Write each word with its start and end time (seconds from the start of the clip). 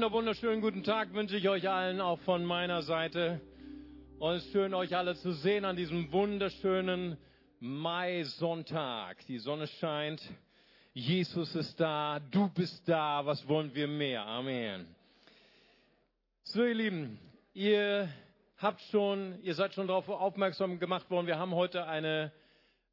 Wunderschönen 0.00 0.62
guten 0.62 0.82
Tag 0.82 1.12
wünsche 1.12 1.36
ich 1.36 1.48
euch 1.48 1.68
allen 1.68 2.00
auch 2.00 2.18
von 2.20 2.42
meiner 2.44 2.80
Seite. 2.82 3.38
Und 4.18 4.32
es 4.32 4.46
ist 4.46 4.50
schön, 4.50 4.72
euch 4.72 4.96
alle 4.96 5.14
zu 5.14 5.32
sehen 5.32 5.66
an 5.66 5.76
diesem 5.76 6.10
wunderschönen 6.10 7.18
Mai-Sonntag. 7.60 9.24
Die 9.26 9.38
Sonne 9.38 9.66
scheint, 9.66 10.22
Jesus 10.94 11.54
ist 11.54 11.78
da, 11.78 12.18
du 12.18 12.48
bist 12.48 12.88
da, 12.88 13.24
was 13.26 13.46
wollen 13.46 13.74
wir 13.74 13.86
mehr? 13.86 14.26
Amen. 14.26 14.86
So, 16.44 16.64
ihr 16.64 16.74
Lieben, 16.74 17.18
ihr 17.52 18.08
habt 18.56 18.80
schon, 18.90 19.38
ihr 19.42 19.54
seid 19.54 19.74
schon 19.74 19.86
darauf 19.86 20.08
aufmerksam 20.08 20.80
gemacht 20.80 21.10
worden, 21.10 21.26
wir 21.26 21.38
haben 21.38 21.54
heute 21.54 21.86
eine, 21.86 22.32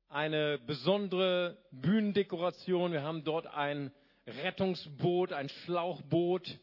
eine 0.09 0.59
besondere 0.59 1.57
Bühnendekoration. 1.71 2.91
Wir 2.91 3.01
haben 3.01 3.23
dort 3.23 3.47
ein 3.47 3.91
Rettungsboot, 4.27 5.31
ein 5.31 5.49
Schlauchboot. 5.49 6.59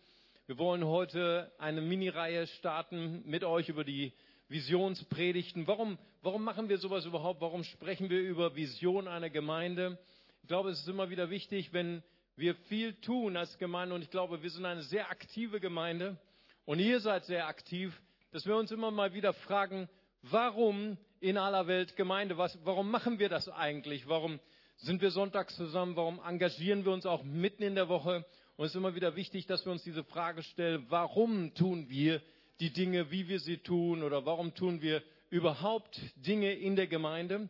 Wir 0.46 0.58
wollen 0.58 0.84
heute 0.84 1.50
eine 1.56 1.80
Mini-Reihe 1.80 2.46
starten 2.46 3.22
mit 3.24 3.44
euch 3.44 3.70
über 3.70 3.82
die 3.82 4.12
Visionspredigten. 4.48 5.66
Warum, 5.66 5.96
warum 6.20 6.44
machen 6.44 6.68
wir 6.68 6.76
sowas 6.76 7.06
überhaupt? 7.06 7.40
Warum 7.40 7.64
sprechen 7.64 8.10
wir 8.10 8.20
über 8.20 8.54
Vision 8.54 9.08
einer 9.08 9.30
Gemeinde? 9.30 9.98
Ich 10.42 10.48
glaube, 10.48 10.68
es 10.68 10.80
ist 10.80 10.88
immer 10.88 11.08
wieder 11.08 11.30
wichtig, 11.30 11.72
wenn 11.72 12.02
wir 12.36 12.54
viel 12.68 12.92
tun 12.92 13.38
als 13.38 13.56
Gemeinde 13.56 13.94
und 13.94 14.02
ich 14.02 14.10
glaube, 14.10 14.42
wir 14.42 14.50
sind 14.50 14.66
eine 14.66 14.82
sehr 14.82 15.10
aktive 15.10 15.60
Gemeinde 15.60 16.18
und 16.66 16.78
ihr 16.78 17.00
seid 17.00 17.24
sehr 17.24 17.46
aktiv, 17.46 17.98
dass 18.30 18.44
wir 18.44 18.54
uns 18.54 18.70
immer 18.70 18.90
mal 18.90 19.14
wieder 19.14 19.32
fragen, 19.32 19.88
warum 20.20 20.98
in 21.20 21.38
aller 21.38 21.68
Welt 21.68 21.96
Gemeinde? 21.96 22.36
Was, 22.36 22.58
warum 22.66 22.90
machen 22.90 23.18
wir 23.18 23.30
das 23.30 23.48
eigentlich? 23.48 24.08
Warum 24.08 24.38
sind 24.76 25.00
wir 25.00 25.10
sonntags 25.10 25.56
zusammen? 25.56 25.96
Warum 25.96 26.20
engagieren 26.22 26.84
wir 26.84 26.92
uns 26.92 27.06
auch 27.06 27.24
mitten 27.24 27.62
in 27.62 27.76
der 27.76 27.88
Woche? 27.88 28.26
Und 28.56 28.66
es 28.66 28.70
ist 28.70 28.76
immer 28.76 28.94
wieder 28.94 29.16
wichtig, 29.16 29.46
dass 29.46 29.64
wir 29.64 29.72
uns 29.72 29.82
diese 29.82 30.04
Frage 30.04 30.44
stellen, 30.44 30.86
warum 30.88 31.54
tun 31.54 31.88
wir 31.88 32.22
die 32.60 32.72
Dinge, 32.72 33.10
wie 33.10 33.26
wir 33.26 33.40
sie 33.40 33.58
tun 33.58 34.04
oder 34.04 34.26
warum 34.26 34.54
tun 34.54 34.80
wir 34.80 35.02
überhaupt 35.28 36.00
Dinge 36.14 36.52
in 36.52 36.76
der 36.76 36.86
Gemeinde? 36.86 37.48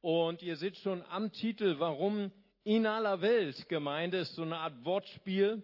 Und 0.00 0.42
ihr 0.42 0.56
seht 0.56 0.78
schon 0.78 1.04
am 1.10 1.30
Titel, 1.30 1.76
warum 1.78 2.32
in 2.64 2.86
aller 2.86 3.20
Welt 3.20 3.68
Gemeinde 3.68 4.18
ist 4.18 4.34
so 4.34 4.42
eine 4.42 4.56
Art 4.56 4.84
Wortspiel. 4.84 5.62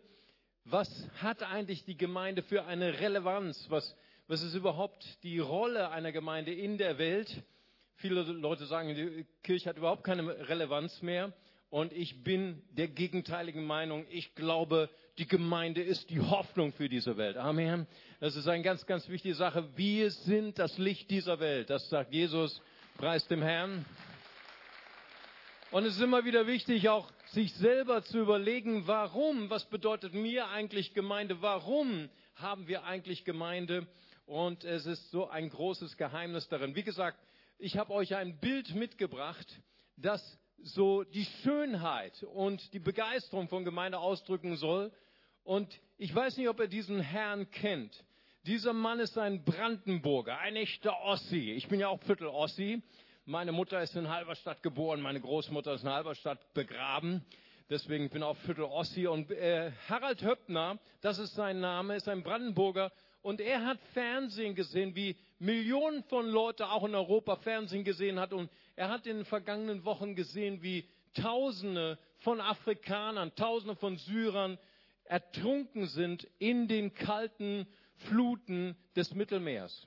Was 0.64 0.88
hat 1.20 1.42
eigentlich 1.42 1.84
die 1.84 1.96
Gemeinde 1.96 2.42
für 2.42 2.64
eine 2.64 3.00
Relevanz? 3.00 3.66
Was, 3.70 3.96
was 4.28 4.42
ist 4.42 4.54
überhaupt 4.54 5.04
die 5.24 5.40
Rolle 5.40 5.90
einer 5.90 6.12
Gemeinde 6.12 6.54
in 6.54 6.78
der 6.78 6.98
Welt? 6.98 7.42
Viele 7.96 8.22
Leute 8.22 8.66
sagen, 8.66 8.94
die 8.94 9.26
Kirche 9.42 9.70
hat 9.70 9.76
überhaupt 9.76 10.04
keine 10.04 10.48
Relevanz 10.48 11.02
mehr. 11.02 11.32
Und 11.70 11.92
ich 11.92 12.24
bin 12.24 12.62
der 12.70 12.88
gegenteiligen 12.88 13.64
Meinung. 13.66 14.06
Ich 14.10 14.34
glaube, 14.34 14.88
die 15.18 15.26
Gemeinde 15.28 15.82
ist 15.82 16.08
die 16.08 16.20
Hoffnung 16.20 16.72
für 16.72 16.88
diese 16.88 17.16
Welt. 17.18 17.36
Amen. 17.36 17.86
Das 18.20 18.36
ist 18.36 18.48
eine 18.48 18.62
ganz, 18.62 18.86
ganz 18.86 19.08
wichtige 19.08 19.34
Sache. 19.34 19.68
Wir 19.76 20.10
sind 20.10 20.58
das 20.58 20.78
Licht 20.78 21.10
dieser 21.10 21.40
Welt. 21.40 21.68
Das 21.68 21.88
sagt 21.90 22.12
Jesus. 22.12 22.62
Preis 22.96 23.26
dem 23.28 23.42
Herrn. 23.42 23.84
Und 25.70 25.84
es 25.84 25.96
ist 25.96 26.02
immer 26.02 26.24
wieder 26.24 26.46
wichtig, 26.46 26.88
auch 26.88 27.10
sich 27.26 27.52
selber 27.54 28.02
zu 28.02 28.18
überlegen, 28.18 28.86
warum, 28.86 29.50
was 29.50 29.66
bedeutet 29.66 30.14
mir 30.14 30.48
eigentlich 30.48 30.94
Gemeinde, 30.94 31.42
warum 31.42 32.08
haben 32.36 32.66
wir 32.66 32.84
eigentlich 32.84 33.24
Gemeinde? 33.24 33.86
Und 34.24 34.64
es 34.64 34.86
ist 34.86 35.10
so 35.10 35.28
ein 35.28 35.50
großes 35.50 35.98
Geheimnis 35.98 36.48
darin. 36.48 36.74
Wie 36.74 36.82
gesagt, 36.82 37.18
ich 37.58 37.76
habe 37.76 37.92
euch 37.92 38.16
ein 38.16 38.38
Bild 38.38 38.74
mitgebracht, 38.74 39.46
das 39.96 40.38
so 40.62 41.04
die 41.04 41.24
Schönheit 41.42 42.22
und 42.22 42.72
die 42.72 42.78
Begeisterung 42.78 43.48
von 43.48 43.64
Gemeinde 43.64 43.98
ausdrücken 43.98 44.56
soll. 44.56 44.92
Und 45.44 45.80
ich 45.96 46.14
weiß 46.14 46.36
nicht, 46.36 46.48
ob 46.48 46.60
ihr 46.60 46.68
diesen 46.68 47.00
Herrn 47.00 47.50
kennt. 47.50 48.04
Dieser 48.46 48.72
Mann 48.72 49.00
ist 49.00 49.18
ein 49.18 49.44
Brandenburger, 49.44 50.38
ein 50.38 50.56
echter 50.56 51.02
Ossi. 51.02 51.52
Ich 51.52 51.68
bin 51.68 51.80
ja 51.80 51.88
auch 51.88 52.00
Viertel-Ossi. 52.02 52.82
Meine 53.24 53.52
Mutter 53.52 53.82
ist 53.82 53.94
in 53.94 54.08
Halberstadt 54.08 54.62
geboren, 54.62 55.02
meine 55.02 55.20
Großmutter 55.20 55.74
ist 55.74 55.82
in 55.82 55.90
Halberstadt 55.90 56.54
begraben. 56.54 57.24
Deswegen 57.68 58.08
bin 58.08 58.22
ich 58.22 58.24
auch 58.24 58.36
Viertel-Ossi. 58.38 59.06
Und 59.06 59.30
äh, 59.30 59.72
Harald 59.88 60.22
Höppner, 60.22 60.78
das 61.02 61.18
ist 61.18 61.34
sein 61.34 61.60
Name, 61.60 61.96
ist 61.96 62.08
ein 62.08 62.22
Brandenburger. 62.22 62.90
Und 63.20 63.42
er 63.42 63.66
hat 63.66 63.78
Fernsehen 63.92 64.54
gesehen, 64.54 64.94
wie 64.94 65.16
Millionen 65.38 66.02
von 66.04 66.26
Leuten 66.26 66.62
auch 66.62 66.84
in 66.84 66.94
Europa 66.94 67.36
Fernsehen 67.36 67.84
gesehen 67.84 68.18
hat. 68.18 68.32
Und 68.32 68.48
er 68.78 68.90
hat 68.90 69.08
in 69.08 69.16
den 69.16 69.24
vergangenen 69.24 69.84
Wochen 69.84 70.14
gesehen, 70.14 70.62
wie 70.62 70.88
Tausende 71.12 71.98
von 72.18 72.40
Afrikanern, 72.40 73.34
Tausende 73.34 73.74
von 73.74 73.96
Syrern 73.96 74.56
ertrunken 75.02 75.88
sind 75.88 76.28
in 76.38 76.68
den 76.68 76.94
kalten 76.94 77.66
Fluten 77.96 78.76
des 78.94 79.12
Mittelmeers. 79.14 79.84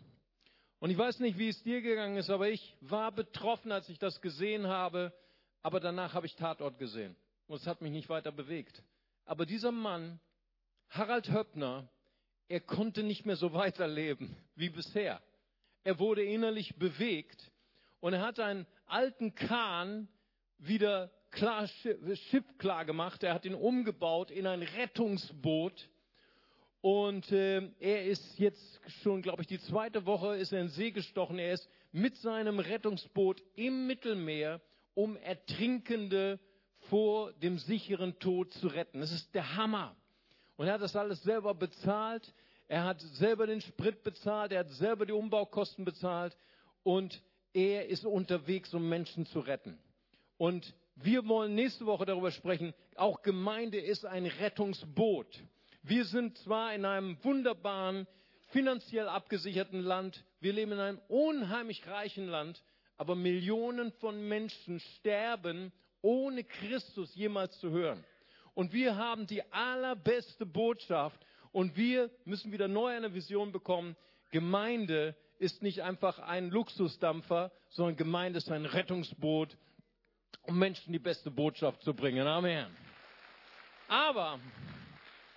Und 0.80 0.90
ich 0.90 0.98
weiß 0.98 1.22
nicht, 1.22 1.38
wie 1.38 1.48
es 1.48 1.64
dir 1.64 1.82
gegangen 1.82 2.18
ist, 2.18 2.30
aber 2.30 2.50
ich 2.50 2.76
war 2.82 3.14
betroffen, 3.14 3.72
als 3.72 3.88
ich 3.88 3.98
das 3.98 4.20
gesehen 4.20 4.68
habe. 4.68 5.14
Aber 5.62 5.80
danach 5.80 6.14
habe 6.14 6.26
ich 6.26 6.36
Tatort 6.36 6.78
gesehen. 6.78 7.16
Und 7.48 7.62
es 7.62 7.68
hat 7.68 7.82
mich 7.82 7.94
nicht 7.94 8.10
weiter 8.10 8.34
bewegt. 8.34 8.84
Aber 9.24 9.46
dieser 9.46 9.72
Mann, 9.72 10.20
Harald 10.90 11.32
Höppner, 11.32 11.88
er 12.50 12.60
konnte 12.60 13.04
nicht 13.04 13.26
mehr 13.26 13.38
so 13.38 13.54
weiterleben 13.54 14.36
wie 14.56 14.70
bisher. 14.70 15.22
Er 15.86 15.98
wurde 15.98 16.24
innerlich 16.26 16.76
bewegt 16.76 17.52
und 18.02 18.14
er 18.14 18.22
hat 18.22 18.40
einen 18.40 18.66
alten 18.92 19.36
Kahn 19.36 20.08
wieder 20.58 21.12
klar, 21.32 21.68
schiffklar 21.68 22.86
gemacht. 22.86 23.24
Er 23.24 23.34
hat 23.34 23.46
ihn 23.46 23.56
umgebaut 23.56 24.32
in 24.32 24.46
ein 24.48 24.62
Rettungsboot. 24.62 25.90
Und 26.82 27.32
äh, 27.32 27.70
er 27.80 28.06
ist 28.06 28.40
jetzt 28.40 28.82
schon, 29.04 29.22
glaube 29.22 29.44
ich, 29.44 29.48
die 29.48 29.60
zweite 29.60 30.06
Woche 30.06 30.36
ist 30.36 30.52
er 30.52 30.62
in 30.62 30.70
See 30.70 30.92
gestochen. 30.92 31.38
Er 31.38 31.54
ist 31.54 31.70
mit 31.92 32.16
seinem 32.18 32.60
Rettungsboot 32.60 33.42
im 33.56 33.86
Mittelmeer, 33.86 34.62
um 34.96 35.16
Ertrinkende 35.18 36.40
vor 36.90 37.34
dem 37.34 37.60
sicheren 37.60 38.18
Tod 38.20 38.52
zu 38.54 38.68
retten. 38.68 39.00
Das 39.00 39.12
ist 39.12 39.34
der 39.36 39.56
Hammer. 39.56 39.96
Und 40.58 40.68
er 40.68 40.74
hat 40.74 40.82
das 40.82 40.96
alles 40.96 41.22
selber 41.22 41.54
bezahlt. 41.54 42.34
Er 42.68 42.84
hat 42.84 43.00
selber 43.02 43.46
den 43.46 43.62
Sprit 43.62 44.02
bezahlt. 44.04 44.52
Er 44.52 44.62
hat 44.62 44.70
selber 44.72 45.06
die 45.06 45.14
Umbaukosten 45.14 45.86
bezahlt. 45.86 46.36
Und 46.84 47.22
er 47.54 47.88
ist 47.88 48.06
unterwegs, 48.06 48.74
um 48.74 48.88
Menschen 48.88 49.26
zu 49.26 49.40
retten. 49.40 49.78
Und 50.38 50.74
wir 50.96 51.28
wollen 51.28 51.56
nächste 51.56 51.86
Woche 51.86 52.06
darüber 52.06 52.32
sprechen. 52.32 52.74
Auch 52.96 53.22
Gemeinde 53.22 53.80
ist 53.80 54.06
ein 54.06 54.26
Rettungsboot. 54.26 55.28
Wir 55.84 56.06
sind 56.06 56.38
zwar 56.40 56.74
in 56.74 56.86
einem 56.86 57.18
wunderbaren, 57.24 58.08
finanziell 58.50 59.08
abgesicherten 59.08 59.82
Land. 59.82 60.24
Wir 60.40 60.54
leben 60.54 60.74
in 60.74 60.80
einem 60.80 61.02
unheimlich 61.08 61.88
reichen 61.88 62.28
Land. 62.28 62.64
Aber 62.98 63.16
Millionen 63.16 63.92
von 63.94 64.28
Menschen 64.28 64.80
sterben, 64.80 65.72
ohne 66.02 66.44
Christus 66.44 67.16
jemals 67.16 67.58
zu 67.60 67.72
hören. 67.72 68.04
Und 68.54 68.74
wir 68.74 68.96
haben 68.96 69.28
die 69.28 69.44
allerbeste 69.52 70.46
Botschaft. 70.46 71.20
Und 71.52 71.76
wir 71.76 72.10
müssen 72.26 72.52
wieder 72.52 72.68
neu 72.68 72.96
eine 72.96 73.14
Vision 73.14 73.52
bekommen. 73.52 73.96
Gemeinde 74.32 75.16
ist 75.42 75.64
nicht 75.64 75.82
einfach 75.82 76.20
ein 76.20 76.52
Luxusdampfer, 76.52 77.52
sondern 77.70 77.96
Gemeinde 77.96 78.38
ist 78.38 78.52
ein 78.52 78.66
Rettungsboot, 78.66 79.58
um 80.44 80.60
Menschen 80.60 80.94
die 80.94 81.00
beste 81.00 81.32
Botschaft 81.32 81.82
zu 81.82 81.96
bringen. 81.96 82.28
Amen. 82.28 82.68
Aber, 83.88 84.40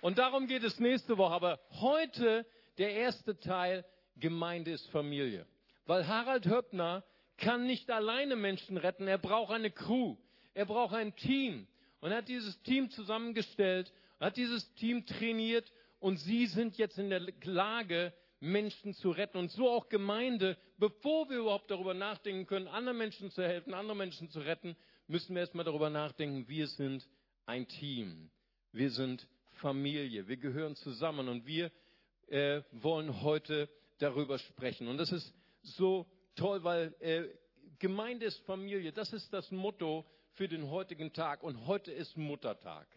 und 0.01 0.19
darum 0.19 0.45
geht 0.45 0.63
es 0.63 0.79
nächste 0.79 1.17
Woche, 1.17 1.33
aber 1.33 1.59
heute 1.81 2.45
der 2.77 2.91
erste 2.91 3.39
Teil, 3.39 3.83
Gemeinde 4.17 4.71
ist 4.71 4.87
Familie. 4.91 5.47
Weil 5.87 6.07
Harald 6.07 6.45
Höppner 6.45 7.03
kann 7.37 7.65
nicht 7.65 7.89
alleine 7.89 8.35
Menschen 8.35 8.77
retten, 8.77 9.07
er 9.07 9.17
braucht 9.17 9.51
eine 9.51 9.71
Crew, 9.71 10.17
er 10.53 10.65
braucht 10.65 10.93
ein 10.93 11.15
Team. 11.15 11.67
Und 11.99 12.11
er 12.11 12.17
hat 12.17 12.27
dieses 12.27 12.61
Team 12.61 12.91
zusammengestellt, 12.91 13.91
hat 14.19 14.37
dieses 14.37 14.71
Team 14.75 15.05
trainiert 15.07 15.71
und 15.99 16.17
sie 16.17 16.45
sind 16.45 16.77
jetzt 16.77 16.99
in 16.99 17.09
der 17.09 17.21
Lage, 17.43 18.13
Menschen 18.45 18.93
zu 18.93 19.11
retten. 19.11 19.37
Und 19.37 19.51
so 19.51 19.69
auch 19.69 19.89
Gemeinde, 19.89 20.57
bevor 20.77 21.29
wir 21.29 21.39
überhaupt 21.39 21.69
darüber 21.71 21.93
nachdenken 21.93 22.45
können, 22.45 22.67
anderen 22.67 22.97
Menschen 22.97 23.31
zu 23.31 23.43
helfen, 23.43 23.73
andere 23.73 23.95
Menschen 23.95 24.29
zu 24.29 24.39
retten, 24.39 24.75
müssen 25.07 25.35
wir 25.35 25.41
erstmal 25.41 25.65
darüber 25.65 25.89
nachdenken, 25.89 26.47
wir 26.47 26.67
sind 26.67 27.07
ein 27.45 27.67
Team. 27.67 28.29
Wir 28.71 28.91
sind 28.91 29.27
Familie. 29.53 30.27
Wir 30.27 30.37
gehören 30.37 30.75
zusammen 30.75 31.27
und 31.27 31.45
wir 31.45 31.71
äh, 32.27 32.61
wollen 32.71 33.21
heute 33.21 33.69
darüber 33.97 34.37
sprechen. 34.37 34.87
Und 34.87 34.97
das 34.97 35.11
ist 35.11 35.33
so 35.61 36.05
toll, 36.35 36.63
weil 36.63 36.93
äh, 36.99 37.23
Gemeinde 37.79 38.25
ist 38.25 38.37
Familie. 38.45 38.91
Das 38.91 39.11
ist 39.13 39.33
das 39.33 39.51
Motto 39.51 40.05
für 40.33 40.47
den 40.47 40.69
heutigen 40.69 41.13
Tag. 41.13 41.43
Und 41.43 41.65
heute 41.65 41.91
ist 41.91 42.17
Muttertag. 42.17 42.87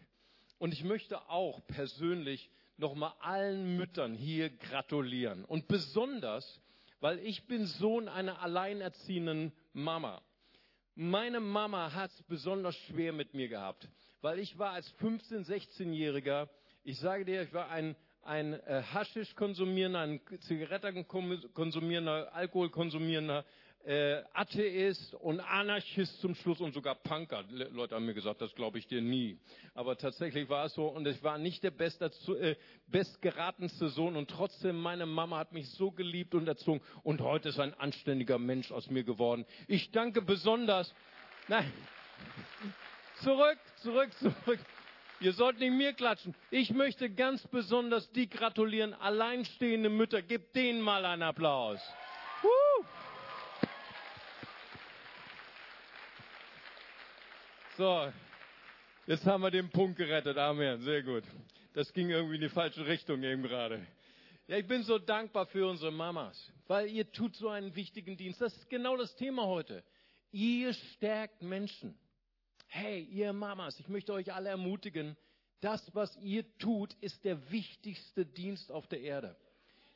Und 0.57 0.73
ich 0.73 0.83
möchte 0.83 1.29
auch 1.29 1.65
persönlich 1.67 2.49
nochmal 2.79 3.13
allen 3.19 3.77
Müttern 3.77 4.13
hier 4.13 4.49
gratulieren. 4.49 5.45
Und 5.45 5.67
besonders, 5.67 6.59
weil 6.99 7.19
ich 7.19 7.45
bin 7.47 7.65
Sohn 7.65 8.07
einer 8.07 8.41
alleinerziehenden 8.41 9.51
Mama. 9.73 10.21
Meine 10.95 11.39
Mama 11.39 11.93
hat 11.93 12.11
es 12.11 12.23
besonders 12.23 12.75
schwer 12.87 13.13
mit 13.13 13.33
mir 13.33 13.47
gehabt, 13.47 13.87
weil 14.21 14.39
ich 14.39 14.57
war 14.57 14.71
als 14.71 14.91
15-, 14.99 15.45
16-Jähriger, 15.45 16.49
ich 16.83 16.99
sage 16.99 17.25
dir, 17.25 17.43
ich 17.43 17.53
war 17.53 17.69
ein, 17.69 17.95
ein 18.21 18.53
äh, 18.53 18.83
Haschisch 18.93 19.33
konsumierender, 19.35 19.99
ein 19.99 20.21
Zigaretten 20.41 21.07
konsumierender, 21.07 22.33
Alkohol 22.33 22.69
konsumierender, 22.69 23.45
äh, 23.85 24.21
Atheist 24.33 25.13
und 25.15 25.39
Anarchist 25.39 26.19
zum 26.21 26.35
Schluss 26.35 26.59
und 26.59 26.73
sogar 26.73 26.95
Punker. 26.95 27.43
Le 27.49 27.65
Leute 27.69 27.95
haben 27.95 28.05
mir 28.05 28.13
gesagt, 28.13 28.41
das 28.41 28.53
glaube 28.55 28.77
ich 28.77 28.87
dir 28.87 29.01
nie. 29.01 29.39
Aber 29.73 29.97
tatsächlich 29.97 30.49
war 30.49 30.65
es 30.65 30.73
so 30.73 30.87
und 30.87 31.07
ich 31.07 31.23
war 31.23 31.37
nicht 31.37 31.63
der 31.63 31.71
beste, 31.71 32.11
äh, 32.39 32.55
bestgeratenste 32.87 33.89
Sohn 33.89 34.15
und 34.15 34.29
trotzdem 34.29 34.79
meine 34.79 35.05
Mama 35.05 35.37
hat 35.37 35.53
mich 35.53 35.69
so 35.69 35.91
geliebt 35.91 36.35
und 36.35 36.47
erzogen 36.47 36.81
und 37.03 37.21
heute 37.21 37.49
ist 37.49 37.59
ein 37.59 37.73
anständiger 37.73 38.37
Mensch 38.37 38.71
aus 38.71 38.89
mir 38.89 39.03
geworden. 39.03 39.45
Ich 39.67 39.91
danke 39.91 40.21
besonders. 40.21 40.93
Nein. 41.47 41.71
Zurück, 43.23 43.59
zurück, 43.81 44.09
zurück. 44.19 44.59
Ihr 45.21 45.33
sollt 45.33 45.59
nicht 45.59 45.73
mir 45.73 45.91
klatschen. 45.91 46.33
Ich 46.49 46.71
möchte 46.71 47.09
ganz 47.09 47.45
besonders 47.47 48.09
die 48.11 48.29
gratulieren, 48.29 48.93
alleinstehende 48.93 49.89
Mütter. 49.89 50.21
Gebt 50.21 50.55
denen 50.55 50.79
mal 50.79 51.05
einen 51.05 51.23
Applaus. 51.23 51.81
Woo! 52.41 52.85
So, 57.79 58.11
jetzt 59.07 59.25
haben 59.25 59.41
wir 59.41 59.51
den 59.51 59.69
Punkt 59.69 59.95
gerettet. 59.95 60.37
Amen. 60.37 60.81
Sehr 60.81 61.01
gut. 61.01 61.23
Das 61.71 61.93
ging 61.93 62.09
irgendwie 62.09 62.35
in 62.35 62.41
die 62.41 62.49
falsche 62.49 62.85
Richtung 62.85 63.23
eben 63.23 63.41
gerade. 63.41 63.87
Ja, 64.47 64.57
ich 64.57 64.67
bin 64.67 64.83
so 64.83 64.99
dankbar 64.99 65.45
für 65.45 65.65
unsere 65.65 65.89
Mamas, 65.89 66.51
weil 66.67 66.89
ihr 66.89 67.09
tut 67.09 67.37
so 67.37 67.47
einen 67.47 67.73
wichtigen 67.77 68.17
Dienst. 68.17 68.41
Das 68.41 68.53
ist 68.53 68.69
genau 68.69 68.97
das 68.97 69.15
Thema 69.15 69.45
heute. 69.45 69.81
Ihr 70.33 70.73
stärkt 70.73 71.41
Menschen. 71.41 71.97
Hey, 72.67 73.03
ihr 73.03 73.31
Mamas, 73.31 73.79
ich 73.79 73.87
möchte 73.87 74.11
euch 74.11 74.33
alle 74.33 74.49
ermutigen, 74.49 75.15
das, 75.61 75.95
was 75.95 76.17
ihr 76.17 76.43
tut, 76.57 76.93
ist 76.99 77.23
der 77.23 77.49
wichtigste 77.49 78.25
Dienst 78.25 78.73
auf 78.73 78.87
der 78.87 78.99
Erde. 78.99 79.37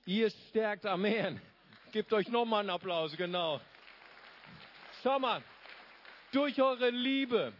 Ihr 0.06 0.30
stärkt 0.30 0.86
Amen. 0.86 1.42
Gebt 1.92 2.14
euch 2.14 2.30
nochmal 2.30 2.62
einen 2.62 2.70
Applaus, 2.70 3.14
genau. 3.18 3.60
Schau 5.04 5.20
mal, 5.20 5.44
durch 6.34 6.62
eure 6.62 6.90
Liebe, 6.90 7.54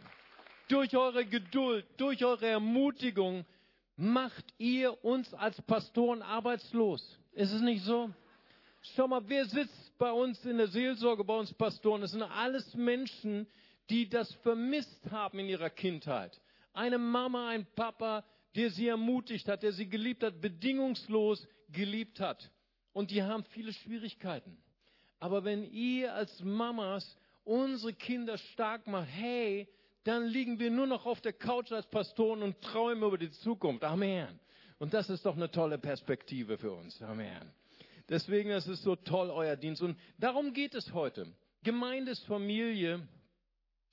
durch 0.68 0.96
eure 0.96 1.24
Geduld, 1.26 1.86
durch 1.96 2.24
eure 2.24 2.46
Ermutigung 2.46 3.44
macht 3.96 4.44
ihr 4.58 5.04
uns 5.04 5.32
als 5.34 5.60
Pastoren 5.62 6.22
arbeitslos. 6.22 7.18
Ist 7.32 7.52
es 7.52 7.60
nicht 7.60 7.84
so? 7.84 8.10
Schau 8.94 9.08
mal, 9.08 9.22
wer 9.28 9.46
sitzt 9.46 9.96
bei 9.98 10.10
uns 10.12 10.44
in 10.44 10.58
der 10.58 10.68
Seelsorge, 10.68 11.24
bei 11.24 11.36
uns 11.36 11.52
Pastoren? 11.54 12.02
Das 12.02 12.10
sind 12.10 12.22
alles 12.22 12.74
Menschen, 12.74 13.46
die 13.90 14.08
das 14.08 14.32
vermisst 14.36 15.10
haben 15.10 15.38
in 15.38 15.48
ihrer 15.48 15.70
Kindheit. 15.70 16.40
Eine 16.72 16.98
Mama, 16.98 17.48
ein 17.48 17.66
Papa, 17.76 18.24
der 18.54 18.70
sie 18.70 18.88
ermutigt 18.88 19.48
hat, 19.48 19.62
der 19.62 19.72
sie 19.72 19.88
geliebt 19.88 20.22
hat, 20.22 20.40
bedingungslos 20.40 21.46
geliebt 21.70 22.20
hat. 22.20 22.50
Und 22.92 23.10
die 23.10 23.22
haben 23.22 23.44
viele 23.50 23.72
Schwierigkeiten. 23.72 24.56
Aber 25.18 25.44
wenn 25.44 25.64
ihr 25.64 26.14
als 26.14 26.42
Mamas 26.42 27.16
unsere 27.44 27.92
Kinder 27.92 28.38
stark 28.38 28.86
macht, 28.86 29.08
hey, 29.10 29.68
dann 30.04 30.26
liegen 30.26 30.58
wir 30.58 30.70
nur 30.70 30.86
noch 30.86 31.06
auf 31.06 31.20
der 31.20 31.32
Couch 31.32 31.72
als 31.72 31.86
Pastoren 31.86 32.42
und 32.42 32.60
träumen 32.60 33.04
über 33.04 33.18
die 33.18 33.30
Zukunft. 33.30 33.82
Amen. 33.84 34.38
Und 34.78 34.92
das 34.92 35.08
ist 35.08 35.24
doch 35.24 35.36
eine 35.36 35.50
tolle 35.50 35.78
Perspektive 35.78 36.58
für 36.58 36.72
uns. 36.72 37.00
Amen. 37.02 37.50
Deswegen 38.08 38.50
ist 38.50 38.66
es 38.66 38.82
so 38.82 38.96
toll, 38.96 39.30
euer 39.30 39.56
Dienst. 39.56 39.80
Und 39.80 39.98
darum 40.18 40.52
geht 40.52 40.74
es 40.74 40.92
heute. 40.92 41.26
Gemeindesfamilie. 41.62 43.06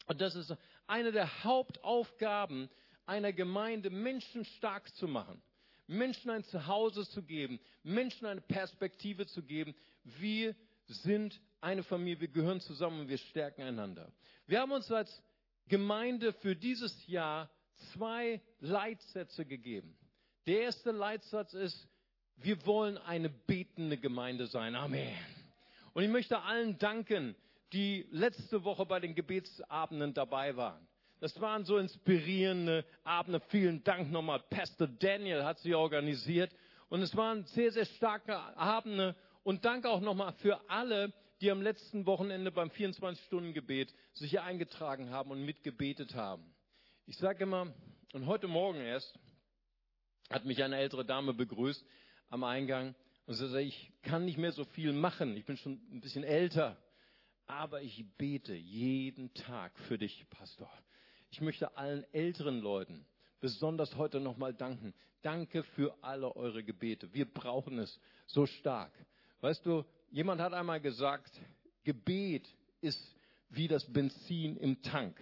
Und 0.07 0.21
das 0.21 0.35
ist 0.35 0.53
eine 0.85 1.13
der 1.13 1.43
Hauptaufgaben 1.45 2.69
einer 3.05 3.31
Gemeinde, 3.31 3.89
Menschen 3.89 4.43
stark 4.43 4.93
zu 4.95 5.07
machen. 5.07 5.41
Menschen 5.87 6.29
ein 6.29 6.43
Zuhause 6.43 7.07
zu 7.07 7.23
geben. 7.23 7.59
Menschen 7.83 8.25
eine 8.25 8.41
Perspektive 8.41 9.27
zu 9.27 9.43
geben. 9.43 9.73
Wir 10.03 10.55
sind 10.87 11.39
eine 11.61 11.83
Familie. 11.83 12.21
Wir 12.21 12.27
gehören 12.27 12.59
zusammen 12.59 13.01
und 13.01 13.07
wir 13.07 13.17
stärken 13.17 13.61
einander. 13.61 14.11
Wir 14.45 14.59
haben 14.59 14.71
uns 14.71 14.91
als 14.91 15.23
Gemeinde 15.67 16.33
für 16.33 16.55
dieses 16.55 17.07
Jahr 17.07 17.49
zwei 17.93 18.41
Leitsätze 18.59 19.45
gegeben. 19.45 19.97
Der 20.47 20.61
erste 20.61 20.91
Leitsatz 20.91 21.53
ist, 21.53 21.87
wir 22.37 22.65
wollen 22.65 22.97
eine 22.97 23.29
betende 23.29 23.97
Gemeinde 23.97 24.47
sein. 24.47 24.75
Amen. 24.75 25.15
Und 25.93 26.03
ich 26.03 26.09
möchte 26.09 26.41
allen 26.41 26.77
danken, 26.79 27.35
die 27.73 28.07
letzte 28.11 28.63
Woche 28.63 28.85
bei 28.85 28.99
den 28.99 29.15
Gebetsabenden 29.15 30.13
dabei 30.13 30.55
waren. 30.55 30.87
Das 31.19 31.39
waren 31.39 31.65
so 31.65 31.77
inspirierende 31.77 32.83
Abende. 33.03 33.39
Vielen 33.49 33.83
Dank 33.83 34.11
nochmal. 34.11 34.39
Pastor 34.49 34.87
Daniel 34.87 35.43
hat 35.43 35.59
sie 35.59 35.75
organisiert. 35.75 36.51
Und 36.89 37.01
es 37.01 37.15
waren 37.15 37.45
sehr, 37.45 37.71
sehr 37.71 37.85
starke 37.85 38.35
Abende. 38.57 39.15
Und 39.43 39.63
danke 39.63 39.89
auch 39.89 40.01
nochmal 40.01 40.33
für 40.33 40.59
alle, 40.69 41.13
die 41.41 41.49
am 41.49 41.61
letzten 41.61 42.05
Wochenende 42.05 42.51
beim 42.51 42.69
24-Stunden-Gebet 42.69 43.93
sich 44.13 44.29
hier 44.29 44.43
eingetragen 44.43 45.09
haben 45.09 45.31
und 45.31 45.43
mitgebetet 45.43 46.13
haben. 46.13 46.45
Ich 47.07 47.17
sage 47.17 47.43
immer, 47.43 47.73
und 48.13 48.27
heute 48.27 48.47
Morgen 48.47 48.79
erst 48.79 49.17
hat 50.29 50.45
mich 50.45 50.63
eine 50.63 50.77
ältere 50.77 51.03
Dame 51.03 51.33
begrüßt 51.33 51.83
am 52.29 52.43
Eingang 52.43 52.93
und 53.25 53.33
sie 53.33 53.47
sagte, 53.47 53.61
ich 53.63 53.91
kann 54.03 54.25
nicht 54.25 54.37
mehr 54.37 54.51
so 54.51 54.65
viel 54.65 54.93
machen, 54.93 55.35
ich 55.35 55.45
bin 55.45 55.57
schon 55.57 55.81
ein 55.91 55.99
bisschen 55.99 56.23
älter, 56.23 56.77
aber 57.47 57.81
ich 57.81 58.05
bete 58.17 58.53
jeden 58.53 59.33
Tag 59.33 59.77
für 59.79 59.97
dich, 59.97 60.27
Pastor. 60.29 60.71
Ich 61.31 61.41
möchte 61.41 61.75
allen 61.75 62.05
älteren 62.13 62.59
Leuten 62.59 63.05
besonders 63.39 63.95
heute 63.95 64.19
nochmal 64.19 64.53
danken. 64.53 64.93
Danke 65.23 65.63
für 65.63 65.95
alle 66.03 66.35
eure 66.35 66.63
Gebete. 66.63 67.11
Wir 67.13 67.25
brauchen 67.25 67.79
es 67.79 67.99
so 68.27 68.45
stark. 68.45 68.93
Weißt 69.39 69.65
du, 69.65 69.83
Jemand 70.11 70.41
hat 70.41 70.53
einmal 70.53 70.81
gesagt, 70.81 71.31
Gebet 71.85 72.45
ist 72.81 73.15
wie 73.49 73.69
das 73.69 73.85
Benzin 73.85 74.57
im 74.57 74.81
Tank. 74.81 75.17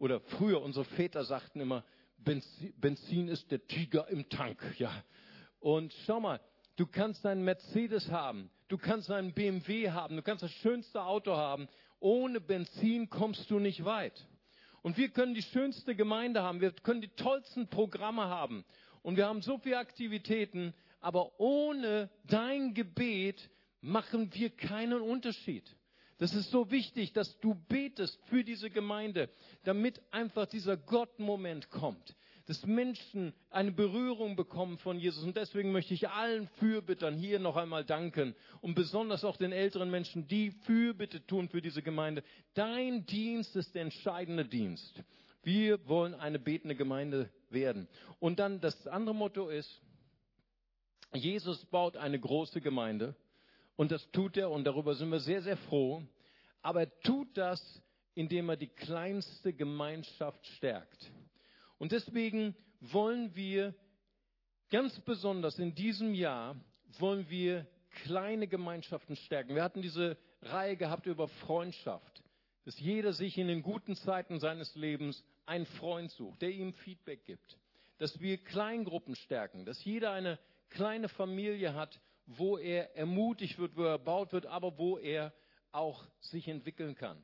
Oder 0.00 0.18
früher, 0.18 0.60
unsere 0.60 0.84
Väter 0.84 1.24
sagten 1.24 1.60
immer, 1.60 1.84
Benzin 2.18 3.28
ist 3.28 3.48
der 3.52 3.64
Tiger 3.68 4.08
im 4.08 4.28
Tank. 4.28 4.60
Ja. 4.76 4.90
Und 5.60 5.94
schau 6.04 6.18
mal, 6.18 6.40
du 6.74 6.84
kannst 6.84 7.24
einen 7.24 7.44
Mercedes 7.44 8.10
haben, 8.10 8.50
du 8.66 8.76
kannst 8.76 9.08
einen 9.08 9.34
BMW 9.34 9.90
haben, 9.90 10.16
du 10.16 10.22
kannst 10.22 10.42
das 10.42 10.50
schönste 10.50 11.04
Auto 11.04 11.36
haben. 11.36 11.68
Ohne 12.00 12.40
Benzin 12.40 13.08
kommst 13.08 13.48
du 13.52 13.60
nicht 13.60 13.84
weit. 13.84 14.26
Und 14.82 14.96
wir 14.96 15.10
können 15.10 15.34
die 15.34 15.42
schönste 15.42 15.94
Gemeinde 15.94 16.42
haben, 16.42 16.60
wir 16.60 16.72
können 16.72 17.00
die 17.00 17.14
tollsten 17.14 17.68
Programme 17.68 18.24
haben. 18.24 18.64
Und 19.02 19.16
wir 19.16 19.26
haben 19.26 19.42
so 19.42 19.58
viele 19.58 19.78
Aktivitäten, 19.78 20.74
aber 21.00 21.38
ohne 21.38 22.10
dein 22.24 22.74
Gebet 22.74 23.48
machen 23.84 24.32
wir 24.34 24.50
keinen 24.50 25.00
Unterschied. 25.00 25.64
Das 26.18 26.34
ist 26.34 26.50
so 26.50 26.70
wichtig, 26.70 27.12
dass 27.12 27.38
du 27.40 27.54
betest 27.54 28.18
für 28.26 28.44
diese 28.44 28.70
Gemeinde, 28.70 29.28
damit 29.64 30.00
einfach 30.10 30.46
dieser 30.46 30.76
Gott-Moment 30.76 31.70
kommt, 31.70 32.16
dass 32.46 32.64
Menschen 32.64 33.34
eine 33.50 33.72
Berührung 33.72 34.36
bekommen 34.36 34.78
von 34.78 34.98
Jesus. 34.98 35.24
Und 35.24 35.36
deswegen 35.36 35.72
möchte 35.72 35.92
ich 35.92 36.08
allen 36.08 36.46
Fürbittern 36.60 37.16
hier 37.16 37.38
noch 37.40 37.56
einmal 37.56 37.84
danken 37.84 38.34
und 38.60 38.74
besonders 38.74 39.24
auch 39.24 39.36
den 39.36 39.52
älteren 39.52 39.90
Menschen, 39.90 40.28
die 40.28 40.52
Fürbitte 40.62 41.26
tun 41.26 41.48
für 41.48 41.60
diese 41.60 41.82
Gemeinde. 41.82 42.22
Dein 42.54 43.04
Dienst 43.06 43.54
ist 43.56 43.74
der 43.74 43.82
entscheidende 43.82 44.46
Dienst. 44.46 45.02
Wir 45.42 45.86
wollen 45.88 46.14
eine 46.14 46.38
betende 46.38 46.74
Gemeinde 46.74 47.28
werden. 47.50 47.88
Und 48.18 48.38
dann 48.38 48.60
das 48.60 48.86
andere 48.86 49.14
Motto 49.14 49.48
ist, 49.48 49.82
Jesus 51.12 51.66
baut 51.66 51.96
eine 51.96 52.18
große 52.18 52.60
Gemeinde 52.60 53.14
und 53.76 53.90
das 53.90 54.10
tut 54.12 54.36
er 54.36 54.50
und 54.50 54.64
darüber 54.64 54.94
sind 54.94 55.10
wir 55.10 55.20
sehr, 55.20 55.42
sehr 55.42 55.56
froh. 55.56 56.02
Aber 56.62 56.80
er 56.80 57.00
tut 57.00 57.36
das, 57.36 57.82
indem 58.14 58.48
er 58.48 58.56
die 58.56 58.68
kleinste 58.68 59.52
Gemeinschaft 59.52 60.46
stärkt. 60.56 61.10
Und 61.78 61.92
deswegen 61.92 62.54
wollen 62.80 63.34
wir 63.34 63.74
ganz 64.70 64.98
besonders 65.00 65.58
in 65.58 65.74
diesem 65.74 66.14
Jahr, 66.14 66.56
wollen 66.98 67.28
wir 67.28 67.66
kleine 68.04 68.46
Gemeinschaften 68.46 69.16
stärken. 69.16 69.54
Wir 69.54 69.62
hatten 69.62 69.82
diese 69.82 70.16
Reihe 70.42 70.76
gehabt 70.76 71.06
über 71.06 71.28
Freundschaft, 71.28 72.22
dass 72.64 72.78
jeder 72.78 73.12
sich 73.12 73.38
in 73.38 73.48
den 73.48 73.62
guten 73.62 73.96
Zeiten 73.96 74.40
seines 74.40 74.74
Lebens 74.74 75.22
einen 75.46 75.66
Freund 75.66 76.10
sucht, 76.12 76.42
der 76.42 76.50
ihm 76.50 76.72
Feedback 76.72 77.24
gibt. 77.24 77.58
Dass 77.98 78.20
wir 78.20 78.38
Kleingruppen 78.38 79.14
stärken, 79.16 79.64
dass 79.64 79.84
jeder 79.84 80.12
eine 80.12 80.38
kleine 80.70 81.08
Familie 81.08 81.74
hat, 81.74 82.00
wo 82.26 82.58
er 82.58 82.96
ermutigt 82.96 83.58
wird, 83.58 83.76
wo 83.76 83.82
er 83.84 83.90
erbaut 83.90 84.32
wird, 84.32 84.46
aber 84.46 84.78
wo 84.78 84.98
er 84.98 85.32
auch 85.72 86.04
sich 86.20 86.48
entwickeln 86.48 86.94
kann. 86.94 87.22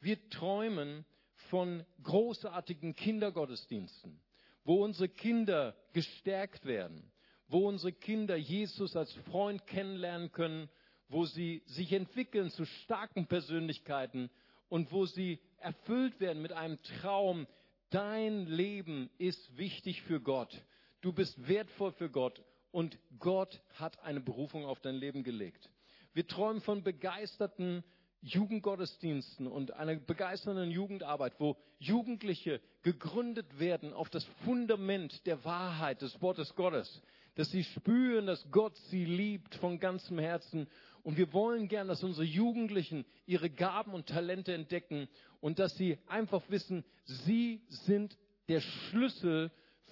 Wir 0.00 0.28
träumen 0.30 1.04
von 1.50 1.84
großartigen 2.02 2.94
Kindergottesdiensten, 2.94 4.20
wo 4.64 4.84
unsere 4.84 5.08
Kinder 5.08 5.76
gestärkt 5.92 6.64
werden, 6.64 7.10
wo 7.48 7.68
unsere 7.68 7.92
Kinder 7.92 8.36
Jesus 8.36 8.96
als 8.96 9.12
Freund 9.30 9.66
kennenlernen 9.66 10.32
können, 10.32 10.68
wo 11.08 11.26
sie 11.26 11.62
sich 11.66 11.92
entwickeln 11.92 12.50
zu 12.50 12.64
starken 12.64 13.26
Persönlichkeiten 13.26 14.30
und 14.68 14.92
wo 14.92 15.06
sie 15.06 15.40
erfüllt 15.58 16.20
werden 16.20 16.40
mit 16.40 16.52
einem 16.52 16.80
Traum. 17.00 17.46
Dein 17.90 18.46
Leben 18.46 19.10
ist 19.18 19.56
wichtig 19.56 20.02
für 20.02 20.20
Gott. 20.20 20.56
Du 21.00 21.12
bist 21.12 21.48
wertvoll 21.48 21.92
für 21.92 22.08
Gott 22.08 22.40
und 22.72 22.98
Gott 23.18 23.60
hat 23.74 24.00
eine 24.02 24.20
Berufung 24.20 24.64
auf 24.64 24.80
dein 24.80 24.96
Leben 24.96 25.22
gelegt. 25.22 25.70
Wir 26.12 26.26
träumen 26.26 26.60
von 26.60 26.82
begeisterten 26.82 27.84
Jugendgottesdiensten 28.22 29.46
und 29.46 29.72
einer 29.72 29.96
begeisternden 29.96 30.70
Jugendarbeit, 30.70 31.34
wo 31.38 31.56
Jugendliche 31.78 32.60
gegründet 32.82 33.58
werden 33.58 33.92
auf 33.92 34.10
das 34.10 34.24
Fundament 34.44 35.26
der 35.26 35.44
Wahrheit 35.44 36.02
des 36.02 36.20
Wortes 36.20 36.54
Gottes, 36.54 37.02
dass 37.36 37.50
sie 37.50 37.64
spüren, 37.64 38.26
dass 38.26 38.50
Gott 38.50 38.76
sie 38.90 39.04
liebt 39.04 39.54
von 39.54 39.78
ganzem 39.78 40.18
Herzen. 40.18 40.68
Und 41.02 41.16
wir 41.16 41.32
wollen 41.32 41.68
gern, 41.68 41.88
dass 41.88 42.02
unsere 42.02 42.26
Jugendlichen 42.26 43.06
ihre 43.24 43.48
Gaben 43.48 43.94
und 43.94 44.06
Talente 44.06 44.52
entdecken 44.52 45.08
und 45.40 45.58
dass 45.58 45.74
sie 45.76 45.98
einfach 46.06 46.42
wissen, 46.50 46.84
sie 47.04 47.62
sind 47.68 48.18
der 48.48 48.60
Schlüssel 48.60 49.50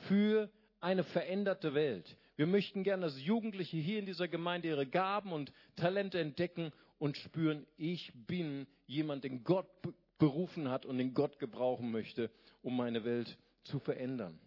für 0.09 0.51
eine 0.81 1.05
veränderte 1.05 1.73
Welt. 1.73 2.17
Wir 2.39 2.47
möchten 2.47 2.85
gern, 2.85 3.01
dass 3.01 3.21
Jugendliche 3.21 3.79
hier 3.79 3.99
in 3.99 4.07
dieser 4.07 4.29
Gemeinde 4.29 4.69
ihre 4.69 4.87
Gaben 4.87 5.33
und 5.33 5.53
Talente 5.75 6.21
entdecken 6.21 6.71
und 7.01 7.17
spüren, 7.17 7.67
ich 7.77 8.13
bin 8.29 8.69
jemand, 8.87 9.25
den 9.25 9.43
Gott 9.43 9.67
berufen 10.19 10.69
hat 10.69 10.87
und 10.87 10.99
den 10.99 11.15
Gott 11.15 11.41
gebrauchen 11.41 11.91
möchte, 11.91 12.31
um 12.63 12.77
meine 12.77 13.05
Welt 13.05 13.37
zu 13.65 13.81
verändern. 13.81 14.39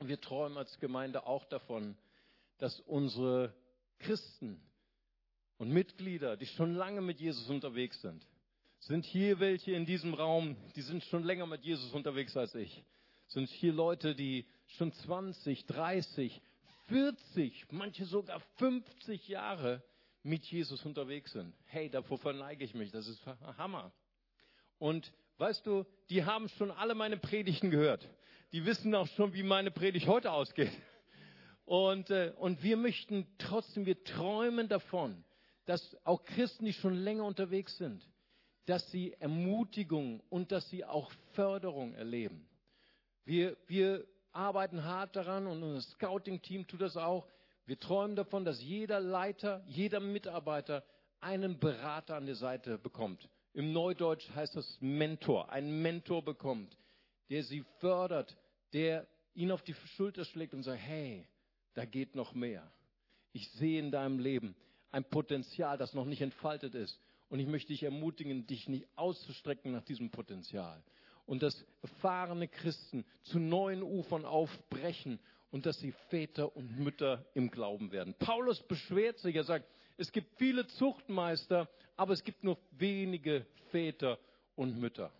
Wir 0.00 0.20
träumen 0.20 0.58
als 0.58 0.78
Gemeinde 0.78 1.26
auch 1.26 1.46
davon, 1.46 1.96
dass 2.58 2.80
unsere 2.80 3.54
Christen 3.98 4.60
und 5.56 5.70
Mitglieder, 5.70 6.36
die 6.36 6.44
schon 6.44 6.74
lange 6.74 7.00
mit 7.00 7.18
Jesus 7.18 7.48
unterwegs 7.48 7.98
sind, 8.02 8.28
sind 8.80 9.06
hier 9.06 9.40
welche 9.40 9.72
in 9.72 9.86
diesem 9.86 10.12
Raum, 10.12 10.54
die 10.76 10.82
sind 10.82 11.02
schon 11.04 11.24
länger 11.24 11.46
mit 11.46 11.64
Jesus 11.64 11.94
unterwegs 11.94 12.36
als 12.36 12.54
ich. 12.54 12.84
Sind 13.28 13.48
hier 13.48 13.72
Leute, 13.72 14.14
die 14.14 14.44
schon 14.66 14.92
20, 14.92 15.64
30, 15.64 16.42
40, 16.88 17.66
manche 17.70 18.04
sogar 18.04 18.40
50 18.56 19.28
Jahre 19.28 19.82
mit 20.22 20.44
Jesus 20.46 20.84
unterwegs 20.84 21.32
sind. 21.32 21.54
Hey, 21.66 21.88
davor 21.88 22.18
verneige 22.18 22.64
ich 22.64 22.74
mich, 22.74 22.90
das 22.90 23.08
ist 23.08 23.24
Hammer. 23.56 23.92
Und 24.78 25.12
weißt 25.38 25.66
du, 25.66 25.84
die 26.10 26.24
haben 26.24 26.48
schon 26.50 26.70
alle 26.70 26.94
meine 26.94 27.16
Predigten 27.16 27.70
gehört. 27.70 28.08
Die 28.52 28.64
wissen 28.64 28.94
auch 28.94 29.06
schon, 29.08 29.34
wie 29.34 29.42
meine 29.42 29.70
Predigt 29.70 30.06
heute 30.06 30.32
ausgeht. 30.32 30.72
Und, 31.64 32.10
äh, 32.10 32.32
und 32.36 32.62
wir 32.62 32.78
möchten 32.78 33.26
trotzdem, 33.36 33.84
wir 33.84 34.02
träumen 34.04 34.68
davon, 34.68 35.22
dass 35.66 35.96
auch 36.04 36.24
Christen, 36.24 36.64
die 36.64 36.72
schon 36.72 36.94
länger 36.94 37.24
unterwegs 37.24 37.76
sind, 37.76 38.02
dass 38.64 38.90
sie 38.90 39.12
Ermutigung 39.14 40.20
und 40.30 40.50
dass 40.50 40.68
sie 40.70 40.84
auch 40.84 41.12
Förderung 41.32 41.92
erleben. 41.92 42.48
Wir, 43.24 43.56
wir 43.66 44.06
arbeiten 44.38 44.84
hart 44.84 45.16
daran 45.16 45.46
und 45.46 45.62
unser 45.62 45.82
Scouting-Team 45.82 46.66
tut 46.66 46.80
das 46.80 46.96
auch, 46.96 47.26
wir 47.66 47.78
träumen 47.78 48.16
davon, 48.16 48.44
dass 48.44 48.62
jeder 48.62 49.00
Leiter, 49.00 49.62
jeder 49.66 50.00
Mitarbeiter 50.00 50.84
einen 51.20 51.58
Berater 51.58 52.16
an 52.16 52.24
der 52.24 52.36
Seite 52.36 52.78
bekommt. 52.78 53.28
Im 53.52 53.72
Neudeutsch 53.72 54.30
heißt 54.34 54.56
das 54.56 54.78
Mentor, 54.80 55.50
einen 55.50 55.82
Mentor 55.82 56.24
bekommt, 56.24 56.78
der 57.28 57.42
sie 57.42 57.64
fördert, 57.80 58.36
der 58.72 59.06
ihn 59.34 59.50
auf 59.50 59.62
die 59.62 59.74
Schulter 59.74 60.24
schlägt 60.24 60.54
und 60.54 60.62
sagt, 60.62 60.80
hey, 60.80 61.26
da 61.74 61.84
geht 61.84 62.14
noch 62.14 62.32
mehr. 62.32 62.72
Ich 63.32 63.50
sehe 63.50 63.80
in 63.80 63.90
deinem 63.90 64.18
Leben 64.18 64.54
ein 64.90 65.04
Potenzial, 65.04 65.76
das 65.76 65.94
noch 65.94 66.06
nicht 66.06 66.22
entfaltet 66.22 66.74
ist. 66.74 66.98
Und 67.28 67.40
ich 67.40 67.46
möchte 67.46 67.72
dich 67.72 67.82
ermutigen, 67.82 68.46
dich 68.46 68.68
nicht 68.68 68.86
auszustrecken 68.96 69.72
nach 69.72 69.82
diesem 69.82 70.10
Potenzial. 70.10 70.82
Und 71.28 71.42
dass 71.42 71.62
erfahrene 71.82 72.48
Christen 72.48 73.04
zu 73.22 73.38
neuen 73.38 73.82
Ufern 73.82 74.24
aufbrechen 74.24 75.20
und 75.50 75.66
dass 75.66 75.78
sie 75.78 75.92
Väter 76.08 76.56
und 76.56 76.78
Mütter 76.78 77.26
im 77.34 77.50
Glauben 77.50 77.92
werden. 77.92 78.14
Paulus 78.18 78.62
beschwert 78.62 79.18
sich, 79.18 79.36
er 79.36 79.44
sagt, 79.44 79.68
es 79.98 80.10
gibt 80.10 80.38
viele 80.38 80.66
Zuchtmeister, 80.66 81.68
aber 81.96 82.14
es 82.14 82.24
gibt 82.24 82.44
nur 82.44 82.56
wenige 82.70 83.44
Väter 83.70 84.18
und 84.56 84.78
Mütter. 84.80 85.12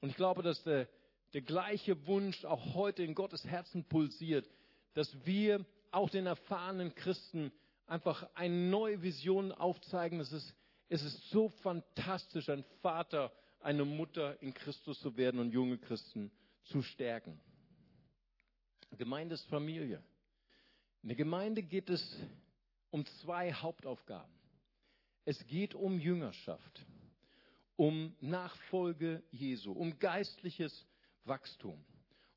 Und 0.00 0.10
ich 0.10 0.16
glaube, 0.16 0.44
dass 0.44 0.62
der, 0.62 0.88
der 1.32 1.42
gleiche 1.42 2.06
Wunsch 2.06 2.44
auch 2.44 2.74
heute 2.74 3.02
in 3.02 3.16
Gottes 3.16 3.44
Herzen 3.44 3.82
pulsiert, 3.82 4.48
dass 4.94 5.12
wir 5.26 5.66
auch 5.90 6.08
den 6.08 6.26
erfahrenen 6.26 6.94
Christen 6.94 7.50
einfach 7.88 8.28
eine 8.34 8.54
neue 8.54 9.02
Vision 9.02 9.50
aufzeigen. 9.50 10.20
Es 10.20 10.32
ist, 10.32 10.54
es 10.88 11.02
ist 11.02 11.30
so 11.30 11.48
fantastisch, 11.48 12.48
ein 12.48 12.64
Vater, 12.80 13.32
eine 13.60 13.84
Mutter 13.84 14.40
in 14.42 14.54
Christus 14.54 15.00
zu 15.00 15.16
werden 15.16 15.40
und 15.40 15.52
junge 15.52 15.78
Christen 15.78 16.30
zu 16.64 16.82
stärken. 16.82 17.40
Gemeinde 18.96 19.34
ist 19.34 19.46
Familie. 19.46 20.02
In 21.02 21.08
der 21.10 21.16
Gemeinde 21.16 21.62
geht 21.62 21.90
es 21.90 22.18
um 22.90 23.04
zwei 23.22 23.52
Hauptaufgaben. 23.52 24.32
Es 25.24 25.46
geht 25.46 25.74
um 25.74 25.98
Jüngerschaft, 25.98 26.86
um 27.76 28.14
Nachfolge 28.20 29.22
Jesu, 29.30 29.72
um 29.72 29.98
geistliches 29.98 30.86
Wachstum. 31.24 31.84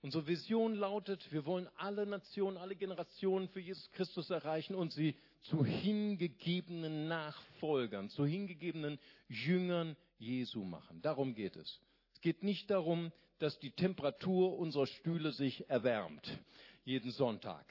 Unsere 0.02 0.28
Vision 0.28 0.76
lautet, 0.76 1.32
wir 1.32 1.46
wollen 1.46 1.70
alle 1.78 2.06
Nationen, 2.06 2.58
alle 2.58 2.76
Generationen 2.76 3.48
für 3.50 3.60
Jesus 3.60 3.90
Christus 3.92 4.30
erreichen 4.30 4.76
und 4.76 4.92
sie 4.92 5.16
zu 5.42 5.64
hingegebenen 5.64 7.08
Nachfolgern, 7.08 8.10
zu 8.10 8.26
hingegebenen 8.26 9.00
Jüngern 9.30 9.96
Jesu 10.22 10.64
machen. 10.64 11.02
Darum 11.02 11.34
geht 11.34 11.56
es. 11.56 11.82
Es 12.14 12.22
geht 12.22 12.44
nicht 12.44 12.70
darum, 12.70 13.12
dass 13.40 13.58
die 13.60 13.72
Temperatur 13.72 14.58
unserer 14.58 14.86
Stühle 14.86 15.32
sich 15.32 15.68
erwärmt, 15.70 16.40
jeden 16.86 17.12
Sonntag. 17.12 17.66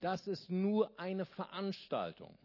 Das 0.00 0.26
ist 0.26 0.50
nur 0.50 0.98
eine 0.98 1.24
Veranstaltung. 1.24 2.36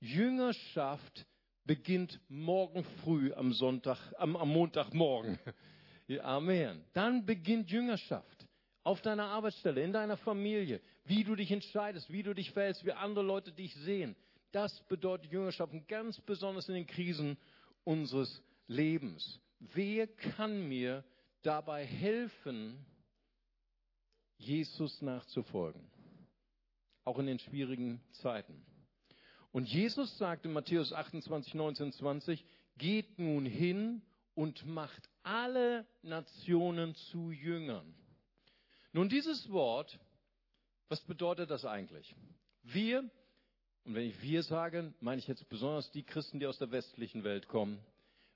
Jüngerschaft 0.00 1.26
beginnt 1.64 2.20
morgen 2.28 2.84
früh 3.02 3.34
am 3.34 3.52
Sonntag, 3.52 3.98
am, 4.16 4.34
am 4.34 4.48
Montagmorgen. 4.48 5.38
Amen. 6.22 6.82
Dann 6.94 7.26
beginnt 7.26 7.70
Jüngerschaft. 7.70 8.46
Auf 8.82 9.02
deiner 9.02 9.24
Arbeitsstelle, 9.24 9.82
in 9.82 9.92
deiner 9.92 10.16
Familie, 10.16 10.80
wie 11.04 11.24
du 11.24 11.34
dich 11.34 11.50
entscheidest, 11.50 12.10
wie 12.10 12.22
du 12.22 12.34
dich 12.34 12.52
verhältst, 12.52 12.84
wie 12.84 12.92
andere 12.92 13.24
Leute 13.24 13.50
dich 13.50 13.74
sehen. 13.74 14.14
Das 14.52 14.80
bedeutet 14.88 15.32
Jüngerschaft 15.32 15.72
ganz 15.88 16.20
besonders 16.20 16.68
in 16.68 16.76
den 16.76 16.86
Krisen 16.86 17.36
unseres 17.82 18.42
Lebens. 18.66 19.40
Wer 19.58 20.06
kann 20.06 20.68
mir 20.68 21.04
dabei 21.42 21.84
helfen, 21.84 22.84
Jesus 24.38 25.00
nachzufolgen. 25.02 25.82
Auch 27.04 27.18
in 27.18 27.26
den 27.26 27.38
schwierigen 27.38 28.00
Zeiten. 28.12 28.64
Und 29.52 29.68
Jesus 29.68 30.18
sagt 30.18 30.44
in 30.44 30.52
Matthäus 30.52 30.92
28, 30.92 31.54
19, 31.54 31.92
20, 31.92 32.44
geht 32.76 33.18
nun 33.18 33.46
hin 33.46 34.02
und 34.34 34.66
macht 34.66 35.08
alle 35.22 35.86
Nationen 36.02 36.94
zu 36.94 37.30
Jüngern. 37.30 37.94
Nun 38.92 39.08
dieses 39.08 39.50
Wort, 39.50 39.98
was 40.88 41.00
bedeutet 41.02 41.50
das 41.50 41.64
eigentlich? 41.64 42.14
Wir, 42.62 43.08
und 43.84 43.94
wenn 43.94 44.08
ich 44.08 44.20
wir 44.20 44.42
sage, 44.42 44.92
meine 45.00 45.20
ich 45.20 45.26
jetzt 45.26 45.48
besonders 45.48 45.90
die 45.92 46.02
Christen, 46.02 46.38
die 46.40 46.46
aus 46.46 46.58
der 46.58 46.70
westlichen 46.70 47.24
Welt 47.24 47.48
kommen, 47.48 47.78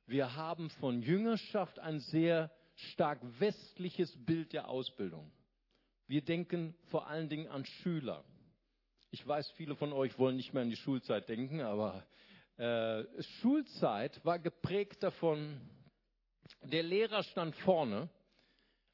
wir 0.06 0.34
haben 0.34 0.70
von 0.70 1.02
Jüngerschaft 1.02 1.78
ein 1.78 2.00
sehr 2.00 2.50
stark 2.74 3.20
westliches 3.38 4.12
Bild 4.24 4.52
der 4.52 4.68
Ausbildung. 4.68 5.30
Wir 6.06 6.22
denken 6.22 6.74
vor 6.88 7.06
allen 7.06 7.28
Dingen 7.28 7.48
an 7.48 7.64
Schüler. 7.64 8.24
Ich 9.10 9.26
weiß, 9.26 9.50
viele 9.52 9.76
von 9.76 9.92
euch 9.92 10.18
wollen 10.18 10.36
nicht 10.36 10.54
mehr 10.54 10.62
an 10.62 10.70
die 10.70 10.76
Schulzeit 10.76 11.28
denken, 11.28 11.60
aber 11.60 12.04
äh, 12.56 13.04
Schulzeit 13.40 14.24
war 14.24 14.38
geprägt 14.38 15.02
davon, 15.02 15.60
der 16.62 16.82
Lehrer 16.82 17.22
stand 17.22 17.54
vorne, 17.56 18.08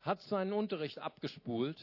hat 0.01 0.21
seinen 0.23 0.53
Unterricht 0.53 0.99
abgespult, 0.99 1.77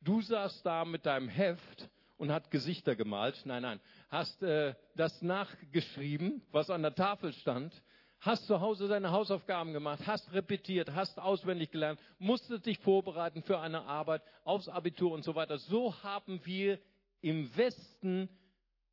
du 0.00 0.20
saßt 0.20 0.64
da 0.64 0.84
mit 0.84 1.06
deinem 1.06 1.28
Heft 1.28 1.88
und 2.16 2.32
hat 2.32 2.50
Gesichter 2.50 2.96
gemalt. 2.96 3.40
Nein, 3.44 3.62
nein, 3.62 3.80
hast 4.08 4.42
äh, 4.42 4.74
das 4.96 5.22
nachgeschrieben, 5.22 6.42
was 6.50 6.68
an 6.68 6.82
der 6.82 6.94
Tafel 6.94 7.32
stand 7.32 7.72
hast 8.20 8.46
zu 8.46 8.60
Hause 8.60 8.88
deine 8.88 9.10
Hausaufgaben 9.10 9.72
gemacht, 9.72 10.06
hast 10.06 10.32
repetiert, 10.32 10.92
hast 10.94 11.18
auswendig 11.18 11.70
gelernt, 11.70 12.00
musstest 12.18 12.66
dich 12.66 12.78
vorbereiten 12.78 13.42
für 13.42 13.58
eine 13.60 13.82
Arbeit, 13.82 14.22
aufs 14.44 14.68
Abitur 14.68 15.12
und 15.12 15.24
so 15.24 15.34
weiter. 15.34 15.58
So 15.58 16.02
haben 16.02 16.44
wir 16.44 16.78
im 17.22 17.54
Westen 17.56 18.28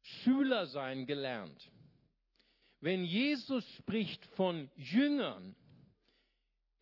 Schüler 0.01 0.67
sein 0.67 1.05
gelernt. 1.05 1.71
Wenn 2.79 3.03
Jesus 3.03 3.67
spricht 3.77 4.25
von 4.35 4.69
Jüngern, 4.75 5.55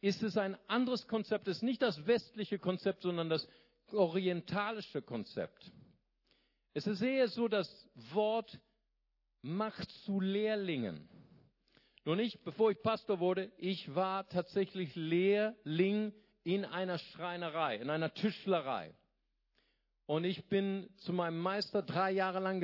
ist 0.01 0.21
es 0.21 0.37
ein 0.37 0.55
anderes 0.67 1.07
Konzept. 1.07 1.47
Es 1.47 1.57
ist 1.57 1.63
nicht 1.63 1.81
das 1.81 2.05
westliche 2.05 2.59
Konzept, 2.59 3.01
sondern 3.01 3.29
das 3.29 3.47
orientalische 3.91 5.01
Konzept. 5.01 5.71
Es 6.73 6.85
ist 6.85 7.01
eher 7.01 7.27
so 7.27 7.47
das 7.47 7.89
Wort 8.11 8.59
macht 9.41 9.89
zu 10.03 10.19
Lehrlingen. 10.19 11.07
Nun 12.07 12.19
ich, 12.19 12.39
bevor 12.43 12.69
ich 12.69 12.79
Pastor 12.83 13.19
wurde, 13.19 13.51
ich 13.57 13.95
war 13.95 14.29
tatsächlich 14.29 14.95
Lehrling 14.95 16.13
in 16.43 16.63
einer 16.63 16.99
Schreinerei, 16.99 17.77
in 17.77 17.89
einer 17.89 18.13
Tischlerei. 18.13 18.93
Und 20.05 20.23
ich 20.23 20.47
bin 20.47 20.87
zu 20.97 21.13
meinem 21.13 21.39
Meister 21.39 21.81
drei 21.81 22.11
Jahre 22.11 22.39
lang 22.39 22.59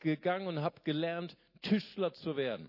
gegangen 0.00 0.48
und 0.48 0.60
habe 0.60 0.80
gelernt, 0.82 1.36
Tischler 1.62 2.12
zu 2.14 2.36
werden. 2.36 2.68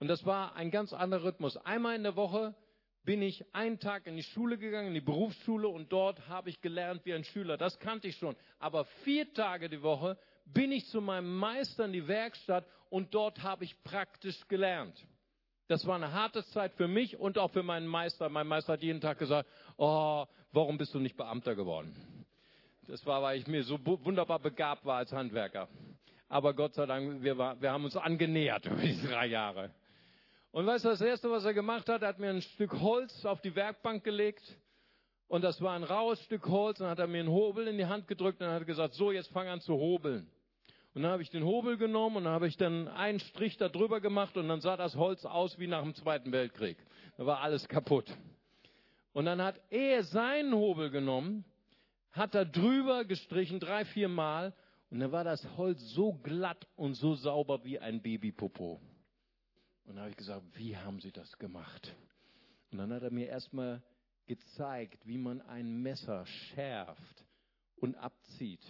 Und 0.00 0.08
das 0.08 0.26
war 0.26 0.56
ein 0.56 0.72
ganz 0.72 0.92
anderer 0.92 1.22
Rhythmus. 1.22 1.56
Einmal 1.58 1.94
in 1.94 2.02
der 2.02 2.16
Woche 2.16 2.56
bin 3.04 3.22
ich 3.22 3.44
einen 3.54 3.78
Tag 3.78 4.08
in 4.08 4.16
die 4.16 4.24
Schule 4.24 4.58
gegangen, 4.58 4.88
in 4.88 4.94
die 4.94 5.00
Berufsschule 5.00 5.68
und 5.68 5.92
dort 5.92 6.28
habe 6.28 6.50
ich 6.50 6.60
gelernt 6.60 7.02
wie 7.04 7.14
ein 7.14 7.22
Schüler. 7.22 7.56
Das 7.56 7.78
kannte 7.78 8.08
ich 8.08 8.16
schon. 8.16 8.34
Aber 8.58 8.86
vier 9.04 9.32
Tage 9.34 9.68
die 9.68 9.82
Woche 9.82 10.18
bin 10.46 10.72
ich 10.72 10.86
zu 10.86 11.00
meinem 11.00 11.36
Meister 11.36 11.84
in 11.84 11.92
die 11.92 12.08
Werkstatt 12.08 12.66
und 12.90 13.14
dort 13.14 13.44
habe 13.44 13.62
ich 13.62 13.80
praktisch 13.84 14.48
gelernt. 14.48 15.06
Das 15.68 15.86
war 15.86 15.96
eine 15.96 16.12
harte 16.12 16.44
Zeit 16.46 16.72
für 16.72 16.88
mich 16.88 17.18
und 17.18 17.36
auch 17.36 17.50
für 17.50 17.62
meinen 17.62 17.86
Meister. 17.86 18.30
Mein 18.30 18.46
Meister 18.46 18.72
hat 18.72 18.82
jeden 18.82 19.02
Tag 19.02 19.18
gesagt, 19.18 19.48
oh, 19.76 20.24
warum 20.52 20.78
bist 20.78 20.94
du 20.94 20.98
nicht 20.98 21.16
Beamter 21.16 21.54
geworden? 21.54 21.94
Das 22.86 23.04
war, 23.04 23.22
weil 23.22 23.38
ich 23.38 23.46
mir 23.46 23.62
so 23.62 23.78
wunderbar 23.84 24.38
begabt 24.38 24.86
war 24.86 24.96
als 24.96 25.12
Handwerker. 25.12 25.68
Aber 26.30 26.54
Gott 26.54 26.74
sei 26.74 26.86
Dank, 26.86 27.22
wir, 27.22 27.36
war, 27.36 27.60
wir 27.60 27.70
haben 27.70 27.84
uns 27.84 27.96
angenähert 27.98 28.64
über 28.66 28.80
diese 28.80 29.08
drei 29.08 29.26
Jahre. 29.26 29.70
Und 30.52 30.66
weißt 30.66 30.86
du, 30.86 30.88
das 30.88 31.02
Erste, 31.02 31.30
was 31.30 31.44
er 31.44 31.52
gemacht 31.52 31.86
hat, 31.90 32.00
er 32.00 32.08
hat 32.08 32.18
mir 32.18 32.30
ein 32.30 32.40
Stück 32.40 32.80
Holz 32.80 33.26
auf 33.26 33.42
die 33.42 33.54
Werkbank 33.54 34.02
gelegt. 34.04 34.42
Und 35.26 35.44
das 35.44 35.60
war 35.60 35.74
ein 35.74 35.84
raues 35.84 36.22
Stück 36.24 36.48
Holz. 36.48 36.80
Und 36.80 36.84
dann 36.84 36.92
hat 36.92 36.98
er 36.98 37.06
mir 37.06 37.20
einen 37.20 37.28
Hobel 37.28 37.68
in 37.68 37.76
die 37.76 37.84
Hand 37.84 38.08
gedrückt 38.08 38.40
und 38.40 38.48
hat 38.48 38.66
gesagt, 38.66 38.94
so, 38.94 39.12
jetzt 39.12 39.30
fang 39.32 39.48
an 39.48 39.60
zu 39.60 39.74
hobeln. 39.74 40.30
Und 40.94 41.02
dann 41.02 41.12
habe 41.12 41.22
ich 41.22 41.30
den 41.30 41.44
Hobel 41.44 41.76
genommen 41.76 42.16
und 42.16 42.26
habe 42.26 42.48
ich 42.48 42.56
dann 42.56 42.88
einen 42.88 43.20
Strich 43.20 43.56
da 43.56 43.68
drüber 43.68 44.00
gemacht 44.00 44.36
und 44.36 44.48
dann 44.48 44.60
sah 44.60 44.76
das 44.76 44.96
Holz 44.96 45.24
aus 45.24 45.58
wie 45.58 45.66
nach 45.66 45.82
dem 45.82 45.94
Zweiten 45.94 46.32
Weltkrieg. 46.32 46.78
Da 47.16 47.26
war 47.26 47.40
alles 47.40 47.68
kaputt. 47.68 48.12
Und 49.12 49.26
dann 49.26 49.42
hat 49.42 49.60
er 49.70 50.02
seinen 50.04 50.54
Hobel 50.54 50.90
genommen, 50.90 51.44
hat 52.12 52.34
da 52.34 52.44
drüber 52.44 53.04
gestrichen, 53.04 53.60
drei, 53.60 53.84
vier 53.84 54.08
Mal, 54.08 54.54
und 54.90 55.00
dann 55.00 55.12
war 55.12 55.24
das 55.24 55.44
Holz 55.56 55.80
so 55.90 56.14
glatt 56.14 56.66
und 56.76 56.94
so 56.94 57.14
sauber 57.14 57.62
wie 57.64 57.78
ein 57.78 58.00
Babypopo. 58.00 58.80
Und 59.84 59.94
dann 59.94 60.00
habe 60.00 60.10
ich 60.10 60.16
gesagt, 60.16 60.44
wie 60.54 60.76
haben 60.76 61.00
Sie 61.00 61.12
das 61.12 61.38
gemacht? 61.38 61.94
Und 62.70 62.78
dann 62.78 62.92
hat 62.92 63.02
er 63.02 63.10
mir 63.10 63.26
erstmal 63.26 63.82
gezeigt, 64.26 65.06
wie 65.06 65.18
man 65.18 65.40
ein 65.42 65.82
Messer 65.82 66.24
schärft 66.26 67.24
und 67.76 67.94
abzieht, 67.96 68.62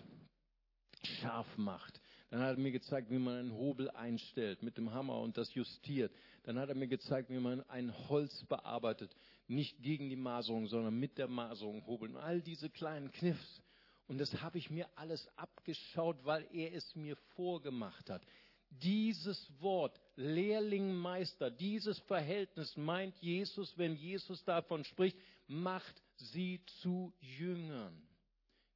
scharf 1.02 1.46
macht. 1.56 1.97
Dann 2.30 2.40
hat 2.40 2.56
er 2.56 2.62
mir 2.62 2.72
gezeigt, 2.72 3.10
wie 3.10 3.18
man 3.18 3.36
einen 3.36 3.54
Hobel 3.54 3.90
einstellt 3.90 4.62
mit 4.62 4.76
dem 4.76 4.92
Hammer 4.92 5.20
und 5.20 5.38
das 5.38 5.54
justiert. 5.54 6.12
Dann 6.42 6.58
hat 6.58 6.68
er 6.68 6.74
mir 6.74 6.88
gezeigt, 6.88 7.30
wie 7.30 7.38
man 7.38 7.62
ein 7.70 7.92
Holz 8.08 8.44
bearbeitet. 8.44 9.14
Nicht 9.46 9.82
gegen 9.82 10.10
die 10.10 10.16
Maserung, 10.16 10.66
sondern 10.66 10.98
mit 10.98 11.16
der 11.16 11.28
Maserung 11.28 11.86
hobeln. 11.86 12.16
All 12.16 12.42
diese 12.42 12.68
kleinen 12.68 13.10
Kniffs. 13.12 13.62
Und 14.08 14.18
das 14.18 14.42
habe 14.42 14.58
ich 14.58 14.68
mir 14.70 14.88
alles 14.94 15.26
abgeschaut, 15.36 16.18
weil 16.24 16.46
er 16.52 16.74
es 16.74 16.94
mir 16.94 17.16
vorgemacht 17.34 18.10
hat. 18.10 18.22
Dieses 18.70 19.50
Wort, 19.60 19.98
Lehrling, 20.16 20.94
Meister, 20.94 21.50
dieses 21.50 21.98
Verhältnis 22.00 22.76
meint 22.76 23.16
Jesus, 23.18 23.76
wenn 23.78 23.96
Jesus 23.96 24.44
davon 24.44 24.84
spricht, 24.84 25.16
macht 25.46 26.02
sie 26.16 26.60
zu 26.82 27.14
Jüngern. 27.20 28.02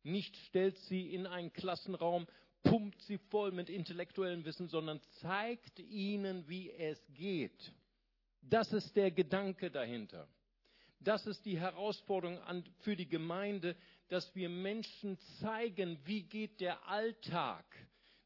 Nicht 0.03 0.37
stellt 0.49 0.77
sie 0.79 1.15
in 1.15 1.27
einen 1.27 1.53
Klassenraum, 1.53 2.27
pumpt 2.63 3.01
sie 3.03 3.19
voll 3.19 3.53
mit 3.53 3.69
intellektuellem 3.69 4.45
Wissen, 4.45 4.69
sondern 4.69 5.01
zeigt 5.21 5.79
ihnen, 5.79 6.49
wie 6.49 6.71
es 6.71 7.01
geht. 7.15 7.73
Das 8.43 8.73
ist 8.73 8.97
der 8.97 9.11
Gedanke 9.11 9.71
dahinter. 9.71 10.29
Das 11.01 11.27
ist 11.27 11.45
die 11.45 11.59
Herausforderung 11.59 12.39
an, 12.41 12.65
für 12.81 12.97
die 12.97 13.09
Gemeinde, 13.09 13.77
dass 14.09 14.35
wir 14.35 14.49
Menschen 14.49 15.19
zeigen, 15.41 15.99
wie 16.05 16.23
geht 16.23 16.61
der 16.61 16.87
Alltag. 16.89 17.65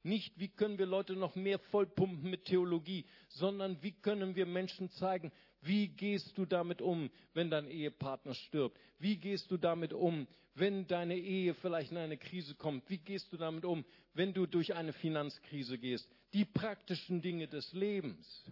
Nicht, 0.03 0.39
wie 0.39 0.49
können 0.49 0.79
wir 0.79 0.87
Leute 0.87 1.15
noch 1.15 1.35
mehr 1.35 1.59
vollpumpen 1.59 2.31
mit 2.31 2.45
Theologie, 2.45 3.07
sondern 3.29 3.83
wie 3.83 3.93
können 3.93 4.37
wir 4.37 4.47
Menschen 4.47 4.91
zeigen, 4.91 5.33
wie 5.67 5.89
gehst 5.89 6.37
du 6.39 6.45
damit 6.45 6.81
um, 6.81 7.11
wenn 7.35 7.51
dein 7.51 7.69
Ehepartner 7.69 8.35
stirbt? 8.35 8.79
Wie 8.99 9.17
gehst 9.17 9.51
du 9.51 9.57
damit 9.57 9.93
um, 9.93 10.27
wenn 10.55 10.87
deine 10.87 11.17
Ehe 11.17 11.55
vielleicht 11.55 11.91
in 11.91 11.99
eine 11.99 12.17
Krise 12.17 12.55
kommt? 12.55 12.89
Wie 12.89 12.99
gehst 12.99 13.33
du 13.33 13.37
damit 13.37 13.65
um, 13.65 13.85
wenn 14.15 14.33
du 14.33 14.47
durch 14.47 14.75
eine 14.75 14.93
Finanzkrise 14.93 15.79
gehst? 15.79 16.09
Die 16.33 16.45
praktischen 16.45 17.21
Dinge 17.21 17.49
des 17.49 17.73
Lebens. 17.73 18.45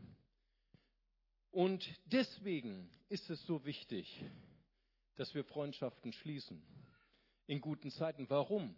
Und 1.51 1.89
deswegen 2.07 2.91
ist 3.09 3.31
es 3.31 3.45
so 3.47 3.65
wichtig, 3.65 4.25
dass 5.17 5.35
wir 5.35 5.45
Freundschaften 5.45 6.13
schließen. 6.13 6.63
In 7.47 7.61
guten 7.61 7.91
Zeiten. 7.91 8.29
Warum? 8.29 8.75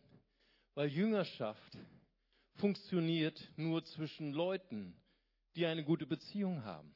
Weil 0.75 0.89
Jüngerschaft 0.89 1.79
funktioniert 2.57 3.43
nur 3.57 3.85
zwischen 3.85 4.33
Leuten, 4.33 4.95
die 5.55 5.67
eine 5.67 5.85
gute 5.85 6.07
Beziehung 6.07 6.65
haben. 6.65 6.95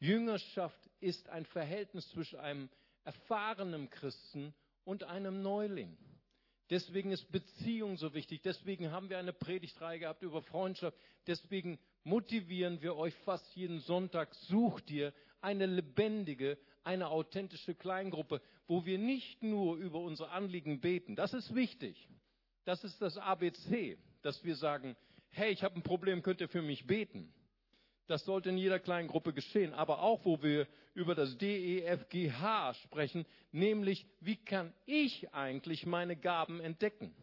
Jüngerschaft 0.00 0.78
ist 1.00 1.28
ein 1.28 1.44
Verhältnis 1.44 2.08
zwischen 2.10 2.38
einem 2.38 2.68
erfahrenen 3.04 3.90
Christen 3.90 4.54
und 4.84 5.04
einem 5.04 5.42
Neuling. 5.42 5.96
Deswegen 6.70 7.10
ist 7.10 7.32
Beziehung 7.32 7.96
so 7.96 8.12
wichtig. 8.12 8.42
Deswegen 8.42 8.90
haben 8.90 9.08
wir 9.08 9.18
eine 9.18 9.32
Predigtreihe 9.32 10.00
gehabt 10.00 10.22
über 10.22 10.42
Freundschaft. 10.42 10.98
Deswegen 11.26 11.78
motivieren 12.04 12.82
wir 12.82 12.96
euch 12.96 13.14
fast 13.24 13.54
jeden 13.56 13.80
Sonntag. 13.80 14.34
Sucht 14.34 14.88
dir 14.90 15.14
eine 15.40 15.66
lebendige, 15.66 16.58
eine 16.84 17.08
authentische 17.08 17.74
Kleingruppe, 17.74 18.42
wo 18.66 18.84
wir 18.84 18.98
nicht 18.98 19.42
nur 19.42 19.76
über 19.76 20.00
unsere 20.00 20.30
Anliegen 20.30 20.80
beten. 20.80 21.16
Das 21.16 21.32
ist 21.32 21.54
wichtig. 21.54 22.08
Das 22.64 22.84
ist 22.84 23.00
das 23.00 23.16
ABC, 23.16 23.96
dass 24.20 24.44
wir 24.44 24.56
sagen, 24.56 24.94
hey, 25.30 25.50
ich 25.50 25.62
habe 25.62 25.76
ein 25.76 25.82
Problem, 25.82 26.22
könnt 26.22 26.42
ihr 26.42 26.48
für 26.48 26.62
mich 26.62 26.86
beten? 26.86 27.32
Das 28.08 28.24
sollte 28.24 28.48
in 28.48 28.56
jeder 28.56 28.78
kleinen 28.78 29.06
Gruppe 29.06 29.34
geschehen. 29.34 29.74
Aber 29.74 30.00
auch, 30.00 30.24
wo 30.24 30.42
wir 30.42 30.66
über 30.94 31.14
das 31.14 31.36
DEFGH 31.36 32.74
sprechen, 32.82 33.26
nämlich, 33.52 34.06
wie 34.20 34.36
kann 34.36 34.72
ich 34.86 35.32
eigentlich 35.34 35.84
meine 35.84 36.16
Gaben 36.16 36.60
entdecken? 36.60 37.14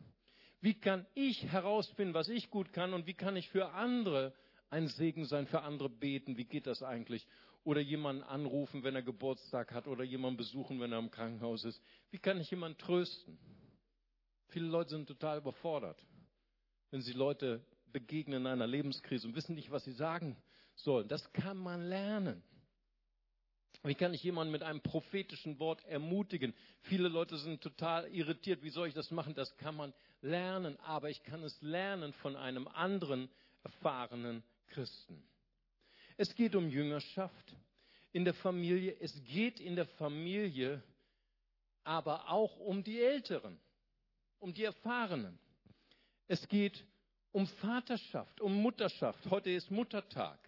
Wie 0.61 0.75
kann 0.75 1.07
ich 1.15 1.43
herausfinden, 1.51 2.13
was 2.13 2.29
ich 2.29 2.51
gut 2.51 2.71
kann 2.71 2.93
und 2.93 3.07
wie 3.07 3.15
kann 3.15 3.35
ich 3.35 3.49
für 3.49 3.71
andere 3.71 4.33
ein 4.69 4.87
Segen 4.87 5.25
sein, 5.25 5.47
für 5.47 5.63
andere 5.63 5.89
beten? 5.89 6.37
Wie 6.37 6.45
geht 6.45 6.67
das 6.67 6.83
eigentlich? 6.83 7.27
Oder 7.63 7.81
jemanden 7.81 8.21
anrufen, 8.21 8.83
wenn 8.83 8.93
er 8.93 9.01
Geburtstag 9.01 9.71
hat 9.73 9.87
oder 9.87 10.03
jemanden 10.03 10.37
besuchen, 10.37 10.79
wenn 10.79 10.91
er 10.91 10.99
im 10.99 11.09
Krankenhaus 11.09 11.65
ist. 11.65 11.81
Wie 12.11 12.19
kann 12.19 12.39
ich 12.39 12.51
jemanden 12.51 12.77
trösten? 12.77 13.39
Viele 14.49 14.67
Leute 14.67 14.91
sind 14.91 15.07
total 15.07 15.39
überfordert, 15.39 15.99
wenn 16.91 17.01
sie 17.01 17.13
Leute 17.13 17.65
begegnen 17.91 18.41
in 18.41 18.47
einer 18.47 18.67
Lebenskrise 18.67 19.27
und 19.27 19.35
wissen 19.35 19.55
nicht, 19.55 19.71
was 19.71 19.83
sie 19.83 19.93
sagen 19.93 20.37
sollen. 20.75 21.07
Das 21.07 21.31
kann 21.33 21.57
man 21.57 21.87
lernen. 21.87 22.43
Wie 23.83 23.95
kann 23.95 24.13
ich 24.13 24.23
jemanden 24.23 24.51
mit 24.51 24.63
einem 24.63 24.81
prophetischen 24.81 25.59
Wort 25.59 25.83
ermutigen? 25.85 26.53
Viele 26.81 27.07
Leute 27.07 27.37
sind 27.37 27.61
total 27.61 28.07
irritiert. 28.13 28.63
Wie 28.63 28.69
soll 28.69 28.87
ich 28.87 28.93
das 28.93 29.11
machen? 29.11 29.35
Das 29.35 29.55
kann 29.57 29.75
man 29.75 29.93
lernen. 30.21 30.79
Aber 30.79 31.09
ich 31.09 31.23
kann 31.23 31.43
es 31.43 31.61
lernen 31.61 32.13
von 32.13 32.35
einem 32.35 32.67
anderen 32.67 33.29
erfahrenen 33.63 34.43
Christen. 34.67 35.23
Es 36.17 36.33
geht 36.33 36.55
um 36.55 36.69
Jüngerschaft 36.69 37.55
in 38.11 38.25
der 38.25 38.33
Familie. 38.33 38.95
Es 38.99 39.23
geht 39.25 39.59
in 39.59 39.75
der 39.75 39.85
Familie 39.85 40.81
aber 41.85 42.29
auch 42.29 42.57
um 42.57 42.83
die 42.83 42.99
Älteren, 42.99 43.57
um 44.39 44.53
die 44.53 44.63
Erfahrenen. 44.63 45.39
Es 46.27 46.45
geht 46.47 46.83
um 47.31 47.47
Vaterschaft, 47.47 48.41
um 48.41 48.61
Mutterschaft. 48.61 49.19
Heute 49.29 49.51
ist 49.51 49.69
Muttertag. 49.69 50.39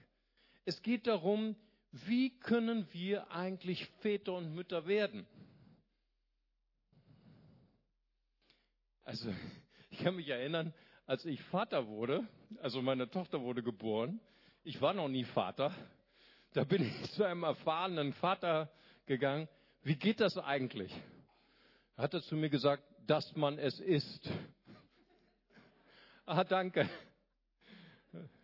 Es 0.68 0.82
geht 0.82 1.08
darum, 1.08 1.56
wie 1.94 2.30
können 2.40 2.86
wir 2.92 3.32
eigentlich 3.32 3.86
Väter 4.02 4.34
und 4.34 4.54
Mütter 4.54 4.86
werden? 4.86 5.26
Also, 9.06 9.34
ich 9.90 10.00
kann 10.00 10.18
mich 10.18 10.28
erinnern, 10.28 10.74
als 11.06 11.24
ich 11.24 11.42
Vater 11.44 11.88
wurde, 11.88 12.28
also 12.62 12.82
meine 12.82 13.10
Tochter 13.10 13.40
wurde 13.40 13.64
geboren, 13.64 14.20
ich 14.66 14.82
war 14.82 14.94
noch 14.94 15.08
nie 15.08 15.24
Vater, 15.24 15.74
da 16.52 16.66
bin 16.66 16.84
ich 16.84 17.12
zu 17.14 17.24
einem 17.24 17.44
erfahrenen 17.44 18.12
Vater 18.12 18.70
gegangen. 19.06 19.48
Wie 19.84 19.96
geht 19.96 20.20
das 20.20 20.38
eigentlich? 20.38 20.94
Hat 21.96 22.14
er 22.14 22.22
zu 22.24 22.36
mir 22.36 22.50
gesagt, 22.50 22.84
dass 23.06 23.34
man 23.38 23.58
es 23.58 23.80
ist. 23.80 24.30
Ah, 26.30 26.44
danke. 26.44 26.90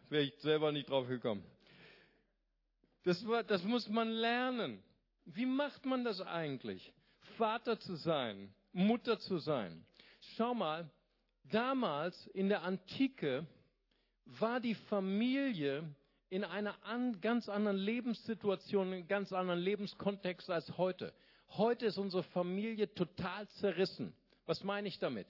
Wäre 0.08 0.24
ich 0.24 0.40
selber 0.40 0.72
nicht 0.72 0.90
drauf 0.90 1.06
gekommen. 1.10 1.44
Das, 3.04 3.26
war, 3.28 3.44
das 3.44 3.64
muss 3.64 3.88
man 3.90 4.10
lernen. 4.10 4.82
Wie 5.26 5.46
macht 5.46 5.86
man 5.86 6.04
das 6.04 6.22
eigentlich? 6.22 6.94
Vater 7.38 7.80
zu 7.80 7.96
sein, 7.96 8.54
Mutter 8.72 9.20
zu 9.20 9.38
sein. 9.38 9.86
Schau 10.36 10.54
mal, 10.54 10.90
damals 11.52 12.28
in 12.28 12.50
der 12.50 12.64
Antike 12.64 13.46
war 14.26 14.60
die 14.60 14.76
Familie 14.76 15.84
in 16.30 16.44
einer 16.44 16.84
an, 16.84 17.20
ganz 17.22 17.48
anderen 17.50 17.78
Lebenssituation, 17.78 18.88
in 18.88 18.94
einem 18.94 19.08
ganz 19.08 19.32
anderen 19.34 19.60
Lebenskontext 19.60 20.50
als 20.50 20.78
heute. 20.78 21.14
Heute 21.50 21.86
ist 21.86 21.98
unsere 21.98 22.24
Familie 22.24 22.94
total 22.94 23.48
zerrissen. 23.50 24.16
Was 24.46 24.64
meine 24.64 24.88
ich 24.88 24.98
damit? 25.00 25.28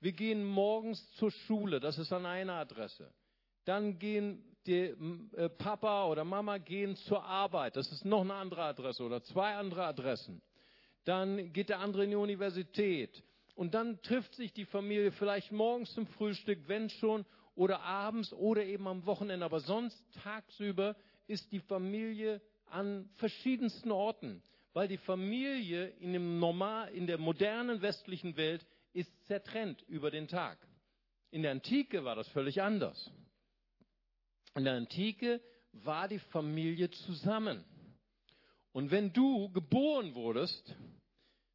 Wir 0.00 0.12
gehen 0.12 0.44
morgens 0.44 1.10
zur 1.12 1.30
Schule, 1.30 1.80
das 1.80 1.98
ist 1.98 2.12
an 2.12 2.26
einer 2.26 2.54
Adresse. 2.54 3.12
Dann 3.64 3.98
gehen 3.98 4.55
die, 4.66 4.94
äh, 5.36 5.48
Papa 5.48 6.06
oder 6.06 6.24
Mama 6.24 6.58
gehen 6.58 6.96
zur 6.96 7.24
Arbeit, 7.24 7.76
das 7.76 7.90
ist 7.92 8.04
noch 8.04 8.22
eine 8.22 8.34
andere 8.34 8.64
Adresse 8.64 9.02
oder 9.02 9.22
zwei 9.22 9.54
andere 9.54 9.84
Adressen. 9.84 10.42
Dann 11.04 11.52
geht 11.52 11.68
der 11.68 11.80
andere 11.80 12.04
in 12.04 12.10
die 12.10 12.16
Universität. 12.16 13.22
Und 13.54 13.74
dann 13.74 14.02
trifft 14.02 14.34
sich 14.34 14.52
die 14.52 14.66
Familie 14.66 15.12
vielleicht 15.12 15.50
morgens 15.50 15.94
zum 15.94 16.06
Frühstück, 16.06 16.58
wenn 16.66 16.90
schon, 16.90 17.24
oder 17.54 17.80
abends 17.80 18.32
oder 18.34 18.64
eben 18.64 18.86
am 18.86 19.06
Wochenende. 19.06 19.44
Aber 19.46 19.60
sonst 19.60 19.96
tagsüber 20.22 20.94
ist 21.26 21.50
die 21.52 21.60
Familie 21.60 22.42
an 22.66 23.08
verschiedensten 23.14 23.90
Orten, 23.90 24.42
weil 24.74 24.88
die 24.88 24.98
Familie 24.98 25.88
in, 26.00 26.12
dem 26.12 26.38
normal, 26.38 26.92
in 26.92 27.06
der 27.06 27.18
modernen 27.18 27.80
westlichen 27.80 28.36
Welt 28.36 28.66
ist 28.92 29.10
zertrennt 29.26 29.82
über 29.88 30.10
den 30.10 30.28
Tag. 30.28 30.58
In 31.30 31.42
der 31.42 31.52
Antike 31.52 32.04
war 32.04 32.14
das 32.14 32.28
völlig 32.28 32.60
anders. 32.60 33.10
In 34.56 34.64
der 34.64 34.72
Antike 34.74 35.40
war 35.72 36.08
die 36.08 36.18
Familie 36.18 36.90
zusammen. 36.90 37.62
Und 38.72 38.90
wenn 38.90 39.12
du 39.12 39.50
geboren 39.52 40.14
wurdest, 40.14 40.74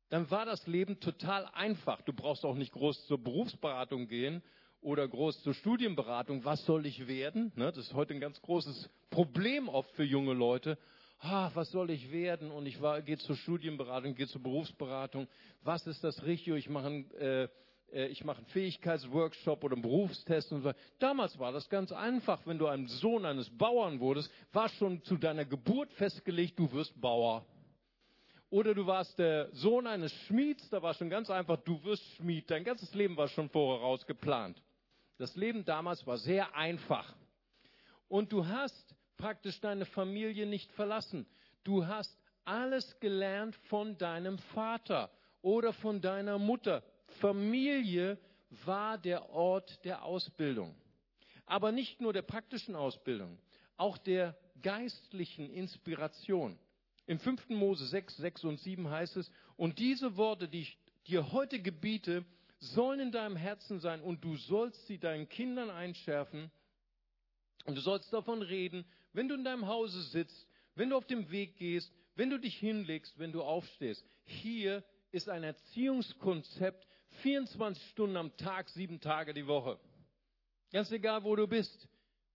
dann 0.09 0.29
war 0.29 0.45
das 0.45 0.67
Leben 0.67 0.99
total 0.99 1.45
einfach. 1.47 2.01
Du 2.03 2.13
brauchst 2.13 2.45
auch 2.45 2.53
nicht 2.55 2.71
groß 2.71 3.07
zur 3.07 3.17
Berufsberatung 3.17 4.07
gehen 4.07 4.43
oder 4.81 5.07
groß 5.07 5.41
zur 5.41 5.55
Studienberatung. 5.55 6.45
Was 6.45 6.63
soll 6.65 6.85
ich 6.85 7.07
werden? 7.07 7.51
Ne, 7.55 7.71
das 7.71 7.87
ist 7.87 7.93
heute 7.93 8.13
ein 8.13 8.19
ganz 8.19 8.39
großes 8.41 8.87
Problem 9.09 9.67
oft 9.67 9.89
für 9.95 10.03
junge 10.03 10.33
Leute. 10.33 10.77
Ah, 11.19 11.49
was 11.55 11.71
soll 11.71 11.89
ich 11.89 12.11
werden? 12.11 12.51
Und 12.51 12.67
ich 12.67 12.79
gehe 13.05 13.17
zur 13.17 13.35
Studienberatung, 13.35 14.13
gehe 14.13 14.27
zur 14.27 14.43
Berufsberatung. 14.43 15.27
Was 15.63 15.87
ist 15.87 16.03
das 16.03 16.23
Richtige? 16.23 16.55
Ich 16.57 16.69
mache 16.69 16.87
ein 16.87 17.11
äh, 17.15 17.43
äh, 17.43 17.49
ich 17.91 18.23
mache 18.23 18.37
einen 18.37 18.47
Fähigkeitsworkshop 18.47 19.63
oder 19.63 19.73
einen 19.73 19.81
Berufstest 19.81 20.51
und 20.51 20.61
so. 20.61 20.71
Damals 20.99 21.37
war 21.37 21.51
das 21.51 21.69
ganz 21.69 21.91
einfach. 21.91 22.39
Wenn 22.45 22.57
du 22.57 22.67
ein 22.67 22.87
Sohn 22.87 23.25
eines 23.25 23.49
Bauern 23.49 23.99
wurdest, 23.99 24.31
war 24.53 24.69
schon 24.69 25.03
zu 25.03 25.17
deiner 25.17 25.45
Geburt 25.45 25.91
festgelegt, 25.93 26.57
du 26.57 26.71
wirst 26.71 26.99
Bauer. 26.99 27.45
Oder 28.49 28.73
du 28.73 28.85
warst 28.85 29.17
der 29.17 29.49
Sohn 29.53 29.87
eines 29.87 30.13
Schmieds, 30.25 30.69
da 30.69 30.81
war 30.81 30.93
schon 30.93 31.09
ganz 31.09 31.29
einfach, 31.29 31.57
du 31.57 31.81
wirst 31.83 32.03
Schmied. 32.15 32.49
Dein 32.51 32.63
ganzes 32.63 32.93
Leben 32.93 33.15
war 33.15 33.29
schon 33.29 33.49
voraus 33.49 34.05
geplant. 34.05 34.61
Das 35.17 35.35
Leben 35.35 35.63
damals 35.63 36.05
war 36.05 36.17
sehr 36.17 36.55
einfach. 36.55 37.15
Und 38.07 38.31
du 38.33 38.45
hast 38.45 38.95
praktisch 39.17 39.59
deine 39.61 39.85
Familie 39.85 40.45
nicht 40.45 40.71
verlassen. 40.73 41.25
Du 41.63 41.85
hast 41.85 42.17
alles 42.43 42.99
gelernt 42.99 43.55
von 43.69 43.97
deinem 43.97 44.37
Vater 44.37 45.09
oder 45.41 45.73
von 45.73 46.01
deiner 46.01 46.37
Mutter. 46.37 46.83
Familie 47.19 48.17
war 48.65 48.97
der 48.97 49.29
Ort 49.29 49.83
der 49.85 50.03
Ausbildung. 50.03 50.75
Aber 51.45 51.71
nicht 51.71 52.01
nur 52.01 52.13
der 52.13 52.21
praktischen 52.21 52.75
Ausbildung, 52.75 53.37
auch 53.77 53.97
der 53.97 54.37
geistlichen 54.61 55.49
Inspiration. 55.49 56.57
Im 57.07 57.19
5. 57.19 57.49
Mose 57.49 57.85
6, 57.87 58.17
6 58.17 58.43
und 58.45 58.59
7 58.59 58.89
heißt 58.89 59.17
es, 59.17 59.31
und 59.57 59.79
diese 59.79 60.15
Worte, 60.17 60.47
die 60.47 60.61
ich 60.61 60.77
dir 61.07 61.31
heute 61.31 61.59
gebiete, 61.59 62.25
sollen 62.59 62.99
in 62.99 63.11
deinem 63.11 63.35
Herzen 63.35 63.79
sein 63.79 64.01
und 64.01 64.23
du 64.23 64.37
sollst 64.37 64.85
sie 64.85 64.99
deinen 64.99 65.27
Kindern 65.27 65.71
einschärfen 65.71 66.51
und 67.65 67.75
du 67.75 67.81
sollst 67.81 68.13
davon 68.13 68.43
reden, 68.43 68.85
wenn 69.13 69.27
du 69.27 69.35
in 69.35 69.43
deinem 69.43 69.67
Hause 69.67 70.01
sitzt, 70.03 70.47
wenn 70.75 70.91
du 70.91 70.95
auf 70.95 71.07
dem 71.07 71.31
Weg 71.31 71.57
gehst, 71.57 71.91
wenn 72.15 72.29
du 72.29 72.39
dich 72.39 72.57
hinlegst, 72.57 73.17
wenn 73.17 73.31
du 73.31 73.41
aufstehst. 73.41 74.05
Hier 74.25 74.83
ist 75.11 75.27
ein 75.27 75.43
Erziehungskonzept, 75.43 76.87
24 77.21 77.83
Stunden 77.91 78.17
am 78.17 78.35
Tag, 78.37 78.69
sieben 78.69 78.99
Tage 78.99 79.33
die 79.33 79.47
Woche. 79.47 79.79
Ganz 80.71 80.91
egal, 80.91 81.23
wo 81.23 81.35
du 81.35 81.47
bist. 81.47 81.87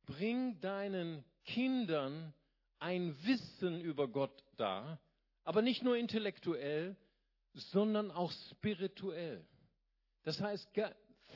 Bring 0.04 0.60
deinen 0.60 1.24
Kindern 1.44 2.32
ein 2.78 3.16
Wissen 3.24 3.80
über 3.80 4.08
Gott 4.08 4.44
dar, 4.56 5.00
aber 5.44 5.62
nicht 5.62 5.82
nur 5.82 5.96
intellektuell, 5.96 6.96
sondern 7.54 8.10
auch 8.10 8.30
spirituell. 8.50 9.44
Das 10.24 10.40
heißt, 10.40 10.70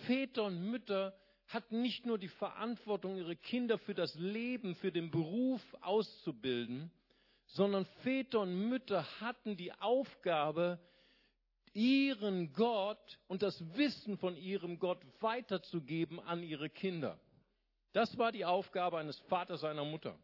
Väter 0.07 0.45
und 0.45 0.71
Mütter 0.71 1.17
hatten 1.47 1.83
nicht 1.83 2.07
nur 2.07 2.19
die 2.19 2.29
Verantwortung, 2.29 3.17
ihre 3.17 3.37
Kinder 3.37 3.79
für 3.79 3.95
das 3.95 4.15
Leben, 4.15 4.75
für 4.77 4.93
den 4.93 5.11
Beruf 5.11 5.63
auszubilden, 5.81 6.91
sondern 7.47 7.87
Väter 8.03 8.41
und 8.41 8.69
Mütter 8.69 9.05
hatten 9.21 9.57
die 9.57 9.73
Aufgabe, 9.73 10.79
ihren 11.73 12.53
Gott 12.53 13.19
und 13.29 13.43
das 13.43 13.63
Wissen 13.77 14.19
von 14.19 14.37
ihrem 14.37 14.79
Gott 14.79 15.01
weiterzugeben 15.21 16.21
an 16.21 16.43
ihre 16.43 16.69
Kinder. 16.71 17.19
Das 17.93 18.19
war 18.19 18.33
die 18.33 18.45
Aufgabe 18.45 18.99
eines 18.99 19.19
Vaters 19.21 19.61
seiner 19.61 19.85
Mutter. 19.85 20.19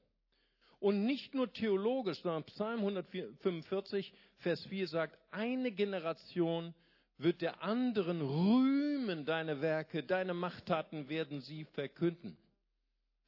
Und 0.79 1.05
nicht 1.05 1.35
nur 1.35 1.53
theologisch, 1.53 2.21
sondern 2.21 2.45
Psalm 2.45 2.81
145, 2.81 4.13
Vers 4.39 4.65
4 4.67 4.89
sagt, 4.89 5.19
eine 5.31 5.73
Generation 5.73 6.75
wird 7.19 7.41
der 7.41 7.63
anderen 7.63 8.21
rühmen 8.21 9.25
deine 9.25 9.63
Werke, 9.63 10.03
deine 10.03 10.35
Machttaten 10.35 11.09
werden 11.09 11.41
sie 11.41 11.65
verkünden. 11.65 12.37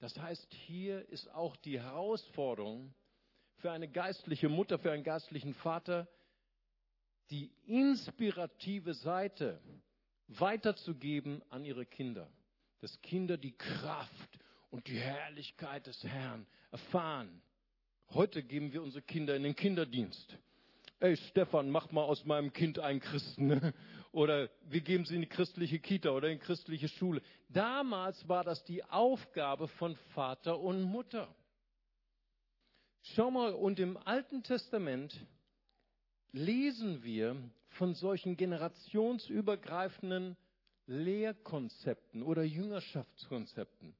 Das 0.00 0.16
heißt, 0.18 0.52
hier 0.52 1.08
ist 1.08 1.32
auch 1.34 1.56
die 1.56 1.80
Herausforderung 1.80 2.94
für 3.56 3.72
eine 3.72 3.88
geistliche 3.88 4.48
Mutter, 4.48 4.78
für 4.78 4.92
einen 4.92 5.02
geistlichen 5.02 5.54
Vater, 5.54 6.06
die 7.30 7.50
inspirative 7.66 8.94
Seite 8.94 9.60
weiterzugeben 10.28 11.42
an 11.50 11.64
ihre 11.64 11.86
Kinder. 11.86 12.28
Dass 12.80 13.00
Kinder 13.02 13.36
die 13.36 13.56
Kraft 13.56 14.38
und 14.70 14.86
die 14.86 14.98
Herrlichkeit 14.98 15.86
des 15.86 16.02
Herrn 16.04 16.46
erfahren. 16.70 17.42
Heute 18.10 18.42
geben 18.42 18.72
wir 18.72 18.82
unsere 18.82 19.02
Kinder 19.02 19.34
in 19.36 19.42
den 19.42 19.56
Kinderdienst. 19.56 20.38
Ey 21.00 21.16
Stefan, 21.16 21.70
mach 21.70 21.90
mal 21.92 22.02
aus 22.02 22.24
meinem 22.24 22.52
Kind 22.52 22.78
einen 22.78 23.00
Christen. 23.00 23.46
Ne? 23.48 23.74
Oder 24.12 24.48
wir 24.68 24.80
geben 24.80 25.04
sie 25.04 25.14
in 25.14 25.20
die 25.20 25.28
christliche 25.28 25.78
Kita 25.78 26.10
oder 26.10 26.28
in 26.28 26.38
die 26.38 26.44
christliche 26.44 26.88
Schule. 26.88 27.22
Damals 27.48 28.28
war 28.28 28.42
das 28.42 28.64
die 28.64 28.82
Aufgabe 28.84 29.68
von 29.68 29.94
Vater 30.14 30.58
und 30.58 30.82
Mutter. 30.82 31.32
Schau 33.02 33.30
mal, 33.30 33.52
und 33.52 33.78
im 33.78 33.96
Alten 33.96 34.42
Testament 34.42 35.14
lesen 36.32 37.02
wir 37.02 37.36
von 37.70 37.94
solchen 37.94 38.36
generationsübergreifenden 38.36 40.36
Lehrkonzepten 40.86 42.22
oder 42.22 42.42
Jüngerschaftskonzepten. 42.42 43.94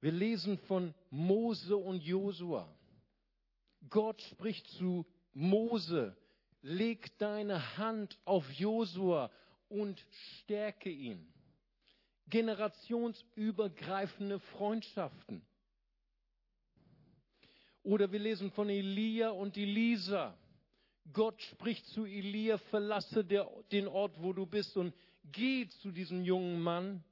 Wir 0.00 0.12
lesen 0.12 0.56
von 0.58 0.94
Mose 1.10 1.76
und 1.76 2.02
Josua. 2.02 2.66
Gott 3.88 4.20
spricht 4.22 4.66
zu 4.68 5.06
Mose, 5.32 6.16
leg 6.62 7.16
deine 7.18 7.76
Hand 7.78 8.18
auf 8.24 8.50
Josua 8.52 9.30
und 9.68 10.04
stärke 10.40 10.90
ihn. 10.90 11.32
Generationsübergreifende 12.28 14.40
Freundschaften. 14.40 15.42
Oder 17.82 18.10
wir 18.10 18.18
lesen 18.18 18.50
von 18.50 18.68
Elia 18.68 19.30
und 19.30 19.56
Elisa. 19.56 20.36
Gott 21.12 21.40
spricht 21.42 21.86
zu 21.86 22.04
Elia, 22.04 22.58
verlasse 22.58 23.24
der, 23.24 23.48
den 23.72 23.88
Ort, 23.88 24.20
wo 24.20 24.32
du 24.32 24.46
bist 24.46 24.76
und 24.76 24.94
geh 25.32 25.68
zu 25.82 25.90
diesem 25.90 26.24
jungen 26.24 26.60
Mann, 26.60 27.04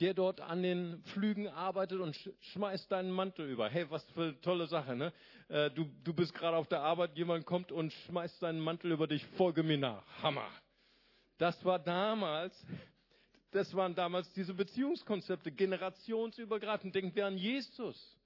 der 0.00 0.14
dort 0.14 0.40
an 0.40 0.62
den 0.62 1.02
Flügen 1.04 1.48
arbeitet 1.48 2.00
und 2.00 2.16
schmeißt 2.52 2.90
deinen 2.92 3.10
Mantel 3.10 3.48
über. 3.48 3.68
Hey, 3.68 3.90
was 3.90 4.04
für 4.10 4.24
eine 4.24 4.40
tolle 4.40 4.66
Sache, 4.66 4.94
ne? 4.94 5.12
Äh, 5.48 5.70
du, 5.70 5.86
du 6.04 6.12
bist 6.12 6.34
gerade 6.34 6.56
auf 6.56 6.68
der 6.68 6.82
Arbeit, 6.82 7.16
jemand 7.16 7.46
kommt 7.46 7.72
und 7.72 7.92
schmeißt 7.92 8.40
seinen 8.40 8.60
Mantel 8.60 8.92
über 8.92 9.06
dich, 9.06 9.24
folge 9.36 9.62
mir 9.62 9.78
nach. 9.78 10.04
Hammer. 10.22 10.48
Das 11.38 11.62
war 11.64 11.78
damals, 11.78 12.54
das 13.52 13.74
waren 13.74 13.94
damals 13.94 14.30
diese 14.32 14.54
Beziehungskonzepte, 14.54 15.50
generationsübergreifend. 15.52 16.94
Denken 16.94 17.14
wir 17.14 17.26
an 17.26 17.38
Jesus 17.38 18.16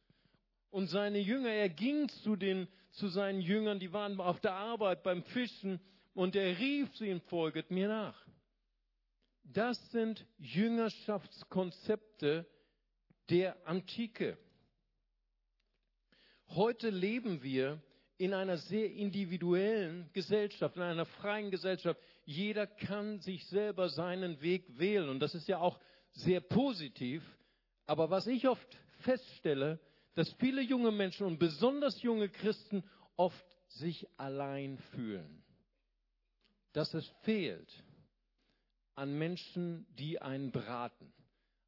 und 0.71 0.89
seine 0.89 1.19
Jünger. 1.19 1.51
Er 1.51 1.69
ging 1.69 2.09
zu, 2.09 2.37
den, 2.37 2.69
zu 2.93 3.09
seinen 3.09 3.41
Jüngern, 3.41 3.79
die 3.79 3.93
waren 3.93 4.19
auf 4.21 4.41
der 4.41 4.55
Arbeit 4.55 5.03
beim 5.03 5.23
Fischen 5.23 5.81
und 6.15 6.35
er 6.37 6.59
rief 6.59 6.95
sie 6.97 7.09
ihm, 7.09 7.21
folget 7.23 7.71
mir 7.71 7.89
nach. 7.89 8.27
Das 9.45 9.91
sind 9.91 10.27
Jüngerschaftskonzepte 10.39 12.47
der 13.29 13.67
Antike. 13.67 14.39
Heute 16.49 16.89
leben 16.91 17.43
wir 17.43 17.83
in 18.19 18.35
einer 18.35 18.59
sehr 18.59 18.93
individuellen 18.93 20.11
Gesellschaft, 20.13 20.77
in 20.77 20.83
einer 20.83 21.07
freien 21.07 21.51
Gesellschaft. 21.51 21.99
Jeder 22.25 22.67
kann 22.67 23.21
sich 23.21 23.47
selber 23.47 23.89
seinen 23.89 24.43
Weg 24.43 24.79
wählen 24.79 25.09
und 25.09 25.21
das 25.21 25.35
ist 25.35 25.49
ja 25.49 25.59
auch 25.59 25.81
sehr 26.13 26.41
positiv. 26.41 27.23
Aber 27.87 28.11
was 28.11 28.27
ich 28.27 28.47
oft 28.47 28.77
feststelle, 28.99 29.81
dass 30.15 30.33
viele 30.35 30.63
junge 30.63 30.91
Menschen 30.91 31.27
und 31.27 31.39
besonders 31.39 32.03
junge 32.03 32.29
Christen 32.29 32.85
oft 33.17 33.45
sich 33.69 34.07
allein 34.17 34.79
fühlen. 34.93 35.43
Dass 36.73 36.95
es 36.95 37.07
fehlt 37.23 37.85
an 38.95 39.17
Menschen, 39.17 39.87
die 39.99 40.21
einen 40.21 40.51
beraten, 40.51 41.13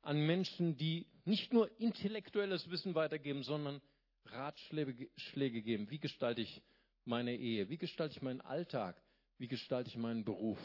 an 0.02 0.20
Menschen, 0.26 0.76
die 0.76 1.06
nicht 1.24 1.52
nur 1.52 1.70
intellektuelles 1.80 2.68
Wissen 2.70 2.94
weitergeben, 2.94 3.42
sondern 3.42 3.80
Ratschläge 4.26 5.62
geben. 5.62 5.90
Wie 5.90 5.98
gestalte 5.98 6.40
ich 6.40 6.62
meine 7.04 7.36
Ehe? 7.36 7.68
Wie 7.68 7.78
gestalte 7.78 8.16
ich 8.16 8.22
meinen 8.22 8.40
Alltag? 8.40 9.00
Wie 9.38 9.48
gestalte 9.48 9.88
ich 9.88 9.96
meinen 9.96 10.24
Beruf? 10.24 10.58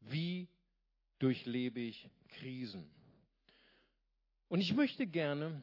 Wie 0.00 0.48
durchlebe 1.18 1.80
ich 1.80 2.08
Krisen? 2.28 2.90
Und 4.48 4.60
ich 4.60 4.74
möchte 4.74 5.06
gerne, 5.06 5.60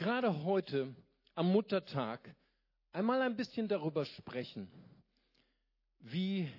gerade 0.00 0.44
heute 0.44 0.94
am 1.34 1.52
Muttertag, 1.52 2.34
einmal 2.90 3.20
ein 3.20 3.36
bisschen 3.36 3.68
darüber 3.68 4.06
sprechen, 4.06 4.66
wie 5.98 6.50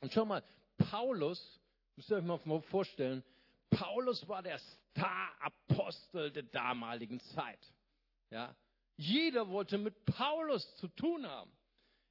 Und 0.00 0.14
schau 0.14 0.24
mal, 0.24 0.42
Paulus, 0.78 1.60
müsst 1.96 2.10
ihr 2.10 2.16
euch 2.16 2.24
mal 2.24 2.60
vorstellen, 2.62 3.22
Paulus 3.70 4.26
war 4.28 4.42
der 4.42 4.58
Star-Apostel 4.58 6.30
der 6.30 6.44
damaligen 6.44 7.20
Zeit. 7.20 7.60
Ja, 8.30 8.54
jeder 8.96 9.48
wollte 9.48 9.78
mit 9.78 10.04
Paulus 10.04 10.76
zu 10.76 10.88
tun 10.88 11.26
haben. 11.26 11.50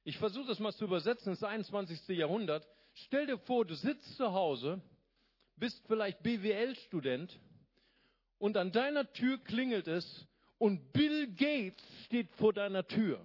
Ich 0.04 0.18
versuche 0.18 0.48
das 0.48 0.58
mal 0.58 0.72
zu 0.72 0.84
übersetzen 0.84 1.30
ins 1.30 1.42
21. 1.42 2.08
Jahrhundert. 2.08 2.66
Stell 2.94 3.26
dir 3.26 3.38
vor, 3.38 3.64
du 3.64 3.74
sitzt 3.74 4.16
zu 4.16 4.32
Hause, 4.32 4.82
bist 5.56 5.82
vielleicht 5.86 6.22
BWL-Student 6.22 7.38
und 8.38 8.56
an 8.56 8.72
deiner 8.72 9.10
Tür 9.12 9.38
klingelt 9.42 9.88
es 9.88 10.26
und 10.58 10.92
Bill 10.92 11.32
Gates 11.34 11.82
steht 12.04 12.30
vor 12.32 12.52
deiner 12.52 12.86
Tür 12.86 13.24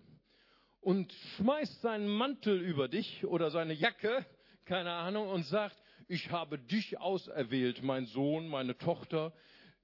und 0.82 1.12
schmeißt 1.36 1.82
seinen 1.82 2.08
Mantel 2.08 2.62
über 2.62 2.88
dich 2.88 3.26
oder 3.26 3.52
seine 3.52 3.74
Jacke, 3.74 4.26
keine 4.66 4.92
Ahnung, 4.94 5.28
und 5.30 5.44
sagt, 5.44 5.76
ich 6.10 6.32
habe 6.32 6.58
dich 6.58 7.00
auserwählt, 7.00 7.84
mein 7.84 8.08
Sohn, 8.08 8.48
meine 8.48 8.76
Tochter, 8.78 9.32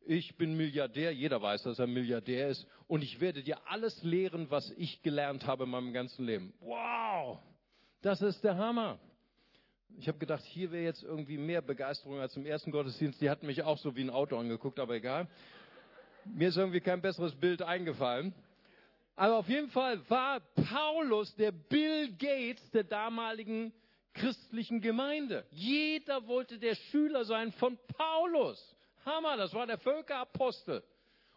ich 0.07 0.35
bin 0.35 0.57
Milliardär, 0.57 1.13
jeder 1.13 1.41
weiß, 1.41 1.63
dass 1.63 1.79
er 1.79 1.87
Milliardär 1.87 2.49
ist, 2.49 2.67
und 2.87 3.03
ich 3.03 3.21
werde 3.21 3.43
dir 3.43 3.59
alles 3.67 4.03
lehren, 4.03 4.47
was 4.49 4.71
ich 4.71 5.03
gelernt 5.03 5.45
habe 5.45 5.63
in 5.65 5.69
meinem 5.69 5.93
ganzen 5.93 6.25
Leben. 6.25 6.53
Wow, 6.59 7.37
das 8.01 8.21
ist 8.23 8.43
der 8.43 8.57
Hammer. 8.57 8.97
Ich 9.97 10.07
habe 10.07 10.17
gedacht, 10.17 10.43
hier 10.43 10.71
wäre 10.71 10.83
jetzt 10.83 11.03
irgendwie 11.03 11.37
mehr 11.37 11.61
Begeisterung 11.61 12.19
als 12.19 12.35
im 12.35 12.45
ersten 12.45 12.71
Gottesdienst. 12.71 13.21
Die 13.21 13.29
hatten 13.29 13.45
mich 13.45 13.61
auch 13.63 13.77
so 13.77 13.95
wie 13.95 14.01
ein 14.01 14.09
Auto 14.09 14.37
angeguckt, 14.37 14.79
aber 14.79 14.95
egal. 14.95 15.27
Mir 16.25 16.49
ist 16.49 16.57
irgendwie 16.57 16.81
kein 16.81 17.01
besseres 17.01 17.33
Bild 17.35 17.61
eingefallen. 17.61 18.33
Aber 19.15 19.37
auf 19.37 19.47
jeden 19.47 19.69
Fall 19.69 20.01
war 20.09 20.41
Paulus 20.41 21.33
der 21.35 21.51
Bill 21.51 22.11
Gates 22.17 22.69
der 22.71 22.83
damaligen 22.83 23.71
christlichen 24.15 24.81
Gemeinde. 24.81 25.45
Jeder 25.51 26.25
wollte 26.27 26.57
der 26.57 26.75
Schüler 26.75 27.25
sein 27.25 27.51
von 27.53 27.77
Paulus. 27.95 28.75
Hammer, 29.05 29.37
das 29.37 29.53
war 29.53 29.67
der 29.67 29.77
Völkerapostel. 29.77 30.83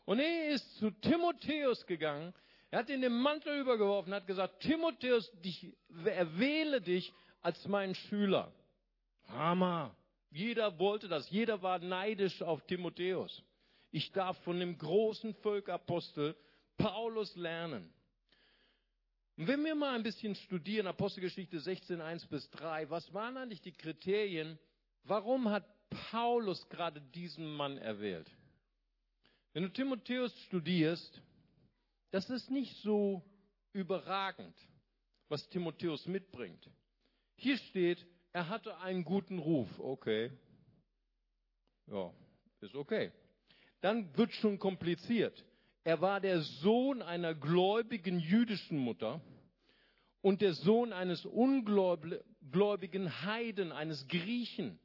Und 0.07 0.21
er 0.21 0.49
ist 0.49 0.77
zu 0.79 0.91
Timotheus 0.91 1.85
gegangen, 1.87 2.33
er 2.71 2.81
hat 2.81 2.91
ihn 2.91 3.03
den 3.03 3.21
Mantel 3.21 3.61
übergeworfen, 3.61 4.15
hat 4.15 4.27
gesagt, 4.27 4.61
Timotheus, 4.61 5.31
ich 5.43 5.67
erwähle 6.05 6.81
dich 6.81 7.13
als 7.43 7.67
mein 7.67 7.95
Schüler. 7.95 8.53
Hammer. 9.29 9.95
Jeder 10.31 10.79
wollte 10.79 11.09
das, 11.09 11.31
jeder 11.31 11.63
war 11.63 11.79
neidisch 11.79 12.43
auf 12.43 12.67
Timotheus. 12.67 13.43
Ich 13.91 14.13
darf 14.13 14.39
von 14.45 14.61
dem 14.61 14.77
großen 14.77 15.35
Völkerapostel 15.35 16.37
Paulus 16.77 17.35
lernen. 17.37 17.93
Und 19.39 19.47
wenn 19.47 19.65
wir 19.65 19.77
mal 19.77 19.95
ein 19.95 20.03
bisschen 20.03 20.35
studieren, 20.35 20.89
Apostelgeschichte 20.89 21.61
16, 21.61 22.01
1 22.01 22.27
bis 22.27 22.51
3, 22.51 22.91
was 22.91 23.15
waren 23.15 23.37
eigentlich 23.37 23.63
die 23.63 23.73
Kriterien, 23.73 24.59
warum 25.05 25.49
hat 25.49 25.65
Paulus 26.11 26.69
gerade 26.69 27.01
diesen 27.01 27.55
Mann 27.55 27.79
erwählt. 27.79 28.29
Wenn 29.53 29.63
du 29.63 29.69
Timotheus 29.69 30.37
studierst, 30.47 31.23
das 32.11 32.29
ist 32.31 32.51
nicht 32.51 32.83
so 32.83 33.23
überragend, 33.73 34.57
was 35.29 35.49
Timotheus 35.51 36.05
mitbringt. 36.07 36.69
Hier 37.37 37.59
steht, 37.59 38.05
er 38.33 38.49
hatte 38.49 38.77
einen 38.79 39.05
guten 39.05 39.39
Ruf. 39.39 39.69
Okay. 39.79 40.33
Ja, 41.87 42.13
ist 42.61 42.75
okay. 42.75 43.13
Dann 43.83 44.17
wird 44.17 44.33
schon 44.33 44.59
kompliziert. 44.59 45.45
Er 45.89 46.01
war 46.03 46.21
der 46.21 46.43
Sohn 46.43 47.01
einer 47.01 47.35
gläubigen 47.35 48.21
jüdischen 48.21 48.77
Mutter 48.77 49.23
und 50.21 50.43
der 50.43 50.53
Sohn 50.53 50.93
eines 50.93 51.25
ungläubigen 51.25 53.25
Heiden, 53.25 53.73
eines 53.73 54.07
Griechen. 54.07 54.79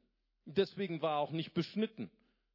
Deswegen 0.46 1.02
war 1.02 1.16
er 1.16 1.18
auch 1.18 1.32
nicht 1.32 1.52
beschnitten. 1.52 2.10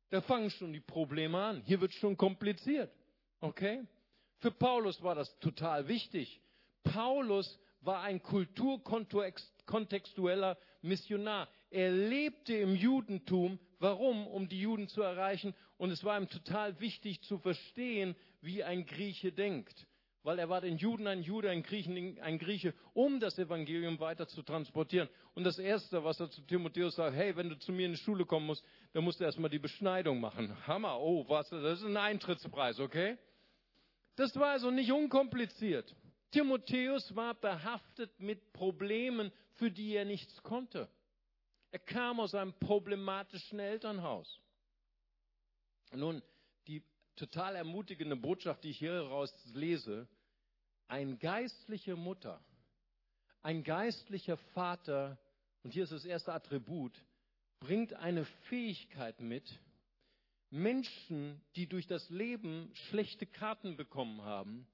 Da 0.09 0.21
fangen 0.21 0.49
schon 0.49 0.73
die 0.73 0.79
Probleme 0.79 1.39
an. 1.39 1.61
Hier 1.67 1.79
wird 1.79 1.93
schon 1.93 2.17
kompliziert. 2.17 2.91
Okay? 3.39 3.83
Für 4.39 4.49
Paulus 4.49 5.03
war 5.03 5.13
das 5.13 5.37
total 5.37 5.87
wichtig. 5.87 6.41
Paulus 6.81 7.59
war 7.81 8.01
ein 8.01 8.23
kulturkontextueller 8.23 10.57
Missionar. 10.81 11.47
Er 11.69 11.91
lebte 11.91 12.55
im 12.55 12.73
Judentum. 12.73 13.59
Warum? 13.77 14.25
Um 14.25 14.49
die 14.49 14.61
Juden 14.61 14.87
zu 14.87 15.03
erreichen. 15.03 15.53
Und 15.77 15.91
es 15.91 16.03
war 16.03 16.19
ihm 16.19 16.27
total 16.27 16.79
wichtig 16.79 17.21
zu 17.21 17.37
verstehen, 17.37 18.15
wie 18.41 18.63
ein 18.63 18.85
Grieche 18.85 19.31
denkt 19.31 19.87
weil 20.23 20.37
er 20.37 20.49
war 20.49 20.61
den 20.61 20.77
Juden 20.77 21.07
ein 21.07 21.21
Jude, 21.21 21.49
ein 21.49 21.63
Griechen 21.63 22.19
ein 22.21 22.39
Grieche, 22.39 22.73
um 22.93 23.19
das 23.19 23.37
Evangelium 23.39 23.99
weiter 23.99 24.27
zu 24.27 24.43
transportieren. 24.43 25.09
Und 25.33 25.43
das 25.43 25.57
Erste, 25.59 26.03
was 26.03 26.19
er 26.19 26.29
zu 26.29 26.41
Timotheus 26.41 26.95
sagt, 26.95 27.15
hey, 27.15 27.35
wenn 27.35 27.49
du 27.49 27.57
zu 27.57 27.71
mir 27.71 27.85
in 27.85 27.93
die 27.93 27.97
Schule 27.97 28.25
kommen 28.25 28.45
musst, 28.45 28.63
dann 28.93 29.03
musst 29.03 29.19
du 29.19 29.23
erstmal 29.23 29.49
die 29.49 29.59
Beschneidung 29.59 30.19
machen. 30.19 30.55
Hammer, 30.67 30.99
oh, 30.99 31.25
was, 31.29 31.49
das 31.49 31.79
ist 31.79 31.85
ein 31.85 31.97
Eintrittspreis, 31.97 32.79
okay? 32.79 33.17
Das 34.17 34.35
war 34.35 34.49
also 34.49 34.71
nicht 34.71 34.91
unkompliziert. 34.91 35.95
Timotheus 36.31 37.15
war 37.15 37.33
behaftet 37.33 38.19
mit 38.19 38.51
Problemen, 38.51 39.31
für 39.55 39.71
die 39.71 39.95
er 39.95 40.05
nichts 40.05 40.43
konnte. 40.43 40.89
Er 41.71 41.79
kam 41.79 42.19
aus 42.19 42.35
einem 42.35 42.53
problematischen 42.53 43.59
Elternhaus. 43.59 44.39
Nun, 45.91 46.21
total 47.19 47.55
ermutigende 47.55 48.15
Botschaft, 48.15 48.63
die 48.63 48.69
ich 48.69 48.79
hier 48.79 48.93
heraus 48.93 49.33
lese. 49.53 50.07
Ein 50.87 51.19
geistliche 51.19 51.95
Mutter, 51.95 52.41
ein 53.41 53.63
geistlicher 53.63 54.37
Vater, 54.37 55.19
und 55.63 55.71
hier 55.71 55.83
ist 55.83 55.91
das 55.91 56.05
erste 56.05 56.33
Attribut, 56.33 56.93
bringt 57.59 57.93
eine 57.93 58.25
Fähigkeit 58.47 59.19
mit, 59.19 59.59
Menschen, 60.49 61.39
die 61.55 61.67
durch 61.67 61.85
das 61.85 62.09
Leben 62.09 62.71
schlechte 62.73 63.27
Karten 63.27 63.77
bekommen 63.77 64.23
haben, 64.23 64.65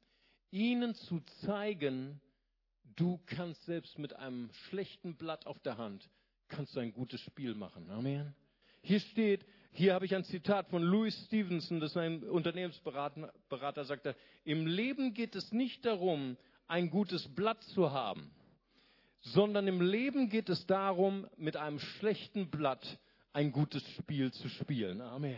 ihnen 0.51 0.95
zu 0.95 1.19
zeigen, 1.41 2.21
du 2.95 3.19
kannst 3.25 3.65
selbst 3.65 3.99
mit 3.99 4.13
einem 4.13 4.49
schlechten 4.69 5.17
Blatt 5.17 5.45
auf 5.47 5.59
der 5.59 5.77
Hand, 5.77 6.09
kannst 6.47 6.75
du 6.75 6.79
ein 6.79 6.93
gutes 6.93 7.19
Spiel 7.21 7.55
machen. 7.55 7.89
Amen. 7.89 8.33
Hier 8.81 9.01
steht, 9.01 9.45
hier 9.77 9.93
habe 9.93 10.05
ich 10.05 10.15
ein 10.15 10.23
Zitat 10.23 10.69
von 10.69 10.81
Louis 10.81 11.15
Stevenson, 11.25 11.79
das 11.79 11.91
ist 11.91 11.97
ein 11.97 12.23
Unternehmensberater, 12.23 13.33
Berater, 13.49 13.85
er, 14.03 14.15
im 14.45 14.65
Leben 14.65 15.13
geht 15.13 15.35
es 15.35 15.51
nicht 15.51 15.85
darum, 15.85 16.37
ein 16.67 16.89
gutes 16.89 17.27
Blatt 17.27 17.61
zu 17.63 17.91
haben, 17.91 18.31
sondern 19.19 19.67
im 19.67 19.81
Leben 19.81 20.29
geht 20.29 20.49
es 20.49 20.65
darum, 20.65 21.27
mit 21.37 21.57
einem 21.57 21.79
schlechten 21.79 22.49
Blatt 22.49 22.99
ein 23.33 23.51
gutes 23.51 23.85
Spiel 23.91 24.31
zu 24.31 24.47
spielen. 24.47 25.01
Amen. 25.01 25.37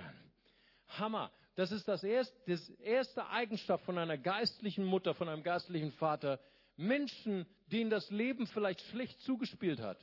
Hammer. 0.88 1.32
Das 1.56 1.72
ist 1.72 1.88
das 1.88 2.04
erste, 2.04 2.38
das 2.46 2.70
erste 2.70 3.28
Eigenschaft 3.30 3.84
von 3.86 3.98
einer 3.98 4.20
geistlichen 4.20 4.86
Mutter, 4.86 5.16
von 5.16 5.28
einem 5.28 5.42
geistlichen 5.42 5.92
Vater. 5.94 6.40
Menschen, 6.76 7.48
denen 7.72 7.90
das 7.90 8.12
Leben 8.12 8.46
vielleicht 8.46 8.82
schlecht 8.82 9.20
zugespielt 9.22 9.80
hat. 9.80 9.98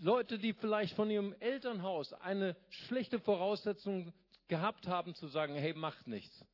Leute, 0.00 0.38
die 0.38 0.52
vielleicht 0.52 0.94
von 0.94 1.10
ihrem 1.10 1.34
Elternhaus 1.40 2.12
eine 2.12 2.56
schlechte 2.68 3.18
Voraussetzung 3.18 4.12
gehabt 4.48 4.86
haben, 4.86 5.14
zu 5.14 5.28
sagen, 5.28 5.54
hey, 5.54 5.74
mach 5.74 6.06
nichts. 6.06 6.44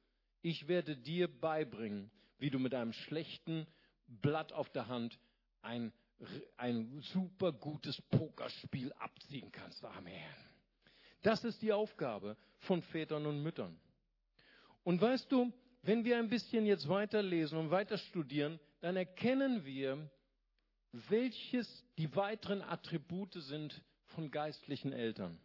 Ich 0.42 0.68
werde 0.68 0.97
dir 0.97 1.29
beibringen, 1.29 2.11
wie 2.38 2.51
du 2.51 2.59
mit 2.59 2.75
einem 2.75 2.92
schlechten 2.92 3.66
Blatt 4.07 4.53
auf 4.53 4.71
der 4.71 4.88
Hand 4.88 5.18
ein, 5.62 5.92
ein 6.57 7.01
super 7.12 7.53
gutes 7.53 8.01
Pokerspiel 8.03 8.92
abziehen 8.95 9.51
kannst. 9.53 9.85
Amen. 9.85 10.14
Das 11.23 11.45
ist 11.45 11.62
die 11.62 11.73
Aufgabe 11.73 12.37
von 12.59 12.83
Vätern 12.83 13.27
und 13.27 13.42
Müttern. 13.42 13.79
Und 14.83 15.01
weißt 15.01 15.31
du, 15.31 15.53
wenn 15.83 16.05
wir 16.05 16.18
ein 16.18 16.29
bisschen 16.29 16.66
jetzt 16.66 16.88
weiterlesen 16.88 17.59
und 17.59 17.71
weiter 17.71 17.99
studieren, 17.99 18.59
dann 18.81 18.97
erkennen 18.97 19.64
wir, 19.64 20.11
welches 20.92 21.85
die 21.96 22.14
weiteren 22.14 22.62
Attribute 22.62 23.35
sind 23.35 23.83
von 24.07 24.31
geistlichen 24.31 24.92
Eltern. 24.92 25.38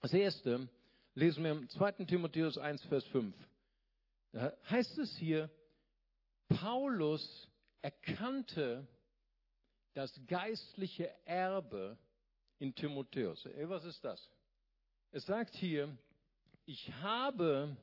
Das 0.00 0.12
erste 0.12 0.68
lesen 1.14 1.44
wir 1.44 1.52
im 1.52 1.68
2. 1.68 2.04
Timotheus 2.04 2.58
1, 2.58 2.82
Vers 2.84 3.04
5. 3.06 3.34
Da 4.32 4.52
heißt 4.70 4.98
es 4.98 5.16
hier, 5.16 5.50
Paulus 6.48 7.48
erkannte 7.82 8.86
das 9.94 10.12
geistliche 10.26 11.10
Erbe 11.24 11.98
in 12.58 12.74
Timotheus. 12.74 13.44
Ey, 13.46 13.68
was 13.68 13.84
ist 13.84 14.04
das? 14.04 14.30
Es 15.10 15.24
sagt 15.24 15.54
hier, 15.54 15.96
ich 16.66 16.92
habe 16.94 17.76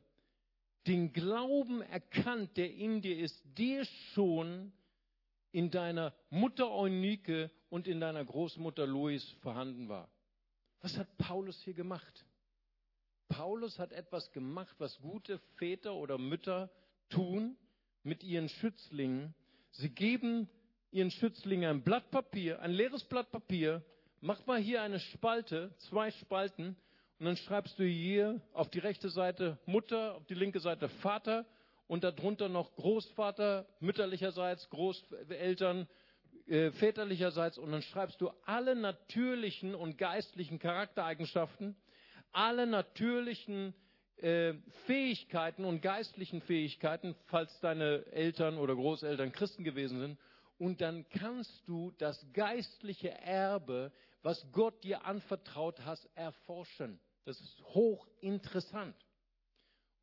den 0.85 1.11
Glauben 1.11 1.81
erkannt, 1.81 2.55
der 2.57 2.73
in 2.73 3.01
dir 3.01 3.17
ist, 3.17 3.41
der 3.57 3.85
schon 4.13 4.71
in 5.53 5.69
deiner 5.69 6.13
Mutter 6.29 6.69
Eunike 6.69 7.49
und 7.69 7.87
in 7.87 8.01
deiner 8.01 8.25
Großmutter 8.25 8.85
Lois 8.85 9.23
vorhanden 9.41 9.87
war. 9.87 10.09
Was 10.81 10.97
hat 10.97 11.17
Paulus 11.17 11.61
hier 11.61 11.75
gemacht? 11.75 12.25
Paulus 13.29 13.79
hat 13.79 13.93
etwas 13.93 14.31
gemacht, 14.31 14.75
was 14.79 14.99
gute 14.99 15.39
Väter 15.55 15.93
oder 15.93 16.17
Mütter 16.17 16.69
tun 17.09 17.55
mit 18.01 18.23
ihren 18.23 18.49
Schützlingen. 18.49 19.33
Sie 19.71 19.89
geben 19.89 20.49
ihren 20.91 21.11
Schützlingen 21.11 21.69
ein 21.69 21.83
Blatt 21.83 22.09
Papier, 22.11 22.59
ein 22.59 22.71
leeres 22.71 23.03
Blatt 23.03 23.31
Papier, 23.31 23.83
mach 24.21 24.45
mal 24.47 24.59
hier 24.59 24.81
eine 24.81 24.99
Spalte, 24.99 25.73
zwei 25.89 26.11
Spalten 26.11 26.75
und 27.19 27.25
dann 27.25 27.37
schreibst 27.37 27.77
du 27.77 27.85
hier 27.85 28.41
auf 28.53 28.69
die 28.69 28.79
rechte 28.79 29.09
Seite 29.09 29.59
Mutter, 29.65 30.15
auf 30.15 30.25
die 30.25 30.33
linke 30.33 30.59
Seite 30.59 30.89
Vater 30.89 31.45
und 31.93 32.03
darunter 32.03 32.49
noch 32.49 32.75
Großvater 32.75 33.67
mütterlicherseits, 33.79 34.67
Großeltern 34.71 35.87
äh, 36.47 36.71
väterlicherseits 36.71 37.59
und 37.59 37.71
dann 37.71 37.83
schreibst 37.83 38.19
du 38.19 38.31
alle 38.45 38.75
natürlichen 38.75 39.75
und 39.75 39.99
geistlichen 39.99 40.57
Charaktereigenschaften, 40.57 41.75
alle 42.31 42.65
natürlichen 42.65 43.75
äh, 44.17 44.55
Fähigkeiten 44.87 45.65
und 45.65 45.81
geistlichen 45.81 46.41
Fähigkeiten, 46.41 47.13
falls 47.27 47.59
deine 47.59 48.07
Eltern 48.07 48.57
oder 48.57 48.73
Großeltern 48.73 49.31
Christen 49.31 49.63
gewesen 49.63 49.99
sind. 49.99 50.19
Und 50.57 50.81
dann 50.81 51.05
kannst 51.09 51.61
du 51.67 51.91
das 51.99 52.25
geistliche 52.33 53.11
Erbe, 53.19 53.91
was 54.23 54.43
Gott 54.51 54.83
dir 54.83 55.05
anvertraut 55.05 55.79
hat, 55.85 55.99
erforschen. 56.15 56.99
Das 57.25 57.39
ist 57.39 57.61
hochinteressant. 57.65 58.95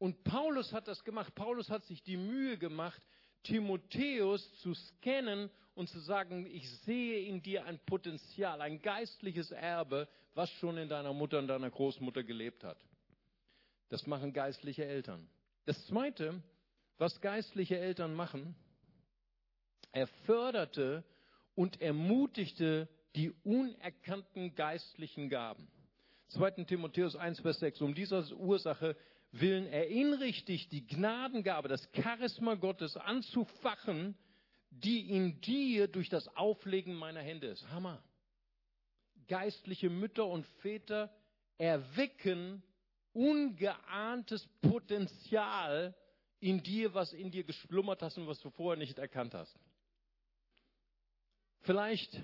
Und 0.01 0.25
Paulus 0.25 0.73
hat 0.73 0.89
das 0.89 1.05
gemacht. 1.05 1.35
Paulus 1.35 1.69
hat 1.69 1.85
sich 1.85 2.03
die 2.03 2.17
Mühe 2.17 2.57
gemacht, 2.57 3.01
Timotheus 3.43 4.59
zu 4.61 4.73
scannen 4.73 5.51
und 5.75 5.91
zu 5.91 6.01
sagen, 6.01 6.47
ich 6.47 6.69
sehe 6.81 7.21
in 7.27 7.43
dir 7.43 7.67
ein 7.67 7.79
Potenzial, 7.85 8.63
ein 8.63 8.81
geistliches 8.81 9.51
Erbe, 9.51 10.09
was 10.35 10.51
schon 10.53 10.79
in 10.79 10.89
deiner 10.89 11.13
Mutter 11.13 11.39
und 11.39 11.49
deiner 11.49 11.71
Großmutter 11.71 12.23
gelebt 12.23 12.65
hat. 12.65 12.79
Das 13.91 14.07
machen 14.07 14.33
geistliche 14.33 14.87
Eltern. 14.87 15.29
Das 15.67 15.87
Zweite, 15.87 16.43
was 16.97 17.21
geistliche 17.21 17.79
Eltern 17.79 18.15
machen, 18.15 18.55
er 19.93 20.07
förderte 20.25 21.05
und 21.55 21.79
ermutigte 21.83 22.89
die 23.17 23.33
unerkannten 23.45 24.55
geistlichen 24.55 25.29
Gaben. 25.29 25.69
2. 26.29 26.65
Timotheus 26.65 27.17
1, 27.17 27.41
Vers 27.41 27.59
6. 27.59 27.83
Um 27.83 27.95
dieser 27.95 28.25
Ursache 28.33 28.97
willen 29.33 29.67
erinnere 29.67 30.27
ich 30.27 30.45
dich, 30.45 30.69
die 30.69 30.87
Gnadengabe, 30.87 31.69
das 31.69 31.89
Charisma 31.95 32.55
Gottes 32.55 32.97
anzufachen, 32.97 34.17
die 34.71 35.11
in 35.11 35.41
dir 35.41 35.89
durch 35.89 36.09
das 36.09 36.29
Auflegen 36.37 36.95
meiner 36.95 37.21
Hände 37.21 37.49
ist. 37.49 37.69
Hammer. 37.71 38.03
Geistliche 39.29 39.91
Mütter 39.91 40.27
und 40.27 40.47
Väter 40.63 41.15
erwecken 41.59 42.63
ungeahntes 43.13 44.47
Potenzial 44.63 45.95
in 46.41 46.63
dir, 46.63 46.95
was 46.95 47.13
in 47.13 47.31
dir 47.31 47.45
geschlummert 47.45 48.03
hast 48.03 48.17
und 48.19 48.27
was 48.27 48.41
du 48.41 48.51
vorher 48.51 48.79
nicht 48.79 48.99
erkannt 48.99 49.35
hast. 49.35 49.59
Vielleicht 51.61 52.19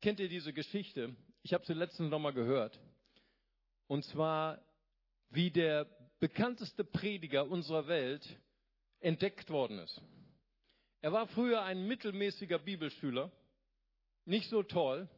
kennt 0.00 0.20
ihr 0.20 0.28
diese 0.28 0.52
Geschichte. 0.52 1.14
Ich 1.42 1.52
habe 1.52 1.66
sie 1.66 1.74
letztens 1.74 2.10
nochmal 2.10 2.32
gehört. 2.32 2.80
Und 3.86 4.04
zwar, 4.04 4.60
wie 5.30 5.50
der 5.50 5.86
bekannteste 6.18 6.84
Prediger 6.84 7.48
unserer 7.48 7.88
Welt 7.88 8.26
entdeckt 9.00 9.50
worden 9.50 9.78
ist. 9.78 10.00
Er 11.02 11.12
war 11.12 11.26
früher 11.28 11.62
ein 11.62 11.86
mittelmäßiger 11.86 12.58
Bibelschüler, 12.58 13.30
nicht 14.24 14.48
so 14.50 14.62
toll. 14.62 15.08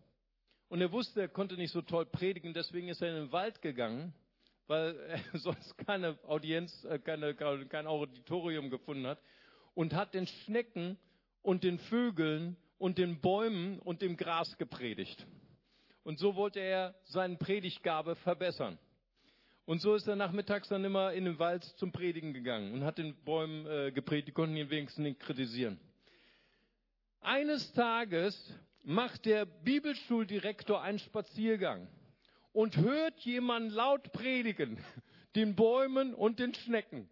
Und 0.69 0.83
er 0.83 0.93
wusste, 0.93 1.23
er 1.23 1.29
konnte 1.29 1.57
nicht 1.57 1.73
so 1.73 1.81
toll 1.81 2.05
predigen, 2.05 2.53
deswegen 2.53 2.89
ist 2.89 3.01
er 3.01 3.09
in 3.09 3.25
den 3.25 3.33
Wald 3.33 3.63
gegangen, 3.63 4.13
weil 4.67 4.95
er 4.97 5.21
sonst 5.39 5.79
keine 5.79 6.19
Audienz, 6.25 6.85
äh, 6.85 6.99
keine, 6.99 7.35
kein 7.35 7.87
Auditorium 7.87 8.69
gefunden 8.69 9.07
hat. 9.07 9.21
Und 9.75 9.95
hat 9.95 10.13
den 10.13 10.27
Schnecken 10.27 10.99
und 11.41 11.65
den 11.65 11.79
Vögeln 11.79 12.57
und 12.77 12.99
den 12.99 13.21
Bäumen 13.21 13.79
und 13.79 14.03
dem 14.03 14.17
Gras 14.17 14.59
gepredigt. 14.59 15.27
Und 16.03 16.19
so 16.19 16.37
wollte 16.37 16.61
er 16.61 16.95
seine 17.05 17.37
Predigtgabe 17.37 18.17
verbessern. 18.17 18.79
Und 19.69 19.83
so 19.83 19.95
ist 19.95 20.09
er 20.09 20.17
nachmittags 20.17 20.69
dann 20.69 20.83
immer 20.83 21.13
in 21.13 21.27
den 21.27 21.39
Wald 21.39 21.63
zum 21.63 21.93
Predigen 21.93 22.33
gegangen 22.33 22.73
und 22.73 22.85
hat 22.85 22.97
den 22.97 23.15
Bäumen 23.15 23.67
äh, 23.67 23.93
gepredigt, 23.93 24.29
die 24.29 24.33
konnten 24.33 24.57
ihn 24.57 24.71
wenigstens 24.71 25.03
nicht 25.03 25.21
kritisieren. 25.21 25.79
Eines 27.21 27.71
Tages 27.75 28.51
macht 28.83 29.27
der 29.27 29.45
Bibelschuldirektor 29.45 30.81
einen 30.81 30.99
Spaziergang 30.99 31.87
und 32.53 32.79
hört 32.79 33.21
jemanden 33.21 33.69
laut 33.69 34.11
predigen, 34.13 34.83
den 35.37 35.55
Bäumen 35.55 36.15
und 36.15 36.39
den 36.39 36.55
Schnecken. 36.55 37.07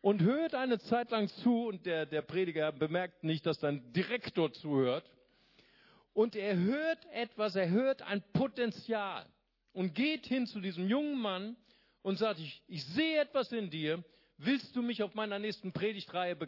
Und 0.00 0.22
hört 0.22 0.56
eine 0.56 0.80
Zeit 0.80 1.12
lang 1.12 1.28
zu 1.28 1.68
und 1.68 1.86
der, 1.86 2.04
der 2.04 2.22
Prediger 2.22 2.72
bemerkt 2.72 3.22
nicht, 3.22 3.46
dass 3.46 3.60
dein 3.60 3.92
Direktor 3.92 4.52
zuhört. 4.52 5.08
Und 6.14 6.34
er 6.34 6.56
hört 6.56 7.06
etwas, 7.12 7.54
er 7.54 7.70
hört 7.70 8.02
ein 8.02 8.24
Potenzial 8.32 9.24
und 9.72 9.94
geht 9.94 10.26
hin 10.26 10.48
zu 10.48 10.58
diesem 10.58 10.88
jungen 10.88 11.20
Mann 11.20 11.56
und 12.06 12.18
sagt, 12.20 12.38
ich, 12.38 12.62
ich 12.68 12.84
sehe 12.84 13.20
etwas 13.20 13.50
in 13.50 13.68
dir, 13.68 14.04
willst 14.36 14.76
du 14.76 14.80
mich 14.80 15.02
auf 15.02 15.16
meiner 15.16 15.40
nächsten 15.40 15.72
Predigtreihe 15.72 16.38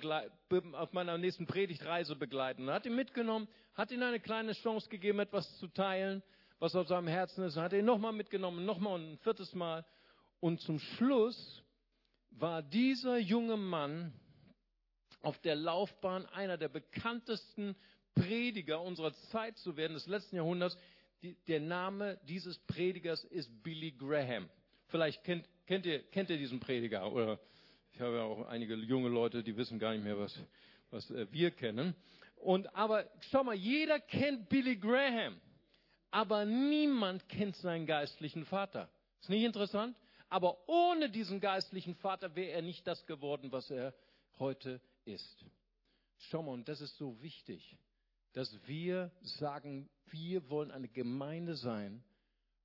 auf 0.74 0.92
meiner 0.92 1.18
nächsten 1.18 1.48
Predigtreise 1.48 2.14
begleiten? 2.14 2.68
Und 2.68 2.70
hat 2.70 2.86
ihn 2.86 2.94
mitgenommen, 2.94 3.48
hat 3.74 3.90
ihm 3.90 4.00
eine 4.00 4.20
kleine 4.20 4.52
Chance 4.52 4.88
gegeben, 4.88 5.18
etwas 5.18 5.58
zu 5.58 5.66
teilen, 5.66 6.22
was 6.60 6.76
auf 6.76 6.86
seinem 6.86 7.08
Herzen 7.08 7.42
ist. 7.42 7.56
Und 7.56 7.64
hat 7.64 7.72
ihn 7.72 7.84
nochmal 7.84 8.12
mitgenommen, 8.12 8.64
nochmal 8.64 9.00
ein 9.00 9.18
viertes 9.18 9.52
Mal. 9.52 9.84
Und 10.38 10.60
zum 10.60 10.78
Schluss 10.78 11.64
war 12.30 12.62
dieser 12.62 13.18
junge 13.18 13.56
Mann 13.56 14.12
auf 15.22 15.40
der 15.40 15.56
Laufbahn 15.56 16.24
einer 16.26 16.56
der 16.56 16.68
bekanntesten 16.68 17.74
Prediger 18.14 18.80
unserer 18.80 19.12
Zeit 19.32 19.58
zu 19.58 19.76
werden, 19.76 19.94
des 19.94 20.06
letzten 20.06 20.36
Jahrhunderts. 20.36 20.78
Die, 21.20 21.34
der 21.48 21.58
Name 21.58 22.20
dieses 22.28 22.60
Predigers 22.60 23.24
ist 23.24 23.50
Billy 23.64 23.90
Graham. 23.90 24.48
Vielleicht 24.88 25.22
kennt, 25.24 25.46
kennt, 25.66 25.86
ihr, 25.86 26.02
kennt 26.10 26.30
ihr 26.30 26.38
diesen 26.38 26.60
Prediger 26.60 27.10
oder 27.12 27.38
ich 27.92 28.00
habe 28.00 28.16
ja 28.16 28.22
auch 28.22 28.46
einige 28.48 28.74
junge 28.74 29.08
Leute, 29.08 29.42
die 29.42 29.56
wissen 29.56 29.78
gar 29.78 29.92
nicht 29.92 30.04
mehr, 30.04 30.18
was, 30.18 30.38
was 30.90 31.10
äh, 31.10 31.26
wir 31.30 31.50
kennen. 31.50 31.94
Und 32.36 32.74
aber 32.74 33.04
schau 33.30 33.44
mal, 33.44 33.54
jeder 33.54 33.98
kennt 33.98 34.48
Billy 34.48 34.76
Graham, 34.76 35.40
aber 36.10 36.44
niemand 36.44 37.28
kennt 37.28 37.56
seinen 37.56 37.86
geistlichen 37.86 38.44
Vater. 38.44 38.88
Ist 39.20 39.28
nicht 39.28 39.44
interessant? 39.44 39.96
Aber 40.28 40.68
ohne 40.68 41.10
diesen 41.10 41.40
geistlichen 41.40 41.94
Vater 41.96 42.34
wäre 42.36 42.52
er 42.52 42.62
nicht 42.62 42.86
das 42.86 43.04
geworden, 43.06 43.50
was 43.50 43.70
er 43.70 43.94
heute 44.38 44.80
ist. 45.04 45.44
Schau 46.18 46.42
mal, 46.42 46.52
und 46.52 46.68
das 46.68 46.80
ist 46.80 46.96
so 46.96 47.20
wichtig, 47.22 47.76
dass 48.32 48.56
wir 48.66 49.10
sagen, 49.22 49.88
wir 50.06 50.48
wollen 50.48 50.70
eine 50.70 50.88
Gemeinde 50.88 51.54
sein, 51.56 52.02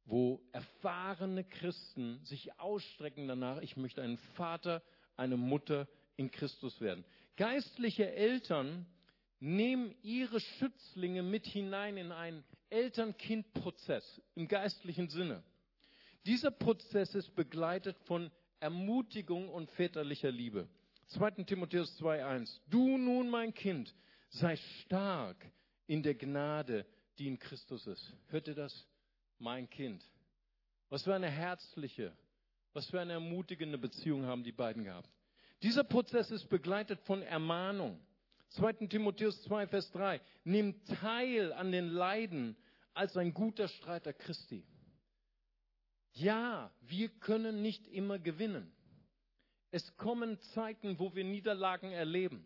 wo 0.05 0.41
erfahrene 0.51 1.43
Christen 1.43 2.19
sich 2.23 2.59
ausstrecken 2.59 3.27
danach, 3.27 3.61
ich 3.61 3.77
möchte 3.77 4.01
einen 4.01 4.17
Vater, 4.35 4.81
eine 5.15 5.37
Mutter 5.37 5.87
in 6.17 6.31
Christus 6.31 6.81
werden. 6.81 7.05
Geistliche 7.37 8.11
Eltern 8.13 8.85
nehmen 9.39 9.95
ihre 10.03 10.39
Schützlinge 10.39 11.23
mit 11.23 11.45
hinein 11.45 11.97
in 11.97 12.11
einen 12.11 12.43
Eltern-Kind-Prozess 12.69 14.21
im 14.35 14.47
geistlichen 14.47 15.09
Sinne. 15.09 15.43
Dieser 16.25 16.51
Prozess 16.51 17.13
ist 17.15 17.35
begleitet 17.35 17.97
von 18.05 18.31
Ermutigung 18.59 19.49
und 19.49 19.69
väterlicher 19.71 20.31
Liebe. 20.31 20.67
2. 21.07 21.43
Timotheus 21.43 21.99
2.1. 21.99 22.59
Du 22.69 22.97
nun, 22.97 23.29
mein 23.29 23.53
Kind, 23.53 23.93
sei 24.29 24.55
stark 24.55 25.45
in 25.85 26.01
der 26.01 26.15
Gnade, 26.15 26.85
die 27.19 27.27
in 27.27 27.37
Christus 27.37 27.85
ist. 27.87 28.13
Hört 28.29 28.47
ihr 28.47 28.55
das? 28.55 28.87
Mein 29.43 29.69
Kind. 29.69 30.03
Was 30.89 31.03
für 31.03 31.13
eine 31.13 31.29
herzliche, 31.29 32.15
was 32.71 32.89
für 32.89 32.99
eine 33.01 33.13
ermutigende 33.13 33.77
Beziehung 33.77 34.25
haben 34.25 34.43
die 34.43 34.51
beiden 34.51 34.85
gehabt. 34.85 35.09
Dieser 35.61 35.83
Prozess 35.83 36.31
ist 36.31 36.47
begleitet 36.49 36.99
von 37.01 37.21
Ermahnung. 37.21 37.99
2. 38.49 38.87
Timotheus 38.87 39.41
2, 39.43 39.67
Vers 39.67 39.91
3. 39.91 40.21
Nimm 40.43 40.83
teil 40.85 41.53
an 41.53 41.71
den 41.71 41.87
Leiden 41.87 42.55
als 42.93 43.17
ein 43.17 43.33
guter 43.33 43.67
Streiter 43.67 44.13
Christi. 44.13 44.65
Ja, 46.13 46.71
wir 46.81 47.09
können 47.09 47.61
nicht 47.61 47.87
immer 47.87 48.19
gewinnen. 48.19 48.71
Es 49.71 49.97
kommen 49.97 50.39
Zeiten, 50.53 50.99
wo 50.99 51.15
wir 51.15 51.23
Niederlagen 51.23 51.91
erleben. 51.91 52.45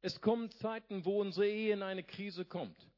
Es 0.00 0.20
kommen 0.20 0.50
Zeiten, 0.52 1.04
wo 1.04 1.20
unsere 1.20 1.46
Ehe 1.46 1.74
in 1.74 1.82
eine 1.82 2.02
Krise 2.02 2.44
kommt. 2.44 2.88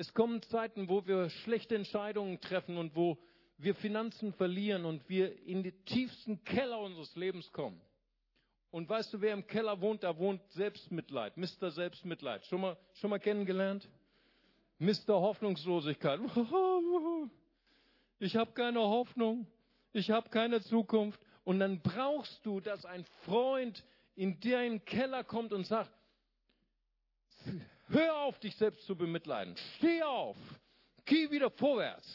Es 0.00 0.14
kommen 0.14 0.40
Zeiten, 0.44 0.88
wo 0.88 1.06
wir 1.06 1.28
schlechte 1.28 1.74
Entscheidungen 1.74 2.40
treffen 2.40 2.78
und 2.78 2.96
wo 2.96 3.18
wir 3.58 3.74
Finanzen 3.74 4.32
verlieren 4.32 4.86
und 4.86 5.06
wir 5.10 5.38
in 5.44 5.62
die 5.62 5.72
tiefsten 5.84 6.42
Keller 6.42 6.80
unseres 6.80 7.14
Lebens 7.16 7.52
kommen. 7.52 7.78
Und 8.70 8.88
weißt 8.88 9.12
du, 9.12 9.20
wer 9.20 9.34
im 9.34 9.46
Keller 9.46 9.78
wohnt? 9.82 10.02
Da 10.02 10.16
wohnt 10.16 10.40
Selbstmitleid, 10.52 11.36
Mr. 11.36 11.70
Selbstmitleid. 11.70 12.46
Schon 12.46 12.62
mal, 12.62 12.78
schon 12.94 13.10
mal 13.10 13.18
kennengelernt? 13.20 13.90
Mr. 14.78 15.20
Hoffnungslosigkeit. 15.20 16.18
Ich 18.22 18.36
habe 18.36 18.52
keine 18.52 18.80
Hoffnung. 18.80 19.46
Ich 19.92 20.10
habe 20.10 20.30
keine 20.30 20.62
Zukunft. 20.62 21.20
Und 21.44 21.58
dann 21.60 21.80
brauchst 21.82 22.44
du, 22.44 22.60
dass 22.60 22.86
ein 22.86 23.04
Freund 23.24 23.84
in 24.14 24.40
deinen 24.40 24.82
Keller 24.86 25.24
kommt 25.24 25.52
und 25.54 25.66
sagt, 25.66 25.90
hör 27.90 28.16
auf, 28.16 28.38
dich 28.38 28.56
selbst 28.56 28.86
zu 28.86 28.96
bemitleiden. 28.96 29.54
Steh 29.76 30.02
auf. 30.02 30.36
Geh 31.04 31.30
wieder 31.30 31.50
vorwärts. 31.50 32.06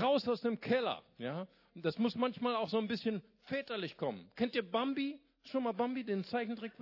Raus 0.00 0.26
aus 0.28 0.40
dem 0.40 0.60
Keller. 0.60 1.02
Ja? 1.18 1.46
Und 1.74 1.84
das 1.84 1.98
muss 1.98 2.14
manchmal 2.14 2.56
auch 2.56 2.68
so 2.68 2.78
ein 2.78 2.88
bisschen 2.88 3.22
väterlich 3.44 3.96
kommen. 3.96 4.30
Kennt 4.36 4.54
ihr 4.54 4.68
Bambi? 4.68 5.18
Schon 5.44 5.62
mal 5.62 5.72
Bambi, 5.72 6.04
den 6.04 6.24
Zeichentrick? 6.24 6.72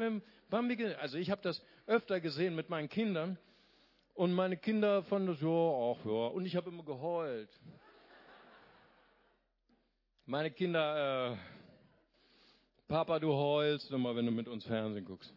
Bambi, 0.51 0.85
also 0.95 1.19
ich 1.19 1.31
habe 1.31 1.43
das 1.43 1.63
öfter 1.87 2.21
gesehen 2.21 2.55
mit 2.55 2.69
meinen 2.69 2.89
Kindern. 2.89 3.39
Und 4.15 4.33
meine 4.33 4.57
Kinder 4.57 5.03
fanden 5.05 5.29
das, 5.29 5.41
ja, 5.41 5.49
ach 5.49 6.05
ja. 6.05 6.27
Und 6.29 6.47
ich 6.47 6.57
habe 6.57 6.71
immer 6.71 6.83
geheult. 6.83 7.51
Meine 10.25 10.51
Kinder, 10.51 11.33
äh, 11.33 11.37
Papa, 12.89 13.19
du 13.19 13.33
heulst 13.33 13.91
immer, 13.91 14.17
wenn 14.17 14.27
du 14.27 14.33
mit 14.33 14.49
uns 14.49 14.65
Fernsehen 14.65 15.05
guckst. 15.05 15.33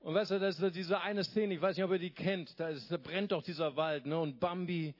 Und 0.00 0.14
weißt 0.14 0.30
du, 0.32 0.38
das 0.38 0.60
ist 0.60 0.74
diese 0.76 1.00
eine 1.00 1.24
Szene, 1.24 1.54
ich 1.54 1.60
weiß 1.60 1.76
nicht, 1.76 1.84
ob 1.84 1.90
ihr 1.92 1.98
die 1.98 2.10
kennt, 2.10 2.58
da, 2.58 2.68
ist, 2.68 2.90
da 2.90 2.96
brennt 2.96 3.32
doch 3.32 3.42
dieser 3.42 3.76
Wald, 3.76 4.06
ne? 4.06 4.18
Und 4.18 4.38
Bambi 4.38 4.94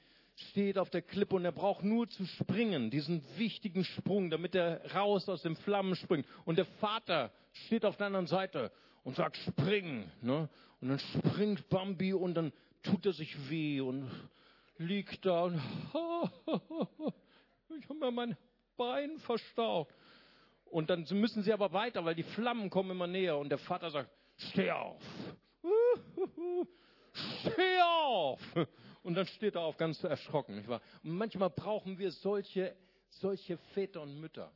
steht 0.51 0.79
auf 0.79 0.91
der 0.91 1.03
Klippe 1.03 1.37
und 1.37 1.45
er 1.45 1.53
braucht 1.53 1.85
nur 1.85 2.09
zu 2.09 2.27
springen, 2.27 2.91
diesen 2.91 3.23
wichtigen 3.37 3.85
Sprung, 3.85 4.31
damit 4.31 4.55
er 4.55 4.95
raus 4.95 5.29
aus 5.29 5.43
den 5.43 5.57
Flammen 5.57 5.97
springt. 5.97 6.27
Und 6.45 6.59
der 6.59 6.67
Vater 6.81 7.33
steht 7.67 7.85
auf 7.85 7.97
der 7.97 8.07
anderen 8.07 8.27
Seite 8.27 8.71
und 9.05 9.17
sagt, 9.17 9.37
springen. 9.37 10.11
Ne? 10.21 10.49
Und 10.81 10.89
dann 10.89 10.99
springt 10.99 11.69
Bambi 11.69 12.13
und 12.13 12.35
dann 12.35 12.53
tut 12.83 13.07
er 13.07 13.13
sich 13.13 13.51
weh 13.51 13.81
und 13.81 14.11
liegt 14.79 15.27
da 15.27 15.45
und 15.45 15.57
ich 17.79 17.89
habe 17.89 17.99
mir 17.99 18.11
mein 18.13 18.37
Bein 18.77 19.19
verstaucht. 19.19 19.93
Und 20.67 20.91
dann 20.91 21.07
müssen 21.11 21.43
sie 21.43 21.53
aber 21.53 21.73
weiter, 21.73 22.05
weil 22.05 22.15
die 22.15 22.23
Flammen 22.23 22.71
kommen 22.71 22.91
immer 22.93 23.07
näher. 23.07 23.39
Und 23.39 23.49
der 23.49 23.59
Vater 23.59 23.91
sagt, 23.91 24.11
steh 24.39 24.71
auf. 24.71 25.03
Steh 27.41 27.81
auf. 27.83 28.41
Und 29.03 29.15
dann 29.15 29.27
steht 29.27 29.55
er 29.55 29.63
auf, 29.63 29.77
ganz 29.77 30.03
erschrocken. 30.03 30.57
Nicht 30.57 30.69
wahr? 30.69 30.81
Und 31.03 31.13
manchmal 31.13 31.51
brauchen 31.51 31.99
wir 31.99 32.11
solche, 32.11 32.75
solche 33.11 33.57
Väter 33.75 34.03
und 34.03 34.21
Mütter, 34.21 34.53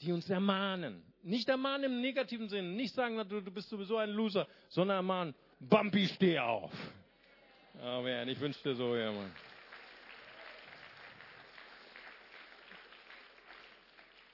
die 0.00 0.12
uns 0.12 0.28
ermahnen. 0.30 1.02
Nicht 1.22 1.48
ermahnen 1.48 1.92
im 1.92 2.00
negativen 2.00 2.48
Sinne. 2.48 2.68
Nicht 2.68 2.94
sagen, 2.94 3.16
du, 3.28 3.40
du 3.40 3.50
bist 3.50 3.68
sowieso 3.68 3.96
ein 3.96 4.10
Loser, 4.10 4.46
sondern 4.68 4.96
ermahnen, 4.96 5.34
Bambi, 5.60 6.08
steh 6.08 6.38
auf. 6.38 6.72
Amen. 7.80 8.28
Ich 8.28 8.38
wünsche 8.40 8.62
dir 8.62 8.74
so, 8.74 8.96
ja, 8.96 9.10
Mann. 9.12 9.32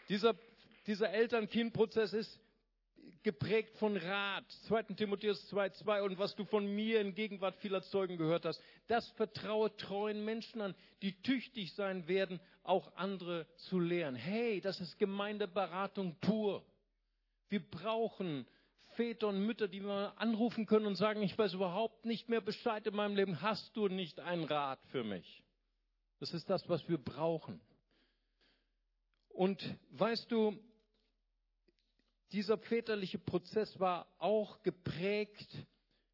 Dieser, 0.09 0.35
dieser 0.87 1.11
Eltern-Kind-Prozess 1.11 2.14
ist 2.14 2.41
geprägt 3.29 3.76
von 3.76 3.95
Rat. 3.95 4.51
2. 4.68 4.95
Timotheus 4.95 5.53
2,2 5.53 6.01
und 6.01 6.18
was 6.18 6.35
du 6.35 6.47
von 6.47 6.66
mir 6.66 7.03
in 7.03 7.14
Gegenwart 7.14 7.57
vieler 7.57 7.83
Zeugen 7.83 8.16
gehört 8.16 8.47
hast. 8.47 8.59
Das 8.87 9.07
vertraue 9.11 9.76
treuen 9.76 10.24
Menschen 10.24 10.62
an, 10.62 10.74
die 11.03 11.12
tüchtig 11.20 11.74
sein 11.74 12.09
werden, 12.09 12.41
auch 12.62 12.91
andere 12.97 13.47
zu 13.57 13.81
lehren. 13.81 14.14
Hey, 14.14 14.62
das 14.62 14.81
ist 14.81 14.99
Gemeindeberatung 14.99 16.16
pur. 16.22 16.64
Wir 17.51 17.61
brauchen 17.61 18.47
Väter 18.95 19.29
und 19.29 19.45
Mütter, 19.45 19.68
die 19.68 19.83
wir 19.83 20.14
anrufen 20.16 20.64
können 20.64 20.87
und 20.87 20.97
sagen, 20.97 21.22
ich 21.22 21.37
weiß 21.37 21.53
überhaupt 21.53 22.07
nicht 22.07 22.31
mehr 22.31 22.41
Bescheid 22.41 22.87
in 22.87 22.97
meinem 22.97 23.14
Leben. 23.14 23.43
Hast 23.43 23.76
du 23.76 23.89
nicht 23.89 24.20
einen 24.20 24.45
Rat 24.45 24.81
für 24.87 25.05
mich? 25.05 25.45
Das 26.18 26.33
ist 26.33 26.49
das, 26.49 26.66
was 26.70 26.89
wir 26.89 26.97
brauchen. 26.97 27.61
Und 29.29 29.62
weißt 29.91 30.33
du, 30.33 30.59
dieser 32.33 32.59
väterliche 32.59 33.18
Prozess 33.18 33.79
war 33.81 34.07
auch 34.18 34.62
geprägt 34.62 35.49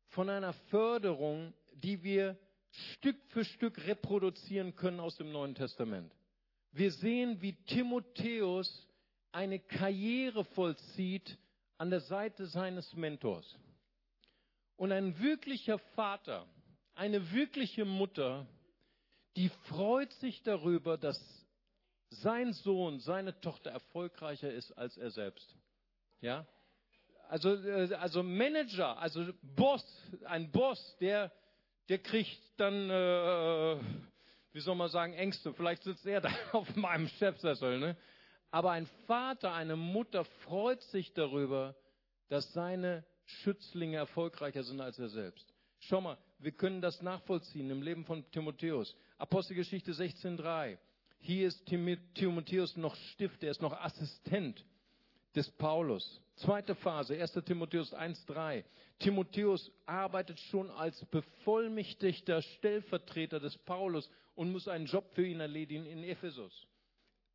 von 0.08 0.30
einer 0.30 0.52
Förderung, 0.70 1.52
die 1.72 2.02
wir 2.02 2.38
Stück 2.70 3.16
für 3.28 3.44
Stück 3.44 3.86
reproduzieren 3.86 4.74
können 4.74 5.00
aus 5.00 5.16
dem 5.16 5.32
Neuen 5.32 5.54
Testament. 5.54 6.12
Wir 6.72 6.90
sehen, 6.90 7.40
wie 7.40 7.52
Timotheus 7.52 8.88
eine 9.32 9.58
Karriere 9.58 10.44
vollzieht 10.44 11.38
an 11.78 11.90
der 11.90 12.00
Seite 12.00 12.46
seines 12.46 12.94
Mentors. 12.94 13.58
Und 14.76 14.92
ein 14.92 15.18
wirklicher 15.20 15.78
Vater, 15.78 16.46
eine 16.94 17.32
wirkliche 17.32 17.84
Mutter, 17.84 18.46
die 19.36 19.48
freut 19.68 20.12
sich 20.14 20.42
darüber, 20.42 20.96
dass 20.96 21.20
sein 22.10 22.52
Sohn, 22.52 23.00
seine 23.00 23.40
Tochter 23.40 23.70
erfolgreicher 23.70 24.52
ist 24.52 24.72
als 24.72 24.96
er 24.96 25.10
selbst. 25.10 25.56
Ja? 26.24 26.46
Also, 27.28 27.54
äh, 27.54 27.92
also 27.94 28.22
Manager, 28.22 28.98
also 28.98 29.26
Boss, 29.42 29.84
ein 30.24 30.50
Boss, 30.50 30.96
der, 30.98 31.30
der 31.90 31.98
kriegt 31.98 32.40
dann, 32.56 32.88
äh, 32.88 33.76
wie 34.52 34.60
soll 34.60 34.74
man 34.74 34.88
sagen, 34.88 35.12
Ängste. 35.12 35.52
Vielleicht 35.52 35.82
sitzt 35.82 36.06
er 36.06 36.20
da 36.22 36.30
auf 36.52 36.74
meinem 36.76 37.08
Chefsessel. 37.08 37.78
Ne? 37.78 37.96
Aber 38.50 38.70
ein 38.70 38.86
Vater, 39.06 39.52
eine 39.52 39.76
Mutter 39.76 40.24
freut 40.24 40.80
sich 40.84 41.12
darüber, 41.12 41.76
dass 42.28 42.50
seine 42.54 43.04
Schützlinge 43.26 43.98
erfolgreicher 43.98 44.62
sind 44.62 44.80
als 44.80 44.98
er 44.98 45.10
selbst. 45.10 45.52
Schau 45.80 46.00
mal, 46.00 46.16
wir 46.38 46.52
können 46.52 46.80
das 46.80 47.02
nachvollziehen 47.02 47.68
im 47.68 47.82
Leben 47.82 48.06
von 48.06 48.30
Timotheus. 48.30 48.96
Apostelgeschichte 49.18 49.92
16.3. 49.92 50.78
Hier 51.18 51.48
ist 51.48 51.66
Timotheus 51.66 52.78
noch 52.78 52.96
Stift, 53.12 53.42
er 53.42 53.50
ist 53.50 53.60
noch 53.60 53.78
Assistent 53.78 54.64
des 55.34 55.50
Paulus. 55.50 56.20
Zweite 56.36 56.74
Phase, 56.74 57.20
1. 57.20 57.32
Timotheus 57.44 57.94
1.3. 57.94 58.64
Timotheus 58.98 59.70
arbeitet 59.86 60.40
schon 60.40 60.70
als 60.70 61.04
bevollmächtigter 61.06 62.42
Stellvertreter 62.42 63.40
des 63.40 63.56
Paulus 63.58 64.10
und 64.34 64.50
muss 64.50 64.68
einen 64.68 64.86
Job 64.86 65.04
für 65.14 65.26
ihn 65.26 65.40
erledigen 65.40 65.86
in 65.86 66.02
Ephesus. 66.02 66.66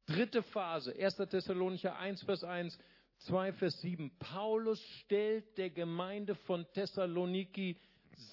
Dritte 0.05 0.43
Phase, 0.43 0.93
1. 0.97 1.15
Thessalonicher 1.29 1.97
1, 1.97 2.23
Vers 2.23 2.43
1, 2.43 2.77
2, 3.19 3.53
Vers 3.53 3.81
7. 3.81 4.11
Paulus 4.19 4.81
stellt 5.01 5.57
der 5.57 5.69
Gemeinde 5.69 6.35
von 6.35 6.65
Thessaloniki 6.73 7.77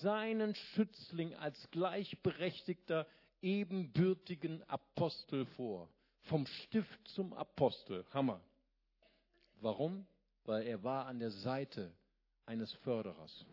seinen 0.01 0.55
Schützling 0.55 1.35
als 1.35 1.71
gleichberechtigter 1.71 3.07
ebenbürtigen 3.43 4.63
Apostel 4.69 5.47
vor. 5.47 5.89
Vom 6.23 6.47
Stift 6.47 7.07
zum 7.09 7.33
Apostel. 7.35 8.05
Hammer. 8.13 8.41
Warum? 9.61 10.07
Weil 10.45 10.67
er 10.67 10.83
war 10.83 11.07
an 11.07 11.19
der 11.19 11.31
Seite 11.31 11.93
eines 12.45 12.73
Förderers. 12.73 13.45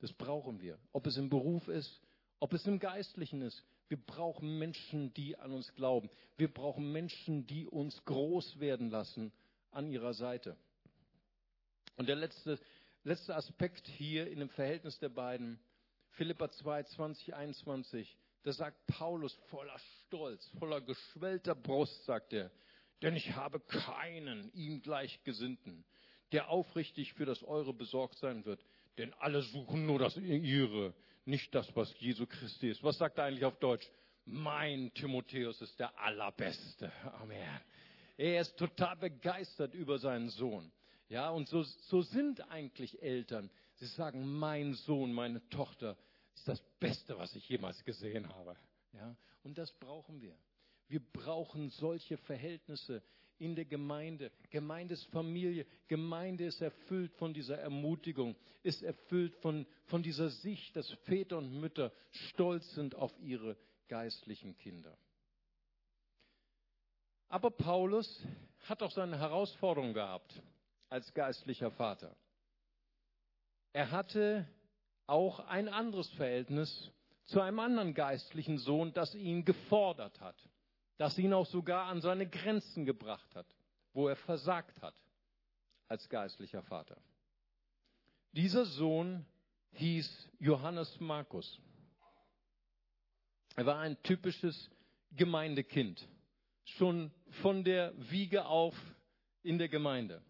Das 0.00 0.12
brauchen 0.12 0.60
wir. 0.60 0.78
Ob 0.92 1.06
es 1.06 1.16
im 1.16 1.30
Beruf 1.30 1.68
ist, 1.68 2.00
ob 2.40 2.52
es 2.52 2.66
im 2.66 2.78
Geistlichen 2.78 3.40
ist. 3.40 3.64
Wir 3.88 3.98
brauchen 3.98 4.58
Menschen, 4.58 5.12
die 5.14 5.38
an 5.38 5.52
uns 5.52 5.74
glauben. 5.74 6.10
Wir 6.36 6.52
brauchen 6.52 6.90
Menschen, 6.92 7.46
die 7.46 7.66
uns 7.66 8.04
groß 8.04 8.58
werden 8.60 8.90
lassen 8.90 9.32
an 9.70 9.88
ihrer 9.88 10.14
Seite. 10.14 10.56
Und 11.96 12.08
der 12.08 12.16
letzte, 12.16 12.58
letzte 13.04 13.34
Aspekt 13.34 13.86
hier 13.86 14.30
in 14.30 14.40
dem 14.40 14.48
Verhältnis 14.48 14.98
der 14.98 15.10
beiden, 15.10 15.58
Philippa 16.10 16.50
2, 16.50 16.82
20, 16.82 17.34
21, 17.34 18.16
da 18.42 18.52
sagt 18.52 18.86
Paulus 18.86 19.34
voller 19.48 19.78
Stolz, 19.78 20.46
voller 20.58 20.80
geschwellter 20.80 21.54
Brust, 21.54 22.04
sagt 22.04 22.32
er, 22.32 22.50
denn 23.02 23.16
ich 23.16 23.34
habe 23.34 23.60
keinen 23.60 24.52
ihm 24.54 24.82
gleichgesinnten, 24.82 25.84
der 26.32 26.48
aufrichtig 26.48 27.14
für 27.14 27.26
das 27.26 27.42
Eure 27.42 27.72
besorgt 27.72 28.18
sein 28.18 28.44
wird. 28.44 28.64
Denn 28.98 29.12
alle 29.14 29.42
suchen 29.42 29.86
nur 29.86 29.98
das 29.98 30.16
Ihre, 30.16 30.94
nicht 31.24 31.54
das, 31.54 31.74
was 31.74 31.98
Jesu 31.98 32.26
Christi 32.26 32.70
ist. 32.70 32.82
Was 32.82 32.98
sagt 32.98 33.18
er 33.18 33.24
eigentlich 33.24 33.44
auf 33.44 33.58
Deutsch? 33.58 33.88
Mein 34.24 34.92
Timotheus 34.94 35.60
ist 35.60 35.78
der 35.78 35.98
Allerbeste. 35.98 36.92
Amen. 37.20 37.60
Er 38.16 38.40
ist 38.40 38.56
total 38.56 38.96
begeistert 38.96 39.74
über 39.74 39.98
seinen 39.98 40.28
Sohn. 40.30 40.70
Ja, 41.08 41.30
und 41.30 41.48
so, 41.48 41.62
so 41.62 42.02
sind 42.02 42.40
eigentlich 42.50 43.02
Eltern. 43.02 43.50
Sie 43.74 43.86
sagen, 43.86 44.26
mein 44.38 44.74
Sohn, 44.74 45.12
meine 45.12 45.46
Tochter 45.50 45.96
ist 46.34 46.48
das 46.48 46.60
Beste, 46.78 47.18
was 47.18 47.34
ich 47.34 47.48
jemals 47.48 47.84
gesehen 47.84 48.28
habe. 48.34 48.56
Ja? 48.92 49.16
Und 49.42 49.58
das 49.58 49.72
brauchen 49.72 50.20
wir. 50.20 50.36
Wir 50.88 51.00
brauchen 51.00 51.70
solche 51.70 52.16
Verhältnisse 52.16 53.02
in 53.38 53.54
der 53.54 53.64
Gemeinde. 53.64 54.30
Gemeindesfamilie. 54.50 55.66
Gemeinde 55.88 56.44
ist 56.44 56.60
erfüllt 56.60 57.12
von 57.14 57.34
dieser 57.34 57.58
Ermutigung, 57.58 58.36
ist 58.62 58.82
erfüllt 58.82 59.34
von, 59.36 59.66
von 59.86 60.02
dieser 60.02 60.30
Sicht, 60.30 60.76
dass 60.76 60.90
Väter 61.04 61.38
und 61.38 61.60
Mütter 61.60 61.92
stolz 62.10 62.74
sind 62.74 62.94
auf 62.94 63.12
ihre 63.20 63.56
geistlichen 63.88 64.56
Kinder. 64.58 64.96
Aber 67.28 67.50
Paulus 67.50 68.24
hat 68.60 68.82
auch 68.82 68.92
seine 68.92 69.18
Herausforderung 69.18 69.92
gehabt 69.92 70.40
als 70.88 71.12
geistlicher 71.14 71.70
Vater. 71.72 72.14
Er 73.72 73.90
hatte 73.90 74.48
auch 75.06 75.40
ein 75.40 75.68
anderes 75.68 76.08
Verhältnis 76.10 76.92
zu 77.26 77.40
einem 77.40 77.58
anderen 77.58 77.94
geistlichen 77.94 78.58
Sohn, 78.58 78.92
das 78.92 79.14
ihn 79.14 79.44
gefordert 79.44 80.20
hat, 80.20 80.36
das 80.96 81.18
ihn 81.18 81.32
auch 81.32 81.46
sogar 81.46 81.86
an 81.86 82.00
seine 82.00 82.28
Grenzen 82.28 82.84
gebracht 82.84 83.34
hat, 83.34 83.46
wo 83.92 84.08
er 84.08 84.16
versagt 84.16 84.80
hat 84.82 84.94
als 85.88 86.08
geistlicher 86.08 86.62
Vater. 86.62 86.96
Dieser 88.32 88.64
Sohn 88.64 89.24
hieß 89.72 90.30
Johannes 90.38 90.98
Markus. 91.00 91.60
Er 93.56 93.66
war 93.66 93.78
ein 93.78 94.00
typisches 94.02 94.70
Gemeindekind, 95.12 96.08
schon 96.64 97.12
von 97.42 97.62
der 97.62 97.92
Wiege 98.10 98.46
auf 98.46 98.74
in 99.42 99.58
der 99.58 99.68
Gemeinde. 99.68 100.22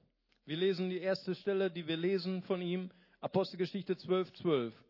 Wir 0.45 0.59
lesen 0.59 0.91
die 0.91 0.99
erste 0.99 1.35
Stelle, 1.35 1.71
die 1.71 1.87
wir 1.87 1.97
lesen 1.97 2.43
von 2.43 2.61
ihm, 2.61 2.91
Apostelgeschichte 3.21 3.97
12, 3.97 4.33
12. 4.35 4.85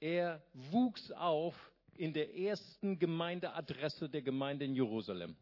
Er 0.00 0.42
wuchs 0.52 1.10
auf 1.12 1.54
in 1.98 2.12
der 2.12 2.36
ersten 2.36 2.98
Gemeindeadresse 2.98 4.08
der 4.08 4.22
Gemeinde 4.22 4.64
in 4.64 4.74
Jerusalem. 4.74 5.36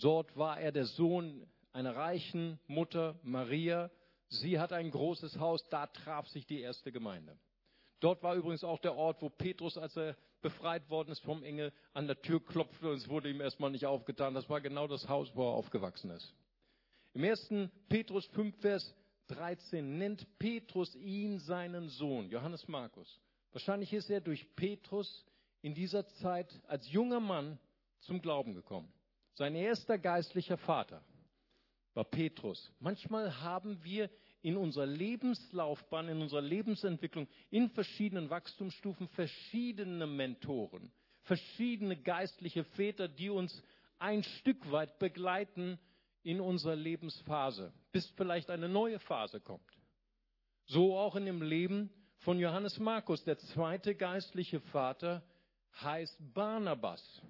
Dort 0.00 0.36
war 0.36 0.60
er 0.60 0.72
der 0.72 0.86
Sohn 0.86 1.46
einer 1.72 1.94
reichen 1.94 2.58
Mutter, 2.66 3.18
Maria. 3.22 3.90
Sie 4.28 4.58
hat 4.58 4.72
ein 4.72 4.90
großes 4.90 5.38
Haus, 5.38 5.68
da 5.68 5.86
traf 5.86 6.28
sich 6.28 6.46
die 6.46 6.60
erste 6.60 6.92
Gemeinde. 6.92 7.38
Dort 8.00 8.22
war 8.22 8.34
übrigens 8.34 8.62
auch 8.62 8.78
der 8.78 8.94
Ort, 8.94 9.22
wo 9.22 9.28
Petrus, 9.28 9.76
als 9.76 9.96
er 9.96 10.16
befreit 10.40 10.88
worden 10.88 11.10
ist 11.10 11.20
vom 11.20 11.42
Engel, 11.42 11.72
an 11.94 12.06
der 12.06 12.20
Tür 12.20 12.44
klopfte 12.44 12.90
und 12.90 12.98
es 12.98 13.08
wurde 13.08 13.28
ihm 13.28 13.40
erstmal 13.40 13.70
nicht 13.70 13.86
aufgetan. 13.86 14.34
Das 14.34 14.48
war 14.48 14.60
genau 14.60 14.86
das 14.86 15.08
Haus, 15.08 15.30
wo 15.34 15.48
er 15.48 15.54
aufgewachsen 15.54 16.10
ist. 16.10 16.32
Im 17.14 17.24
ersten 17.24 17.72
Petrus 17.88 18.26
5, 18.26 18.56
Vers 18.60 18.94
13 19.28 19.98
nennt 19.98 20.38
Petrus 20.38 20.94
ihn 20.94 21.38
seinen 21.40 21.88
Sohn, 21.88 22.30
Johannes 22.30 22.68
Markus. 22.68 23.20
Wahrscheinlich 23.52 23.92
ist 23.92 24.10
er 24.10 24.20
durch 24.20 24.54
Petrus 24.54 25.26
in 25.62 25.74
dieser 25.74 26.06
Zeit 26.06 26.60
als 26.66 26.90
junger 26.90 27.20
Mann 27.20 27.58
zum 28.00 28.20
Glauben 28.20 28.54
gekommen. 28.54 28.92
Sein 29.34 29.54
erster 29.54 29.98
geistlicher 29.98 30.56
Vater 30.58 31.02
war 31.94 32.04
Petrus. 32.04 32.72
Manchmal 32.80 33.40
haben 33.40 33.82
wir 33.82 34.10
in 34.42 34.56
unserer 34.56 34.86
Lebenslaufbahn, 34.86 36.08
in 36.08 36.22
unserer 36.22 36.42
Lebensentwicklung, 36.42 37.26
in 37.50 37.70
verschiedenen 37.70 38.30
Wachstumsstufen 38.30 39.08
verschiedene 39.08 40.06
Mentoren, 40.06 40.92
verschiedene 41.22 41.96
geistliche 41.96 42.64
Väter, 42.64 43.08
die 43.08 43.30
uns 43.30 43.62
ein 43.98 44.22
Stück 44.22 44.70
weit 44.70 44.98
begleiten 44.98 45.78
in 46.22 46.40
unserer 46.40 46.76
Lebensphase, 46.76 47.72
bis 47.90 48.06
vielleicht 48.10 48.50
eine 48.50 48.68
neue 48.68 48.98
Phase 49.00 49.40
kommt. 49.40 49.78
So 50.66 50.96
auch 50.96 51.16
in 51.16 51.26
dem 51.26 51.42
Leben 51.42 51.90
von 52.18 52.38
Johannes 52.38 52.78
Markus, 52.78 53.24
der 53.24 53.38
zweite 53.38 53.94
geistliche 53.94 54.60
Vater, 54.60 55.22
heißt 55.80 56.16
Barnabas, 56.34 57.22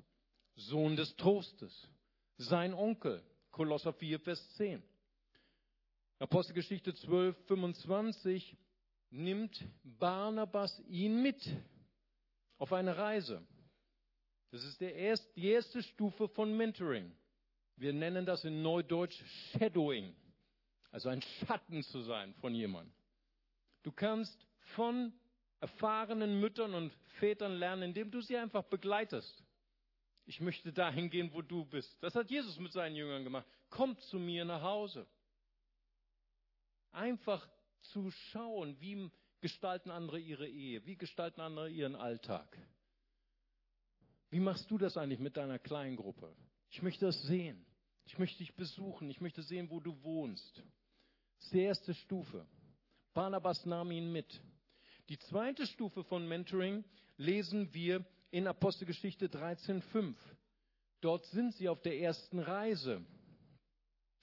Sohn 0.56 0.96
des 0.96 1.14
Trostes, 1.16 1.88
sein 2.36 2.74
Onkel, 2.74 3.22
Kolosser 3.50 3.92
4, 3.92 4.20
Vers 4.20 4.54
10. 4.56 4.82
Apostelgeschichte 6.18 6.94
12, 6.94 7.36
25 7.46 8.56
nimmt 9.10 9.64
Barnabas 9.84 10.80
ihn 10.88 11.22
mit 11.22 11.40
auf 12.58 12.72
eine 12.72 12.96
Reise. 12.96 13.46
Das 14.50 14.64
ist 14.64 14.80
erste, 14.80 15.32
die 15.34 15.48
erste 15.48 15.82
Stufe 15.82 16.28
von 16.28 16.56
Mentoring. 16.56 17.12
Wir 17.76 17.92
nennen 17.92 18.26
das 18.26 18.44
in 18.44 18.62
Neudeutsch 18.62 19.22
Shadowing, 19.52 20.14
also 20.90 21.08
ein 21.08 21.22
Schatten 21.22 21.82
zu 21.84 22.00
sein 22.00 22.34
von 22.34 22.54
jemandem. 22.54 22.92
Du 23.82 23.92
kannst 23.92 24.46
von 24.74 25.12
erfahrenen 25.60 26.40
Müttern 26.40 26.74
und 26.74 26.92
Vätern 27.18 27.54
lernen, 27.54 27.82
indem 27.82 28.10
du 28.10 28.20
sie 28.20 28.36
einfach 28.36 28.64
begleitest. 28.64 29.44
Ich 30.26 30.40
möchte 30.40 30.72
dahin 30.72 31.08
gehen, 31.10 31.32
wo 31.32 31.42
du 31.42 31.64
bist. 31.64 31.96
Das 32.02 32.14
hat 32.14 32.30
Jesus 32.30 32.58
mit 32.58 32.72
seinen 32.72 32.96
Jüngern 32.96 33.24
gemacht. 33.24 33.46
Kommt 33.70 34.00
zu 34.02 34.18
mir 34.18 34.44
nach 34.44 34.62
Hause. 34.62 35.06
Einfach 36.92 37.48
zu 37.80 38.10
schauen, 38.10 38.78
wie 38.80 39.10
gestalten 39.40 39.90
andere 39.90 40.18
ihre 40.18 40.48
Ehe, 40.48 40.84
wie 40.84 40.96
gestalten 40.96 41.40
andere 41.40 41.70
ihren 41.70 41.96
Alltag. 41.96 42.58
Wie 44.30 44.40
machst 44.40 44.70
du 44.70 44.78
das 44.78 44.96
eigentlich 44.96 45.20
mit 45.20 45.36
deiner 45.36 45.58
kleinen 45.58 45.96
Gruppe? 45.96 46.34
Ich 46.70 46.82
möchte 46.82 47.06
das 47.06 47.22
sehen. 47.22 47.64
Ich 48.04 48.18
möchte 48.18 48.38
dich 48.38 48.54
besuchen. 48.54 49.10
Ich 49.10 49.20
möchte 49.20 49.42
sehen, 49.42 49.70
wo 49.70 49.80
du 49.80 50.02
wohnst. 50.02 50.62
Das 51.36 51.44
ist 51.46 51.54
die 51.54 51.62
erste 51.62 51.94
Stufe. 51.94 52.46
Barnabas 53.14 53.64
nahm 53.64 53.90
ihn 53.90 54.12
mit. 54.12 54.40
Die 55.08 55.18
zweite 55.18 55.66
Stufe 55.66 56.04
von 56.04 56.28
Mentoring 56.28 56.84
lesen 57.16 57.72
wir 57.72 58.04
in 58.30 58.46
Apostelgeschichte 58.46 59.28
13.5. 59.28 60.14
Dort 61.00 61.24
sind 61.26 61.54
sie 61.54 61.68
auf 61.68 61.80
der 61.80 61.98
ersten 61.98 62.38
Reise, 62.38 63.02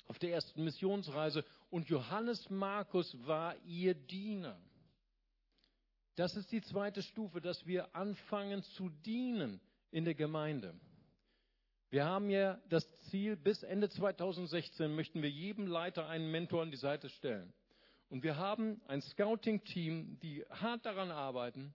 auf 0.06 0.20
der 0.20 0.32
ersten 0.34 0.64
Missionsreise 0.64 1.44
und 1.72 1.90
Johannes 1.90 2.50
Markus 2.52 3.18
war 3.26 3.56
ihr 3.66 3.96
Diener. 3.96 4.60
Das 6.16 6.36
ist 6.36 6.52
die 6.52 6.62
zweite 6.62 7.02
Stufe, 7.02 7.42
dass 7.42 7.66
wir 7.66 7.96
anfangen 7.96 8.62
zu 8.62 8.90
dienen 8.90 9.60
in 9.90 10.06
der 10.06 10.14
Gemeinde. 10.14 10.80
Wir 11.90 12.06
haben 12.06 12.30
ja 12.30 12.62
das 12.70 12.86
Ziel, 13.10 13.36
bis 13.36 13.64
Ende 13.64 13.90
2016 13.90 14.94
möchten 14.94 15.24
wir 15.24 15.32
jedem 15.32 15.66
Leiter 15.66 16.08
einen 16.08 16.30
Mentor 16.30 16.62
an 16.62 16.72
die 16.72 16.78
Seite 16.78 17.10
stellen. 17.10 17.54
Und 18.10 18.24
wir 18.24 18.38
haben 18.38 18.82
ein 18.88 19.02
Scouting-Team, 19.02 20.20
die 20.22 20.46
hart 20.50 20.86
daran 20.86 21.12
arbeiten. 21.12 21.74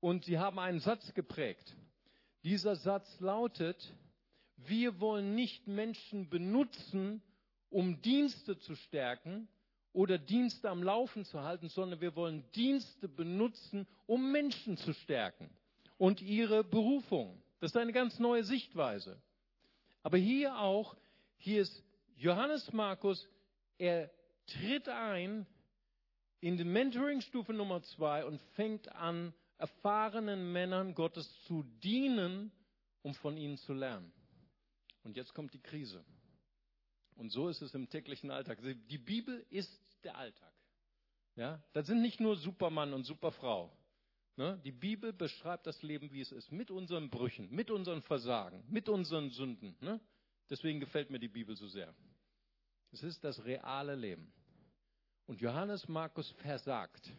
Und 0.00 0.24
sie 0.24 0.38
haben 0.38 0.58
einen 0.58 0.80
Satz 0.80 1.14
geprägt. 1.14 1.76
Dieser 2.42 2.74
Satz 2.76 3.20
lautet, 3.20 3.94
wir 4.56 5.00
wollen 5.00 5.34
nicht 5.34 5.68
Menschen 5.68 6.28
benutzen, 6.28 7.22
um 7.70 8.00
Dienste 8.02 8.58
zu 8.58 8.74
stärken 8.74 9.48
oder 9.92 10.18
Dienste 10.18 10.70
am 10.70 10.82
Laufen 10.82 11.24
zu 11.24 11.42
halten, 11.42 11.68
sondern 11.68 12.00
wir 12.00 12.16
wollen 12.16 12.44
Dienste 12.52 13.08
benutzen, 13.08 13.86
um 14.06 14.32
Menschen 14.32 14.76
zu 14.76 14.92
stärken 14.92 15.50
und 15.98 16.20
ihre 16.20 16.64
Berufung. 16.64 17.40
Das 17.60 17.70
ist 17.70 17.76
eine 17.76 17.92
ganz 17.92 18.18
neue 18.18 18.44
Sichtweise. 18.44 19.20
Aber 20.02 20.18
hier 20.18 20.58
auch, 20.58 20.96
hier 21.36 21.62
ist 21.62 21.84
Johannes 22.16 22.72
Markus, 22.72 23.28
er 23.78 24.10
tritt 24.46 24.88
ein 24.88 25.46
in 26.40 26.56
die 26.56 26.64
Mentoring-Stufe 26.64 27.52
Nummer 27.52 27.82
zwei 27.82 28.24
und 28.24 28.40
fängt 28.54 28.90
an, 28.92 29.32
erfahrenen 29.58 30.52
Männern 30.52 30.94
Gottes 30.94 31.32
zu 31.44 31.62
dienen, 31.82 32.50
um 33.02 33.14
von 33.14 33.36
ihnen 33.36 33.56
zu 33.58 33.72
lernen. 33.72 34.12
Und 35.04 35.16
jetzt 35.16 35.34
kommt 35.34 35.54
die 35.54 35.62
Krise. 35.62 36.04
Und 37.14 37.30
so 37.30 37.48
ist 37.48 37.62
es 37.62 37.74
im 37.74 37.88
täglichen 37.88 38.30
Alltag. 38.30 38.58
Die 38.88 38.98
Bibel 38.98 39.46
ist 39.50 39.70
der 40.02 40.16
Alltag. 40.16 40.52
Ja, 41.36 41.62
das 41.72 41.86
sind 41.86 42.02
nicht 42.02 42.20
nur 42.20 42.36
Supermann 42.36 42.92
und 42.92 43.04
Superfrau. 43.04 43.72
Ne? 44.36 44.60
Die 44.64 44.72
Bibel 44.72 45.12
beschreibt 45.12 45.66
das 45.66 45.82
Leben, 45.82 46.10
wie 46.12 46.20
es 46.20 46.32
ist, 46.32 46.50
mit 46.52 46.70
unseren 46.70 47.10
Brüchen, 47.10 47.50
mit 47.50 47.70
unseren 47.70 48.02
Versagen, 48.02 48.64
mit 48.68 48.88
unseren 48.88 49.30
Sünden. 49.30 49.76
Ne? 49.80 50.00
Deswegen 50.50 50.80
gefällt 50.80 51.10
mir 51.10 51.18
die 51.18 51.28
Bibel 51.28 51.56
so 51.56 51.68
sehr. 51.68 51.94
Es 52.92 53.02
ist 53.02 53.24
das 53.24 53.42
reale 53.44 53.94
Leben. 53.94 54.32
Und 55.26 55.40
Johannes 55.40 55.88
Markus 55.88 56.30
versagt. 56.42 57.10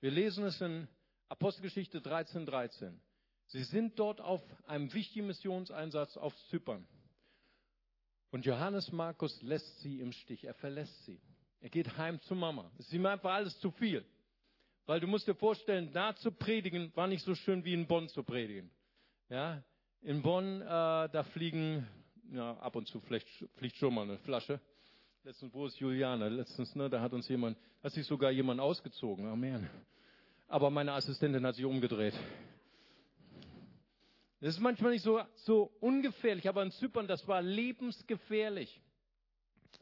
Wir 0.00 0.10
lesen 0.10 0.44
es 0.44 0.60
in 0.60 0.88
Apostelgeschichte 1.28 2.00
13, 2.00 2.44
13. 2.44 3.00
Sie 3.46 3.62
sind 3.64 3.98
dort 3.98 4.20
auf 4.20 4.42
einem 4.66 4.92
wichtigen 4.92 5.28
Missionseinsatz 5.28 6.16
auf 6.16 6.36
Zypern. 6.50 6.86
Und 8.30 8.44
Johannes 8.44 8.92
Markus 8.92 9.40
lässt 9.40 9.80
sie 9.80 10.00
im 10.00 10.12
Stich. 10.12 10.44
Er 10.44 10.54
verlässt 10.54 11.04
sie. 11.04 11.20
Er 11.60 11.70
geht 11.70 11.96
heim 11.96 12.20
zu 12.22 12.34
Mama. 12.34 12.70
Es 12.78 12.86
ist 12.86 12.92
ihm 12.92 13.06
einfach 13.06 13.32
alles 13.32 13.58
zu 13.60 13.70
viel. 13.70 14.04
Weil 14.86 15.00
du 15.00 15.06
musst 15.06 15.28
dir 15.28 15.34
vorstellen, 15.34 15.92
da 15.92 16.14
zu 16.16 16.32
predigen 16.32 16.94
war 16.96 17.06
nicht 17.06 17.24
so 17.24 17.34
schön 17.34 17.64
wie 17.64 17.74
in 17.74 17.86
Bonn 17.86 18.08
zu 18.08 18.22
predigen. 18.22 18.70
Ja, 19.28 19.62
in 20.00 20.22
Bonn, 20.22 20.62
äh, 20.62 20.64
da 20.64 21.24
fliegen, 21.32 21.86
ja, 22.32 22.56
ab 22.58 22.76
und 22.76 22.86
zu 22.86 23.00
fliegt, 23.00 23.28
fliegt 23.56 23.76
schon 23.76 23.94
mal 23.94 24.02
eine 24.02 24.18
Flasche. 24.18 24.60
Letztens, 25.24 25.52
wo 25.52 25.66
ist 25.66 25.78
Juliane? 25.78 26.28
Letztens, 26.28 26.74
ne, 26.74 26.88
da 26.88 27.00
hat 27.00 27.12
uns 27.12 27.28
jemand, 27.28 27.56
hat 27.82 27.92
sich 27.92 28.06
sogar 28.06 28.30
jemand 28.30 28.60
ausgezogen. 28.60 29.26
Amen. 29.26 29.68
Aber 30.46 30.70
meine 30.70 30.92
Assistentin 30.92 31.44
hat 31.46 31.54
sich 31.54 31.64
umgedreht. 31.64 32.14
Das 34.40 34.54
ist 34.54 34.60
manchmal 34.60 34.92
nicht 34.92 35.02
so, 35.02 35.20
so 35.34 35.72
ungefährlich, 35.80 36.48
aber 36.48 36.62
in 36.62 36.70
Zypern, 36.70 37.08
das 37.08 37.26
war 37.26 37.42
lebensgefährlich. 37.42 38.80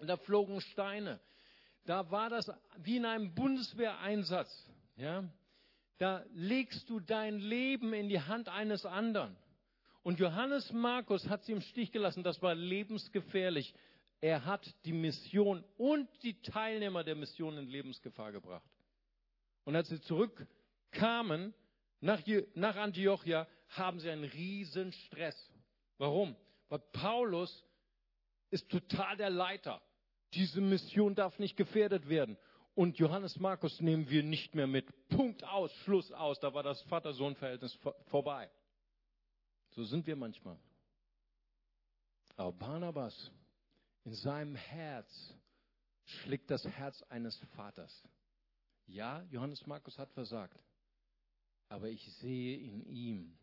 Da 0.01 0.17
flogen 0.17 0.61
Steine. 0.61 1.21
Da 1.85 2.11
war 2.11 2.31
das 2.31 2.51
wie 2.79 2.97
in 2.97 3.05
einem 3.05 3.35
Bundeswehreinsatz. 3.35 4.51
Ja? 4.97 5.25
Da 5.99 6.25
legst 6.33 6.89
du 6.91 7.01
dein 7.01 7.39
Leben 7.39 7.93
in 7.93 8.09
die 8.09 8.21
Hand 8.21 8.49
eines 8.49 8.85
anderen. 8.85 9.37
Und 10.07 10.21
Johannes 10.21 10.73
Markus 10.73 11.29
hat 11.29 11.43
sie 11.43 11.51
im 11.51 11.61
Stich 11.61 11.91
gelassen. 11.91 12.23
Das 12.23 12.41
war 12.41 12.55
lebensgefährlich. 12.55 13.75
Er 14.21 14.45
hat 14.45 14.65
die 14.85 14.93
Mission 14.93 15.65
und 15.79 16.09
die 16.23 16.41
Teilnehmer 16.43 17.03
der 17.03 17.17
Mission 17.17 17.59
in 17.59 17.67
Lebensgefahr 17.67 18.31
gebracht. 18.31 18.71
Und 19.65 19.75
als 19.75 19.89
sie 19.89 20.01
zurückkamen 20.01 21.53
nach, 22.01 22.21
nach 22.55 22.77
Antiochia, 22.77 23.49
haben 23.71 23.99
sie 23.99 24.09
einen 24.09 24.23
riesen 24.23 24.93
Stress. 24.93 25.53
Warum? 25.99 26.37
Weil 26.69 26.83
Paulus 26.93 27.67
ist 28.51 28.69
total 28.69 29.17
der 29.17 29.31
Leiter. 29.31 29.83
Diese 30.35 30.61
Mission 30.61 31.17
darf 31.17 31.41
nicht 31.41 31.57
gefährdet 31.57 32.09
werden. 32.09 32.39
Und 32.77 32.97
Johannes 32.99 33.41
Markus 33.41 33.81
nehmen 33.81 34.09
wir 34.09 34.23
nicht 34.23 34.55
mehr 34.55 34.69
mit. 34.69 34.87
Punkt 35.09 35.43
aus, 35.43 35.75
Schluss 35.83 36.13
aus. 36.13 36.39
Da 36.39 36.55
war 36.55 36.63
das 36.63 36.81
Vater-Sohn-Verhältnis 36.83 37.77
vorbei. 38.05 38.49
So 39.77 39.85
sind 39.85 40.07
wir 40.07 40.17
manchmal. 40.17 40.59
Aber 42.35 42.53
Barnabas, 42.53 43.31
in 44.05 44.15
seinem 44.15 44.55
Herz 44.55 45.35
schlägt 46.05 46.51
das 46.51 46.67
Herz 46.67 47.03
eines 47.11 47.37
Vaters. 47.55 48.03
Ja, 48.87 49.23
Johannes 49.31 49.67
Markus 49.67 49.99
hat 49.99 50.11
versagt. 50.13 50.59
Aber 51.69 51.89
ich 51.89 52.11
sehe 52.15 52.57
in 52.59 52.87
ihm 52.87 53.37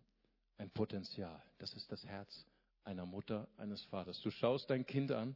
ein 0.58 0.72
Potenzial. 0.72 1.42
Das 1.60 1.74
ist 1.74 1.92
das 1.92 2.04
Herz 2.06 2.46
einer 2.84 3.06
Mutter, 3.06 3.48
eines 3.58 3.84
Vaters. 3.86 4.20
Du 4.22 4.32
schaust 4.32 4.70
dein 4.70 4.86
Kind 4.88 5.12
an. 5.12 5.36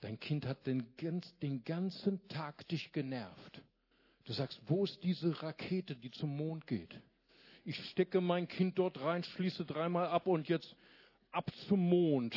Dein 0.00 0.18
Kind 0.18 0.46
hat 0.46 0.66
den, 0.66 0.84
den 1.42 1.62
ganzen 1.64 2.26
Tag 2.28 2.66
dich 2.68 2.90
genervt. 2.92 3.62
Du 4.24 4.32
sagst, 4.32 4.60
wo 4.66 4.84
ist 4.84 5.02
diese 5.04 5.42
Rakete, 5.42 5.94
die 5.94 6.10
zum 6.10 6.36
Mond 6.36 6.66
geht? 6.66 7.00
Ich 7.64 7.76
stecke 7.90 8.20
mein 8.20 8.48
Kind 8.48 8.78
dort 8.78 9.00
rein, 9.00 9.22
schließe 9.22 9.64
dreimal 9.64 10.06
ab 10.08 10.26
und 10.26 10.48
jetzt 10.48 10.74
ab 11.30 11.50
zum 11.68 11.88
Mond. 11.88 12.36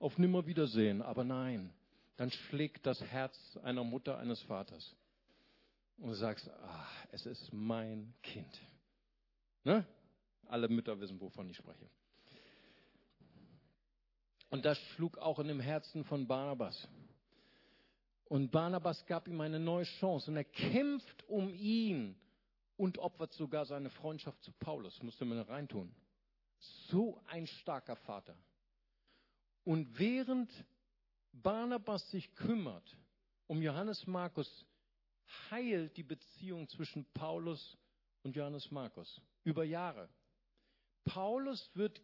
Auf 0.00 0.16
Nimmerwiedersehen. 0.16 1.02
Aber 1.02 1.24
nein, 1.24 1.72
dann 2.16 2.30
schlägt 2.30 2.86
das 2.86 3.02
Herz 3.02 3.36
einer 3.64 3.82
Mutter, 3.82 4.18
eines 4.18 4.40
Vaters. 4.42 4.94
Und 5.98 6.10
du 6.10 6.14
sagst, 6.14 6.48
ah, 6.48 6.86
es 7.10 7.26
ist 7.26 7.52
mein 7.52 8.14
Kind. 8.22 8.60
Ne? 9.64 9.84
Alle 10.46 10.68
Mütter 10.68 11.00
wissen, 11.00 11.20
wovon 11.20 11.50
ich 11.50 11.56
spreche. 11.56 11.90
Und 14.50 14.64
das 14.64 14.78
schlug 14.94 15.18
auch 15.18 15.40
in 15.40 15.48
dem 15.48 15.60
Herzen 15.60 16.04
von 16.04 16.26
Barnabas. 16.26 16.88
Und 18.26 18.50
Barnabas 18.50 19.04
gab 19.06 19.26
ihm 19.26 19.40
eine 19.40 19.58
neue 19.58 19.84
Chance 19.84 20.30
und 20.30 20.36
er 20.36 20.44
kämpft 20.44 21.28
um 21.28 21.52
ihn 21.54 22.14
und 22.78 22.96
opfert 22.98 23.34
sogar 23.34 23.66
seine 23.66 23.90
Freundschaft 23.90 24.42
zu 24.42 24.52
Paulus. 24.52 25.02
Musste 25.02 25.26
man 25.26 25.40
reintun. 25.40 25.94
So 26.88 27.20
ein 27.26 27.46
starker 27.46 27.96
Vater. 27.96 28.36
Und 29.64 29.98
während 29.98 30.50
Barnabas 31.32 32.10
sich 32.10 32.34
kümmert 32.34 32.96
um 33.48 33.62
Johannes 33.62 34.06
Markus, 34.06 34.66
heilt 35.50 35.96
die 35.96 36.02
Beziehung 36.02 36.68
zwischen 36.68 37.04
Paulus 37.12 37.76
und 38.22 38.36
Johannes 38.36 38.70
Markus 38.70 39.20
über 39.44 39.64
Jahre. 39.64 40.08
Paulus 41.04 41.70
wird 41.74 42.00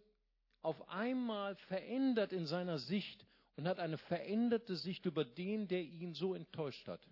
auf 0.62 0.88
einmal 0.88 1.54
verändert 1.56 2.32
in 2.32 2.46
seiner 2.46 2.78
Sicht 2.78 3.26
und 3.56 3.68
hat 3.68 3.78
eine 3.78 3.98
veränderte 3.98 4.76
Sicht 4.76 5.04
über 5.04 5.24
den, 5.24 5.68
der 5.68 5.82
ihn 5.82 6.14
so 6.14 6.34
enttäuscht 6.34 6.88
hat. 6.88 7.06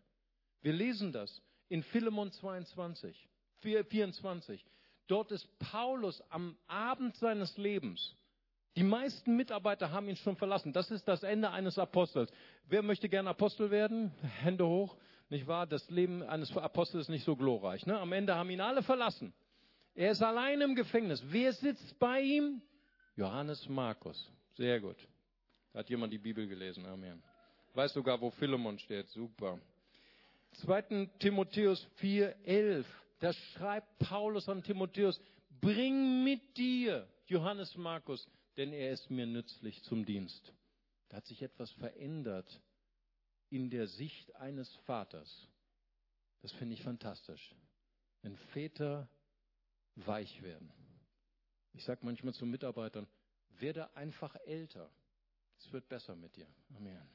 Wir 0.62 0.72
lesen 0.72 1.12
das 1.12 1.42
in 1.68 1.82
Philemon 1.82 2.32
22, 2.32 3.28
24. 3.62 4.64
Dort 5.06 5.30
ist 5.32 5.46
Paulus 5.58 6.22
am 6.30 6.56
Abend 6.66 7.16
seines 7.16 7.56
Lebens. 7.56 8.14
Die 8.76 8.82
meisten 8.82 9.36
Mitarbeiter 9.36 9.90
haben 9.90 10.08
ihn 10.08 10.16
schon 10.16 10.36
verlassen. 10.36 10.72
Das 10.72 10.90
ist 10.90 11.06
das 11.06 11.22
Ende 11.22 11.50
eines 11.50 11.78
Apostels. 11.78 12.30
Wer 12.68 12.82
möchte 12.82 13.08
gerne 13.08 13.30
Apostel 13.30 13.70
werden? 13.70 14.12
Hände 14.40 14.66
hoch. 14.66 14.96
Nicht 15.28 15.46
wahr? 15.46 15.66
Das 15.66 15.88
Leben 15.90 16.22
eines 16.22 16.56
Apostels 16.56 17.04
ist 17.04 17.08
nicht 17.08 17.24
so 17.24 17.36
glorreich. 17.36 17.84
Ne? 17.86 17.98
Am 17.98 18.12
Ende 18.12 18.34
haben 18.34 18.50
ihn 18.50 18.60
alle 18.60 18.82
verlassen. 18.82 19.34
Er 19.94 20.12
ist 20.12 20.22
allein 20.22 20.60
im 20.62 20.74
Gefängnis. 20.74 21.22
Wer 21.26 21.52
sitzt 21.52 21.98
bei 21.98 22.20
ihm? 22.20 22.62
Johannes 23.16 23.68
Markus. 23.68 24.30
Sehr 24.54 24.80
gut. 24.80 24.96
Hat 25.74 25.88
jemand 25.90 26.12
die 26.12 26.18
Bibel 26.18 26.46
gelesen. 26.46 26.86
Amen. 26.86 27.22
Weiß 27.74 27.92
sogar, 27.92 28.20
wo 28.20 28.30
Philemon 28.30 28.78
steht. 28.78 29.08
Super. 29.08 29.58
2. 30.64 31.08
Timotheus 31.18 31.86
4,11. 32.00 32.84
Da 33.22 33.32
schreibt 33.32 34.00
Paulus 34.00 34.48
an 34.48 34.64
Timotheus, 34.64 35.20
bring 35.60 36.24
mit 36.24 36.56
dir 36.56 37.08
Johannes 37.26 37.76
Markus, 37.76 38.28
denn 38.56 38.72
er 38.72 38.90
ist 38.90 39.10
mir 39.10 39.26
nützlich 39.26 39.80
zum 39.84 40.04
Dienst. 40.04 40.52
Da 41.08 41.18
hat 41.18 41.26
sich 41.26 41.40
etwas 41.40 41.70
verändert 41.70 42.60
in 43.48 43.70
der 43.70 43.86
Sicht 43.86 44.34
eines 44.34 44.74
Vaters. 44.86 45.48
Das 46.40 46.50
finde 46.54 46.74
ich 46.74 46.82
fantastisch. 46.82 47.54
Wenn 48.22 48.36
Väter 48.52 49.08
weich 49.94 50.42
werden. 50.42 50.72
Ich 51.74 51.84
sage 51.84 52.00
manchmal 52.02 52.34
zu 52.34 52.44
Mitarbeitern, 52.44 53.06
werde 53.60 53.94
einfach 53.94 54.34
älter. 54.46 54.90
Es 55.60 55.72
wird 55.72 55.88
besser 55.88 56.16
mit 56.16 56.34
dir. 56.34 56.48
Amen. 56.74 57.08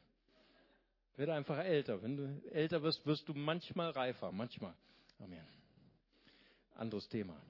Werde 1.17 1.33
einfach 1.33 1.57
älter. 1.57 2.01
Wenn 2.01 2.15
du 2.15 2.49
älter 2.53 2.81
wirst, 2.81 3.05
wirst 3.05 3.27
du 3.27 3.33
manchmal 3.33 3.89
reifer. 3.89 4.31
Manchmal. 4.31 4.73
Amen. 5.19 5.56
Anderes 6.77 7.07
Thema. 7.09 7.41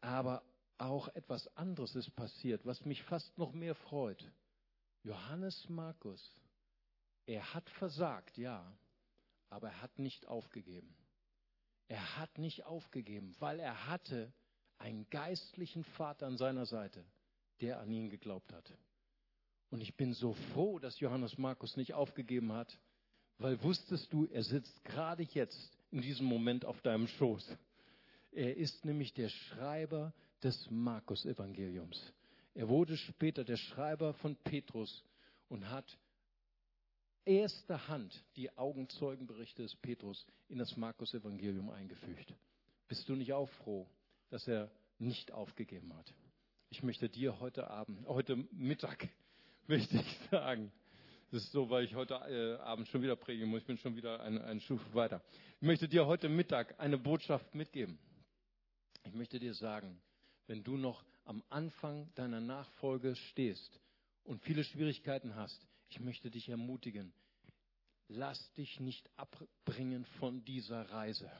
Aber 0.00 0.42
auch 0.78 1.08
etwas 1.08 1.54
anderes 1.56 1.94
ist 1.96 2.14
passiert, 2.14 2.64
was 2.64 2.84
mich 2.84 3.02
fast 3.04 3.36
noch 3.36 3.52
mehr 3.52 3.74
freut. 3.74 4.30
Johannes 5.02 5.68
Markus, 5.68 6.32
er 7.26 7.54
hat 7.54 7.68
versagt, 7.70 8.36
ja, 8.38 8.64
aber 9.50 9.68
er 9.68 9.82
hat 9.82 9.98
nicht 9.98 10.26
aufgegeben. 10.26 10.94
Er 11.88 12.18
hat 12.18 12.38
nicht 12.38 12.64
aufgegeben, 12.64 13.34
weil 13.38 13.60
er 13.60 13.86
hatte 13.86 14.32
einen 14.78 15.08
geistlichen 15.10 15.84
Vater 15.84 16.26
an 16.26 16.36
seiner 16.36 16.66
Seite, 16.66 17.04
der 17.60 17.80
an 17.80 17.90
ihn 17.90 18.10
geglaubt 18.10 18.52
hat. 18.52 18.72
Und 19.70 19.80
ich 19.80 19.96
bin 19.96 20.14
so 20.14 20.34
froh, 20.52 20.78
dass 20.78 21.00
Johannes 21.00 21.38
Markus 21.38 21.76
nicht 21.76 21.94
aufgegeben 21.94 22.52
hat, 22.52 22.78
weil 23.38 23.62
wusstest 23.62 24.12
du, 24.12 24.26
er 24.26 24.42
sitzt 24.42 24.84
gerade 24.84 25.22
jetzt 25.22 25.78
in 25.90 26.00
diesem 26.02 26.26
Moment 26.26 26.64
auf 26.64 26.80
deinem 26.82 27.08
Schoß. 27.08 27.56
Er 28.32 28.56
ist 28.56 28.84
nämlich 28.84 29.14
der 29.14 29.28
Schreiber 29.28 30.12
des 30.42 30.70
Markus-Evangeliums. 30.70 32.12
Er 32.54 32.68
wurde 32.68 32.96
später 32.96 33.44
der 33.44 33.56
Schreiber 33.56 34.14
von 34.14 34.36
Petrus 34.36 35.04
und 35.48 35.68
hat 35.70 35.98
erster 37.24 37.88
Hand 37.88 38.24
die 38.36 38.56
Augenzeugenberichte 38.56 39.62
des 39.62 39.76
Petrus 39.76 40.26
in 40.48 40.58
das 40.58 40.76
Markus-Evangelium 40.76 41.70
eingefügt. 41.70 42.34
Bist 42.88 43.08
du 43.08 43.14
nicht 43.14 43.32
auch 43.32 43.48
froh, 43.48 43.86
dass 44.30 44.48
er 44.48 44.70
nicht 44.98 45.32
aufgegeben 45.32 45.94
hat. 45.94 46.12
Ich 46.70 46.82
möchte 46.82 47.08
dir 47.08 47.38
heute 47.40 47.68
Abend, 47.70 48.06
heute 48.06 48.36
Mittag, 48.52 49.08
möchte 49.66 49.96
ich 49.96 50.18
sagen, 50.30 50.72
das 51.30 51.44
ist 51.44 51.52
so, 51.52 51.68
weil 51.68 51.84
ich 51.84 51.94
heute 51.94 52.14
äh, 52.14 52.62
Abend 52.62 52.88
schon 52.88 53.02
wieder 53.02 53.16
predigen 53.16 53.48
muss, 53.50 53.60
ich 53.60 53.66
bin 53.66 53.76
schon 53.78 53.96
wieder 53.96 54.20
eine, 54.20 54.42
eine 54.44 54.60
Stufe 54.60 54.94
weiter. 54.94 55.22
Ich 55.60 55.66
möchte 55.66 55.88
dir 55.88 56.06
heute 56.06 56.28
Mittag 56.28 56.78
eine 56.80 56.96
Botschaft 56.96 57.54
mitgeben. 57.54 57.98
Ich 59.08 59.14
möchte 59.14 59.38
dir 59.38 59.54
sagen, 59.54 59.98
wenn 60.48 60.62
du 60.62 60.76
noch 60.76 61.02
am 61.24 61.42
Anfang 61.48 62.12
deiner 62.14 62.42
Nachfolge 62.42 63.16
stehst 63.16 63.80
und 64.24 64.42
viele 64.42 64.62
Schwierigkeiten 64.64 65.34
hast, 65.34 65.66
ich 65.88 65.98
möchte 65.98 66.30
dich 66.30 66.50
ermutigen, 66.50 67.14
lass 68.08 68.52
dich 68.52 68.80
nicht 68.80 69.08
abbringen 69.16 70.04
von 70.20 70.44
dieser 70.44 70.90
Reise. 70.90 71.30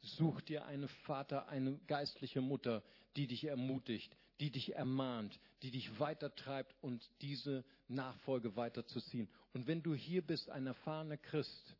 Such 0.00 0.40
dir 0.40 0.66
einen 0.66 0.88
Vater, 1.06 1.48
eine 1.48 1.78
geistliche 1.86 2.40
Mutter, 2.40 2.82
die 3.14 3.28
dich 3.28 3.44
ermutigt, 3.44 4.16
die 4.40 4.50
dich 4.50 4.74
ermahnt, 4.74 5.38
die 5.62 5.70
dich 5.70 6.00
weitertreibt 6.00 6.74
und 6.80 7.08
diese 7.20 7.64
Nachfolge 7.86 8.56
weiterzuziehen. 8.56 9.28
Und 9.52 9.68
wenn 9.68 9.84
du 9.84 9.94
hier 9.94 10.26
bist, 10.26 10.50
ein 10.50 10.66
erfahrener 10.66 11.16
Christ, 11.16 11.76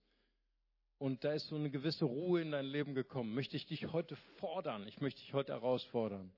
und 0.98 1.24
da 1.24 1.32
ist 1.32 1.48
so 1.48 1.56
eine 1.56 1.70
gewisse 1.70 2.04
Ruhe 2.04 2.42
in 2.42 2.50
dein 2.50 2.66
Leben 2.66 2.94
gekommen, 2.94 3.34
möchte 3.34 3.56
ich 3.56 3.66
dich 3.66 3.92
heute 3.92 4.16
fordern, 4.38 4.86
ich 4.88 5.00
möchte 5.00 5.20
dich 5.20 5.32
heute 5.32 5.52
herausfordern. 5.52 6.32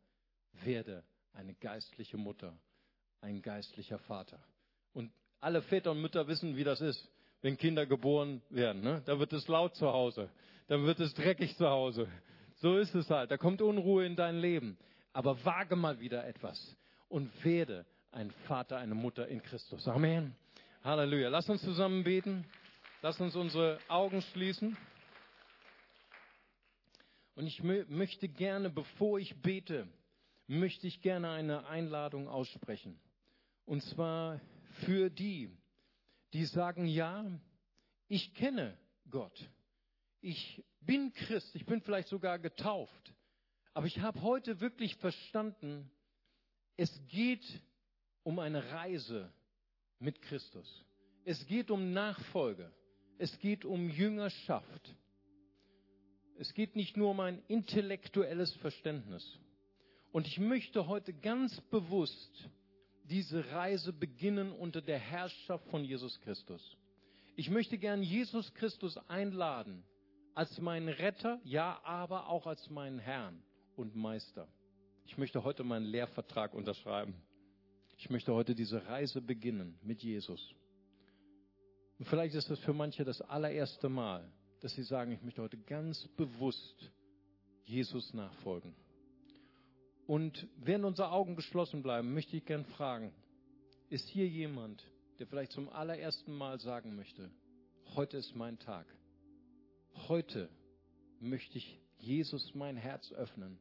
Werde 0.65 1.05
eine 1.33 1.55
geistliche 1.55 2.17
Mutter, 2.17 2.59
ein 3.21 3.41
geistlicher 3.41 3.99
Vater. 4.01 4.39
Und 4.93 5.13
alle 5.41 5.63
Väter 5.63 5.93
und 5.93 6.01
Mütter 6.01 6.27
wissen, 6.29 6.57
wie 6.57 6.65
das 6.65 6.81
ist. 6.81 7.09
wenn 7.43 7.57
Kinder 7.57 7.87
geboren 7.87 8.43
werden. 8.51 8.83
Ne? 8.83 9.03
Da 9.07 9.19
wird 9.19 9.33
es 9.33 9.49
laut 9.49 9.75
zu 9.75 9.87
Hause, 9.87 10.29
dann 10.69 10.85
wird 10.85 11.01
es 11.01 11.15
dreckig 11.15 11.57
zu 11.57 11.69
Hause. 11.69 12.07
So 12.57 12.77
ist 12.77 12.95
es 12.95 13.09
halt. 13.09 13.31
Da 13.31 13.39
kommt 13.39 13.63
Unruhe 13.63 14.05
in 14.05 14.17
dein 14.17 14.39
Leben. 14.39 14.77
Aber 15.13 15.45
wage 15.45 15.75
mal 15.75 15.99
wieder 16.01 16.27
etwas 16.27 16.77
und 17.09 17.33
werde 17.45 17.87
ein 18.13 18.31
Vater, 18.47 18.77
eine 18.77 18.95
Mutter 18.95 19.27
in 19.27 19.43
Christus. 19.43 19.89
Amen. 19.89 20.37
Halleluja. 20.85 21.29
Lass 21.29 21.49
uns 21.49 21.63
zusammen 21.63 22.05
beten. 22.05 22.45
Lass 23.03 23.19
uns 23.19 23.35
unsere 23.35 23.79
Augen 23.89 24.21
schließen. 24.21 24.77
Und 27.35 27.47
ich 27.47 27.63
möchte 27.63 28.29
gerne, 28.29 28.69
bevor 28.69 29.19
ich 29.19 29.35
bete, 29.41 29.89
möchte 30.47 30.87
ich 30.87 31.01
gerne 31.01 31.31
eine 31.31 31.67
Einladung 31.67 32.29
aussprechen. 32.29 33.01
Und 33.65 33.83
zwar 33.85 34.39
für 34.85 35.09
die, 35.09 35.51
die 36.35 36.45
sagen, 36.45 36.85
ja, 36.85 37.25
ich 38.09 38.35
kenne 38.35 38.77
Gott. 39.09 39.49
Ich 40.21 40.63
bin 40.83 41.15
Christ, 41.15 41.55
ich 41.55 41.65
bin 41.65 41.81
vielleicht 41.81 42.09
sogar 42.09 42.39
getauft. 42.39 43.15
Aber 43.73 43.87
ich 43.87 44.01
habe 44.01 44.21
heute 44.21 44.61
wirklich 44.61 44.97
verstanden, 44.97 45.91
es 46.77 46.91
geht 47.09 47.63
um 48.25 48.39
eine 48.41 48.73
Reise 48.73 49.33
mit 50.01 50.21
Christus. 50.21 50.85
Es 51.25 51.47
geht 51.47 51.71
um 51.71 51.95
Nachfolge. 51.95 52.71
Es 53.21 53.39
geht 53.39 53.67
um 53.67 53.91
Jüngerschaft. 53.91 54.97
Es 56.39 56.55
geht 56.55 56.75
nicht 56.75 56.97
nur 56.97 57.11
um 57.11 57.21
ein 57.21 57.43
intellektuelles 57.49 58.55
Verständnis. 58.55 59.39
Und 60.11 60.27
ich 60.27 60.39
möchte 60.39 60.87
heute 60.87 61.13
ganz 61.13 61.61
bewusst 61.71 62.49
diese 63.05 63.53
Reise 63.53 63.93
beginnen 63.93 64.53
unter 64.53 64.81
der 64.81 64.99
Herrschaft 64.99 65.67
von 65.69 65.85
Jesus 65.85 66.19
Christus. 66.23 66.79
Ich 67.37 67.51
möchte 67.51 67.77
gern 67.77 68.03
Jesus 68.03 68.55
Christus 68.55 68.97
einladen 69.07 69.85
als 70.35 70.59
meinen 70.59 70.89
Retter, 70.89 71.43
ja, 71.45 71.79
aber 71.85 72.27
auch 72.27 72.47
als 72.47 72.71
meinen 72.71 73.01
Herrn 73.01 73.43
und 73.77 73.95
Meister. 73.95 74.49
Ich 75.05 75.19
möchte 75.19 75.45
heute 75.45 75.63
meinen 75.63 75.85
Lehrvertrag 75.85 76.55
unterschreiben. 76.55 77.13
Ich 77.99 78.09
möchte 78.09 78.33
heute 78.33 78.55
diese 78.55 78.87
Reise 78.87 79.21
beginnen 79.21 79.79
mit 79.83 80.03
Jesus. 80.03 80.55
Und 82.01 82.07
vielleicht 82.07 82.35
ist 82.35 82.49
das 82.49 82.59
für 82.61 82.73
manche 82.73 83.05
das 83.05 83.21
allererste 83.21 83.91
Mal, 83.91 84.27
dass 84.61 84.75
sie 84.75 84.85
sagen, 84.85 85.13
ich 85.13 85.21
möchte 85.21 85.43
heute 85.43 85.59
ganz 85.59 86.09
bewusst 86.17 86.91
Jesus 87.67 88.15
nachfolgen. 88.15 88.75
Und 90.07 90.49
während 90.57 90.87
unsere 90.87 91.11
Augen 91.11 91.37
geschlossen 91.37 91.83
bleiben, 91.83 92.15
möchte 92.15 92.39
ich 92.39 92.47
gern 92.47 92.65
fragen, 92.65 93.13
ist 93.91 94.09
hier 94.09 94.27
jemand, 94.27 94.83
der 95.19 95.27
vielleicht 95.27 95.53
zum 95.53 95.69
allerersten 95.69 96.33
Mal 96.33 96.59
sagen 96.59 96.97
möchte, 96.97 97.31
heute 97.95 98.17
ist 98.17 98.35
mein 98.35 98.59
Tag. 98.59 98.87
Heute 100.09 100.49
möchte 101.21 101.59
ich 101.59 101.83
Jesus 101.99 102.55
mein 102.55 102.79
Herz 102.79 103.13
öffnen 103.13 103.59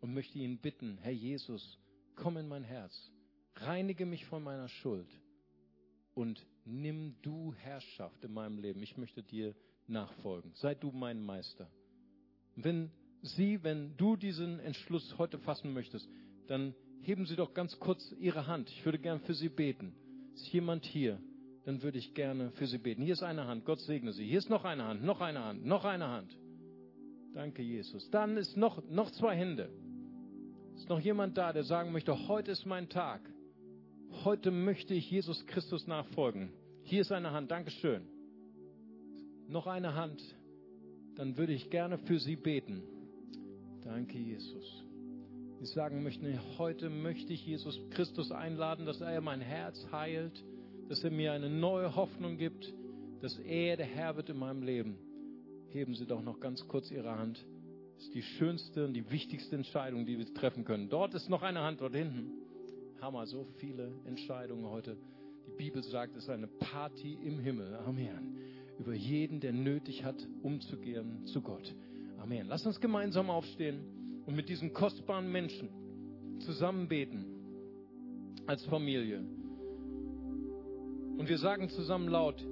und 0.00 0.14
möchte 0.14 0.38
ihn 0.38 0.58
bitten, 0.58 0.96
Herr 0.98 1.10
Jesus, 1.10 1.80
komm 2.14 2.36
in 2.36 2.46
mein 2.46 2.62
Herz, 2.62 3.10
reinige 3.56 4.06
mich 4.06 4.26
von 4.26 4.44
meiner 4.44 4.68
Schuld 4.68 5.08
und 6.20 6.46
nimm 6.66 7.14
du 7.22 7.54
Herrschaft 7.54 8.22
in 8.24 8.34
meinem 8.34 8.58
Leben. 8.58 8.82
Ich 8.82 8.98
möchte 8.98 9.22
dir 9.22 9.54
nachfolgen. 9.86 10.52
Sei 10.56 10.74
du 10.74 10.90
mein 10.90 11.24
Meister. 11.24 11.70
Wenn 12.56 12.90
Sie, 13.22 13.62
wenn 13.64 13.96
du 13.96 14.16
diesen 14.16 14.60
Entschluss 14.60 15.16
heute 15.16 15.38
fassen 15.38 15.72
möchtest, 15.72 16.06
dann 16.46 16.74
heben 17.00 17.24
Sie 17.24 17.36
doch 17.36 17.54
ganz 17.54 17.78
kurz 17.78 18.14
Ihre 18.18 18.46
Hand. 18.46 18.68
Ich 18.68 18.84
würde 18.84 18.98
gern 18.98 19.20
für 19.20 19.32
Sie 19.32 19.48
beten. 19.48 19.94
Ist 20.34 20.52
jemand 20.52 20.84
hier? 20.84 21.18
Dann 21.64 21.82
würde 21.82 21.96
ich 21.96 22.12
gerne 22.12 22.50
für 22.50 22.66
Sie 22.66 22.78
beten. 22.78 23.02
Hier 23.02 23.14
ist 23.14 23.22
eine 23.22 23.46
Hand. 23.46 23.64
Gott 23.64 23.80
segne 23.80 24.12
Sie. 24.12 24.26
Hier 24.26 24.40
ist 24.40 24.50
noch 24.50 24.64
eine 24.64 24.84
Hand, 24.84 25.02
noch 25.02 25.22
eine 25.22 25.42
Hand, 25.42 25.64
noch 25.64 25.86
eine 25.86 26.08
Hand. 26.08 26.36
Danke, 27.32 27.62
Jesus. 27.62 28.10
Dann 28.10 28.36
ist 28.36 28.58
noch, 28.58 28.86
noch 28.90 29.10
zwei 29.12 29.34
Hände. 29.36 29.70
Ist 30.74 30.90
noch 30.90 31.00
jemand 31.00 31.38
da, 31.38 31.54
der 31.54 31.64
sagen 31.64 31.92
möchte, 31.92 32.28
heute 32.28 32.50
ist 32.50 32.66
mein 32.66 32.90
Tag. 32.90 33.22
Heute 34.24 34.50
möchte 34.50 34.94
ich 34.94 35.10
Jesus 35.10 35.46
Christus 35.46 35.86
nachfolgen. 35.86 36.52
Hier 36.82 37.00
ist 37.02 37.12
eine 37.12 37.30
Hand. 37.30 37.50
Dankeschön 37.50 38.02
noch 39.50 39.66
eine 39.66 39.94
Hand, 39.94 40.22
dann 41.16 41.36
würde 41.36 41.52
ich 41.52 41.70
gerne 41.70 41.98
für 41.98 42.18
Sie 42.18 42.36
beten. 42.36 42.82
Danke, 43.82 44.18
Jesus. 44.18 44.84
Sie 45.58 45.66
sagen 45.66 46.02
möchten, 46.02 46.26
heute 46.56 46.88
möchte 46.88 47.32
ich 47.32 47.44
Jesus 47.44 47.78
Christus 47.90 48.30
einladen, 48.30 48.86
dass 48.86 49.00
er 49.00 49.20
mein 49.20 49.40
Herz 49.40 49.86
heilt, 49.92 50.42
dass 50.88 51.04
er 51.04 51.10
mir 51.10 51.32
eine 51.32 51.50
neue 51.50 51.94
Hoffnung 51.96 52.38
gibt, 52.38 52.72
dass 53.20 53.38
er 53.40 53.76
der 53.76 53.86
Herr 53.86 54.16
wird 54.16 54.30
in 54.30 54.38
meinem 54.38 54.62
Leben. 54.62 54.96
Heben 55.70 55.94
Sie 55.94 56.06
doch 56.06 56.22
noch 56.22 56.40
ganz 56.40 56.66
kurz 56.66 56.90
Ihre 56.90 57.18
Hand. 57.18 57.44
Das 57.96 58.04
ist 58.04 58.14
die 58.14 58.22
schönste 58.22 58.86
und 58.86 58.94
die 58.94 59.10
wichtigste 59.10 59.56
Entscheidung, 59.56 60.06
die 60.06 60.16
wir 60.16 60.32
treffen 60.32 60.64
können. 60.64 60.88
Dort 60.88 61.14
ist 61.14 61.28
noch 61.28 61.42
eine 61.42 61.60
Hand, 61.60 61.80
dort 61.80 61.94
hinten. 61.94 62.39
Hammer, 63.00 63.26
so 63.26 63.44
viele 63.58 63.92
Entscheidungen 64.04 64.66
heute. 64.66 64.96
Die 65.46 65.56
Bibel 65.56 65.82
sagt, 65.82 66.16
es 66.16 66.24
ist 66.24 66.30
eine 66.30 66.46
Party 66.46 67.14
im 67.14 67.38
Himmel. 67.38 67.74
Amen 67.86 68.40
über 68.80 68.94
jeden, 68.94 69.40
der 69.40 69.52
nötig 69.52 70.04
hat, 70.04 70.26
umzugehen 70.42 71.26
zu 71.26 71.42
Gott. 71.42 71.74
Amen. 72.18 72.46
Lass 72.48 72.64
uns 72.64 72.80
gemeinsam 72.80 73.28
aufstehen 73.28 74.22
und 74.24 74.34
mit 74.34 74.48
diesen 74.48 74.72
kostbaren 74.72 75.30
Menschen 75.30 75.68
zusammen 76.40 76.88
beten 76.88 77.26
als 78.46 78.64
Familie. 78.64 79.18
Und 81.18 81.28
wir 81.28 81.36
sagen 81.36 81.68
zusammen 81.68 82.08
laut, 82.08 82.42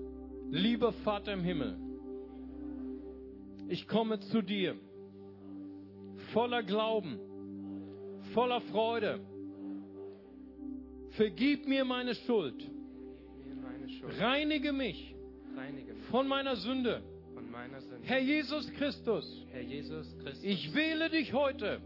lieber 0.50 0.92
Vater 0.92 1.32
im 1.32 1.42
Himmel, 1.42 1.78
ich 3.68 3.88
komme 3.88 4.20
zu 4.20 4.42
dir 4.42 4.76
voller 6.34 6.62
Glauben, 6.62 7.18
voller 8.34 8.60
Freude. 8.60 9.20
Vergib 11.18 11.66
mir 11.66 11.84
meine 11.84 12.14
Schuld. 12.14 12.64
Reinige 14.20 14.72
mich 14.72 15.16
von 16.12 16.28
meiner 16.28 16.54
Sünde. 16.54 17.02
Herr 18.02 18.20
Jesus 18.20 18.70
Christus. 18.78 19.44
Ich 20.42 20.72
wähle 20.74 21.10
dich 21.10 21.32
heute. 21.32 21.80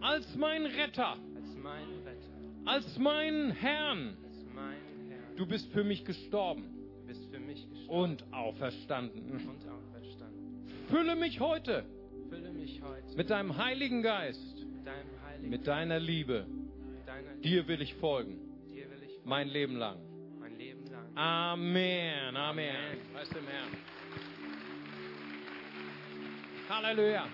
Als 0.00 0.34
mein 0.34 0.66
Retter. 0.66 1.10
Als 1.12 1.56
mein 1.62 1.88
Retter. 2.04 2.64
Als 2.64 2.98
mein 2.98 3.52
Herrn. 3.52 4.16
Du 5.36 5.46
bist 5.46 5.70
für 5.70 5.84
mich 5.84 6.04
gestorben. 6.04 6.64
Und 7.86 8.24
auferstanden. 8.32 9.22
Fülle 10.88 11.14
mich 11.14 11.38
heute. 11.38 11.84
Mit 13.16 13.30
deinem 13.30 13.56
Heiligen 13.56 14.02
Geist. 14.02 14.66
Mit 15.40 15.68
deiner 15.68 16.00
Liebe. 16.00 16.46
Mit 17.22 17.30
deiner 17.30 17.40
Liebe. 17.40 17.48
Dir 17.48 17.68
will 17.68 17.82
ich 17.82 17.94
folgen. 17.94 18.38
Dir 18.68 18.90
will 18.90 19.02
ich 19.02 19.12
folgen. 19.14 19.28
Mein 19.28 19.48
Leben 19.48 19.76
lang. 19.76 19.96
Amen, 21.14 22.36
Amen. 22.36 22.74
Preis 23.12 23.28
dem 23.28 23.46
Herrn. 23.46 23.68
Halleluja. 26.68 27.26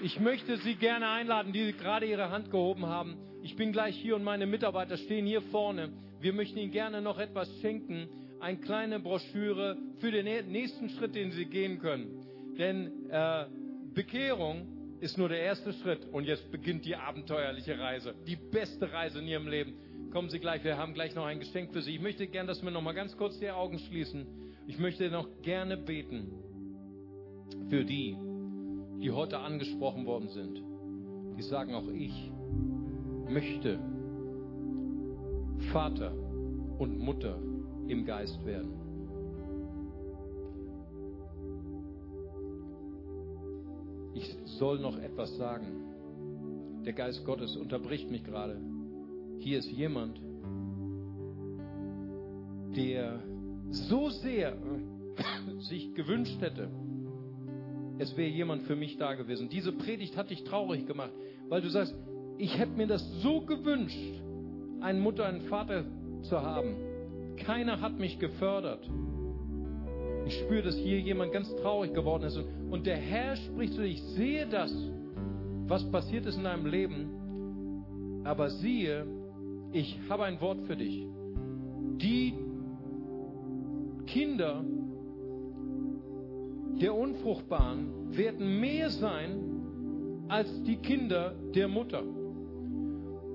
Ich 0.00 0.20
möchte 0.20 0.56
Sie 0.58 0.76
gerne 0.76 1.08
einladen, 1.08 1.52
die 1.52 1.72
gerade 1.72 2.06
Ihre 2.06 2.30
Hand 2.30 2.50
gehoben 2.50 2.86
haben. 2.86 3.16
Ich 3.42 3.56
bin 3.56 3.72
gleich 3.72 3.96
hier 3.96 4.14
und 4.14 4.22
meine 4.22 4.46
Mitarbeiter 4.46 4.96
stehen 4.96 5.26
hier 5.26 5.42
vorne. 5.42 5.90
Wir 6.20 6.32
möchten 6.32 6.58
Ihnen 6.58 6.70
gerne 6.70 7.02
noch 7.02 7.18
etwas 7.18 7.50
schenken. 7.60 8.08
Eine 8.40 8.58
kleine 8.58 9.00
Broschüre 9.00 9.76
für 9.98 10.12
den 10.12 10.52
nächsten 10.52 10.90
Schritt, 10.90 11.16
den 11.16 11.32
Sie 11.32 11.46
gehen 11.46 11.80
können. 11.80 12.24
Denn 12.56 13.10
äh, 13.10 13.46
Bekehrung 13.94 14.77
ist 15.00 15.18
nur 15.18 15.28
der 15.28 15.40
erste 15.40 15.72
Schritt 15.72 16.06
und 16.12 16.24
jetzt 16.24 16.50
beginnt 16.50 16.84
die 16.84 16.96
abenteuerliche 16.96 17.78
Reise. 17.78 18.14
Die 18.26 18.36
beste 18.36 18.92
Reise 18.92 19.20
in 19.20 19.28
Ihrem 19.28 19.48
Leben. 19.48 19.74
Kommen 20.10 20.30
Sie 20.30 20.38
gleich, 20.38 20.64
wir 20.64 20.76
haben 20.76 20.94
gleich 20.94 21.14
noch 21.14 21.26
ein 21.26 21.38
Geschenk 21.38 21.72
für 21.72 21.82
Sie. 21.82 21.94
Ich 21.94 22.00
möchte 22.00 22.26
gerne, 22.26 22.48
dass 22.48 22.62
wir 22.62 22.70
noch 22.70 22.82
mal 22.82 22.94
ganz 22.94 23.16
kurz 23.16 23.38
die 23.38 23.50
Augen 23.50 23.78
schließen. 23.78 24.26
Ich 24.66 24.78
möchte 24.78 25.10
noch 25.10 25.28
gerne 25.42 25.76
beten 25.76 26.32
für 27.68 27.84
die, 27.84 28.16
die 29.00 29.10
heute 29.10 29.38
angesprochen 29.38 30.06
worden 30.06 30.28
sind. 30.28 30.62
Die 31.36 31.42
sagen 31.42 31.74
auch 31.74 31.88
ich 31.88 32.32
möchte 33.28 33.78
Vater 35.72 36.12
und 36.78 36.98
Mutter 36.98 37.38
im 37.88 38.04
Geist 38.04 38.44
werden. 38.44 38.72
Ich 44.14 44.36
soll 44.58 44.78
noch 44.80 44.98
etwas 44.98 45.36
sagen. 45.36 46.82
Der 46.84 46.92
Geist 46.92 47.24
Gottes 47.24 47.56
unterbricht 47.56 48.10
mich 48.10 48.24
gerade. 48.24 48.60
Hier 49.38 49.58
ist 49.58 49.70
jemand, 49.70 50.20
der 52.76 53.22
so 53.70 54.10
sehr 54.10 54.56
sich 55.60 55.94
gewünscht 55.94 56.40
hätte, 56.40 56.70
es 57.98 58.16
wäre 58.16 58.28
jemand 58.28 58.62
für 58.62 58.76
mich 58.76 58.96
da 58.96 59.14
gewesen. 59.14 59.48
Diese 59.48 59.72
Predigt 59.72 60.16
hat 60.16 60.30
dich 60.30 60.44
traurig 60.44 60.86
gemacht, 60.86 61.12
weil 61.48 61.60
du 61.60 61.68
sagst, 61.68 61.94
ich 62.38 62.56
hätte 62.56 62.72
mir 62.72 62.86
das 62.86 63.04
so 63.22 63.40
gewünscht, 63.40 64.22
eine 64.80 65.00
Mutter, 65.00 65.26
einen 65.26 65.42
Vater 65.42 65.84
zu 66.22 66.40
haben. 66.40 66.76
keiner 67.36 67.80
hat 67.80 67.98
mich 67.98 68.18
gefördert. 68.18 68.88
Ich 70.28 70.40
spüre, 70.40 70.60
dass 70.60 70.76
hier 70.76 71.00
jemand 71.00 71.32
ganz 71.32 71.48
traurig 71.56 71.94
geworden 71.94 72.24
ist. 72.24 72.36
Und, 72.36 72.70
und 72.70 72.86
der 72.86 72.98
Herr 72.98 73.34
spricht 73.34 73.72
zu 73.72 73.80
dir, 73.80 73.88
ich 73.88 74.02
sehe 74.02 74.46
das, 74.46 74.70
was 75.66 75.90
passiert 75.90 76.26
ist 76.26 76.36
in 76.36 76.44
deinem 76.44 76.66
Leben. 76.66 78.22
Aber 78.24 78.50
siehe, 78.50 79.06
ich 79.72 79.98
habe 80.10 80.24
ein 80.24 80.38
Wort 80.42 80.60
für 80.66 80.76
dich. 80.76 81.06
Die 81.96 82.34
Kinder 84.06 84.62
der 86.78 86.94
Unfruchtbaren 86.94 88.14
werden 88.14 88.60
mehr 88.60 88.90
sein 88.90 90.26
als 90.28 90.62
die 90.64 90.76
Kinder 90.76 91.36
der 91.54 91.68
Mutter. 91.68 92.02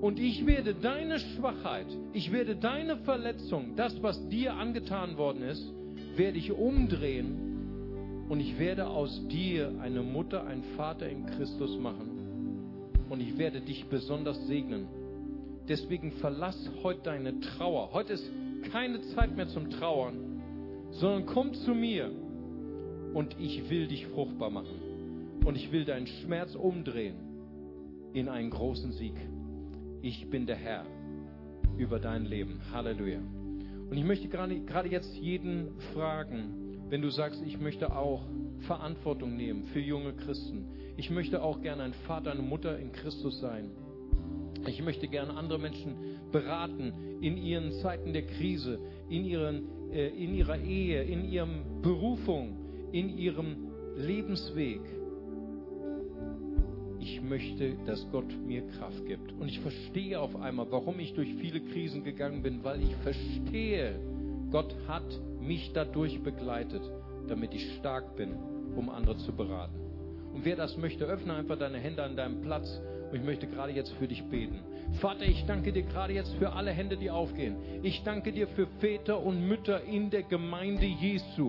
Und 0.00 0.20
ich 0.20 0.46
werde 0.46 0.74
deine 0.74 1.18
Schwachheit, 1.18 1.86
ich 2.12 2.30
werde 2.30 2.54
deine 2.54 2.98
Verletzung, 2.98 3.74
das, 3.74 4.00
was 4.00 4.28
dir 4.28 4.54
angetan 4.54 5.16
worden 5.16 5.42
ist, 5.42 5.74
werde 6.16 6.38
ich 6.38 6.52
umdrehen 6.52 8.26
und 8.28 8.40
ich 8.40 8.58
werde 8.58 8.86
aus 8.86 9.26
dir 9.28 9.72
eine 9.80 10.02
Mutter, 10.02 10.46
einen 10.46 10.64
Vater 10.76 11.08
in 11.08 11.26
Christus 11.26 11.78
machen. 11.78 12.10
Und 13.10 13.20
ich 13.20 13.36
werde 13.36 13.60
dich 13.60 13.84
besonders 13.86 14.46
segnen. 14.46 14.86
Deswegen 15.68 16.12
verlass 16.12 16.70
heute 16.82 17.02
deine 17.04 17.38
Trauer. 17.40 17.90
Heute 17.92 18.14
ist 18.14 18.30
keine 18.72 19.00
Zeit 19.14 19.36
mehr 19.36 19.48
zum 19.48 19.70
Trauern, 19.70 20.42
sondern 20.92 21.26
komm 21.26 21.54
zu 21.54 21.74
mir 21.74 22.10
und 23.12 23.36
ich 23.38 23.68
will 23.70 23.86
dich 23.86 24.06
fruchtbar 24.06 24.50
machen. 24.50 24.80
Und 25.44 25.56
ich 25.56 25.70
will 25.72 25.84
deinen 25.84 26.06
Schmerz 26.06 26.54
umdrehen 26.54 27.16
in 28.14 28.28
einen 28.28 28.50
großen 28.50 28.92
Sieg. 28.92 29.14
Ich 30.00 30.30
bin 30.30 30.46
der 30.46 30.56
Herr 30.56 30.86
über 31.76 31.98
dein 31.98 32.24
Leben. 32.24 32.60
Halleluja. 32.72 33.20
Und 33.90 33.96
ich 33.96 34.04
möchte 34.04 34.28
gerade, 34.28 34.88
jetzt 34.88 35.14
jeden 35.16 35.78
fragen, 35.92 36.86
wenn 36.88 37.02
du 37.02 37.10
sagst, 37.10 37.42
ich 37.44 37.58
möchte 37.58 37.94
auch 37.94 38.22
Verantwortung 38.60 39.36
nehmen 39.36 39.64
für 39.72 39.80
junge 39.80 40.14
Christen. 40.14 40.66
Ich 40.96 41.10
möchte 41.10 41.42
auch 41.42 41.60
gerne 41.60 41.82
ein 41.82 41.94
Vater, 42.06 42.30
eine 42.30 42.42
Mutter 42.42 42.78
in 42.78 42.92
Christus 42.92 43.40
sein. 43.40 43.70
Ich 44.66 44.82
möchte 44.82 45.08
gerne 45.08 45.36
andere 45.36 45.58
Menschen 45.58 45.96
beraten 46.32 46.92
in 47.20 47.36
ihren 47.36 47.72
Zeiten 47.72 48.12
der 48.12 48.26
Krise, 48.26 48.78
in, 49.08 49.24
ihren, 49.24 49.90
äh, 49.90 50.08
in 50.08 50.34
ihrer 50.34 50.58
Ehe, 50.58 51.02
in 51.02 51.30
ihrer 51.30 51.48
Berufung, 51.82 52.56
in 52.92 53.10
ihrem 53.18 53.56
Lebensweg 53.96 54.80
ich 57.04 57.20
möchte, 57.20 57.74
dass 57.84 58.10
Gott 58.10 58.32
mir 58.46 58.66
Kraft 58.78 59.04
gibt. 59.06 59.32
Und 59.32 59.48
ich 59.48 59.60
verstehe 59.60 60.18
auf 60.18 60.34
einmal, 60.36 60.66
warum 60.70 60.98
ich 60.98 61.12
durch 61.12 61.34
viele 61.34 61.60
Krisen 61.60 62.02
gegangen 62.02 62.42
bin, 62.42 62.64
weil 62.64 62.82
ich 62.82 62.96
verstehe, 62.96 64.00
Gott 64.50 64.74
hat 64.88 65.04
mich 65.38 65.72
dadurch 65.74 66.22
begleitet, 66.22 66.80
damit 67.28 67.52
ich 67.52 67.74
stark 67.74 68.16
bin, 68.16 68.34
um 68.74 68.88
andere 68.88 69.18
zu 69.18 69.32
beraten. 69.32 69.78
Und 70.32 70.46
wer 70.46 70.56
das 70.56 70.78
möchte, 70.78 71.04
öffne 71.04 71.34
einfach 71.34 71.58
deine 71.58 71.78
Hände 71.78 72.02
an 72.02 72.16
deinem 72.16 72.40
Platz. 72.40 72.80
Und 73.10 73.18
ich 73.18 73.24
möchte 73.24 73.46
gerade 73.46 73.72
jetzt 73.72 73.92
für 73.92 74.08
dich 74.08 74.24
beten. 74.24 74.60
Vater, 75.00 75.26
ich 75.26 75.44
danke 75.44 75.72
dir 75.72 75.82
gerade 75.82 76.14
jetzt 76.14 76.34
für 76.36 76.52
alle 76.54 76.70
Hände, 76.70 76.96
die 76.96 77.10
aufgehen. 77.10 77.56
Ich 77.82 78.02
danke 78.02 78.32
dir 78.32 78.48
für 78.48 78.66
Väter 78.80 79.20
und 79.20 79.46
Mütter 79.46 79.84
in 79.84 80.08
der 80.08 80.22
Gemeinde 80.22 80.86
Jesu. 80.86 81.48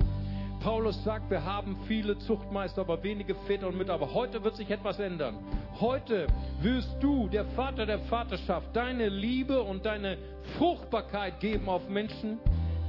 Paulus 0.65 1.03
sagt, 1.03 1.29
wir 1.29 1.45
haben 1.45 1.77
viele 1.87 2.17
Zuchtmeister, 2.17 2.81
aber 2.81 3.03
wenige 3.03 3.35
Väter 3.45 3.67
und 3.67 3.77
Mütter. 3.77 3.93
Aber 3.93 4.15
heute 4.15 4.43
wird 4.43 4.55
sich 4.55 4.71
etwas 4.71 4.99
ändern. 4.99 5.37
Heute 5.79 6.25
wirst 6.59 6.89
du, 7.01 7.27
der 7.27 7.45
Vater 7.45 7.85
der 7.85 7.99
Vaterschaft, 7.99 8.75
deine 8.75 9.07
Liebe 9.07 9.61
und 9.61 9.85
deine 9.85 10.17
Fruchtbarkeit 10.57 11.39
geben 11.39 11.69
auf 11.69 11.87
Menschen, 11.87 12.39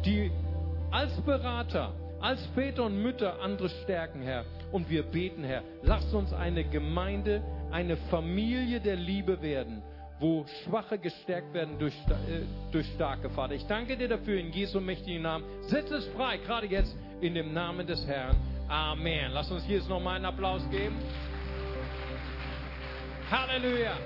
die 0.07 0.31
als 0.91 1.21
Berater, 1.21 1.93
als 2.19 2.41
Väter 2.55 2.85
und 2.85 3.03
Mütter 3.03 3.43
andere 3.43 3.69
stärken, 3.69 4.23
Herr. 4.23 4.47
Und 4.73 4.89
wir 4.89 5.03
beten, 5.03 5.45
Herr, 5.45 5.63
lass 5.83 6.15
uns 6.15 6.33
eine 6.33 6.65
Gemeinde, 6.65 7.43
eine 7.71 7.99
Familie 8.09 8.81
der 8.81 8.97
Liebe 8.97 9.43
werden 9.43 9.83
wo 10.19 10.47
Schwache 10.65 10.99
gestärkt 10.99 11.53
werden 11.53 11.79
durch, 11.79 11.95
äh, 12.09 12.41
durch 12.73 12.87
starke 12.95 13.29
Vater. 13.31 13.53
Ich 13.53 13.67
danke 13.67 13.99
dir 13.99 14.09
dafür 14.09 14.39
in 14.41 14.51
Jesu 14.51 14.81
mächtigen 14.81 15.23
Namen. 15.23 15.45
Setz 15.69 15.91
es 15.91 16.07
frei, 16.17 16.39
gerade 16.39 16.67
jetzt 16.67 16.97
in 17.21 17.35
dem 17.35 17.53
Namen 17.53 17.87
des 17.87 18.07
Herrn. 18.07 18.37
Amen. 18.69 19.33
Lass 19.33 19.51
uns 19.51 19.65
hier 19.65 19.79
jetzt 19.79 19.89
nochmal 19.89 20.17
einen 20.17 20.25
Applaus 20.25 20.63
geben. 20.71 20.97
Halleluja. 23.31 23.97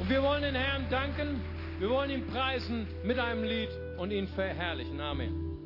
Und 0.00 0.08
wir 0.08 0.22
wollen 0.22 0.42
den 0.42 0.54
Herrn 0.54 0.86
danken. 0.90 1.40
Wir 1.78 1.90
wollen 1.90 2.10
ihn 2.10 2.26
preisen 2.26 2.86
mit 3.04 3.18
einem 3.18 3.44
Lied 3.44 3.70
und 3.98 4.10
ihn 4.10 4.26
verherrlichen. 4.28 5.00
Amen. 5.00 5.57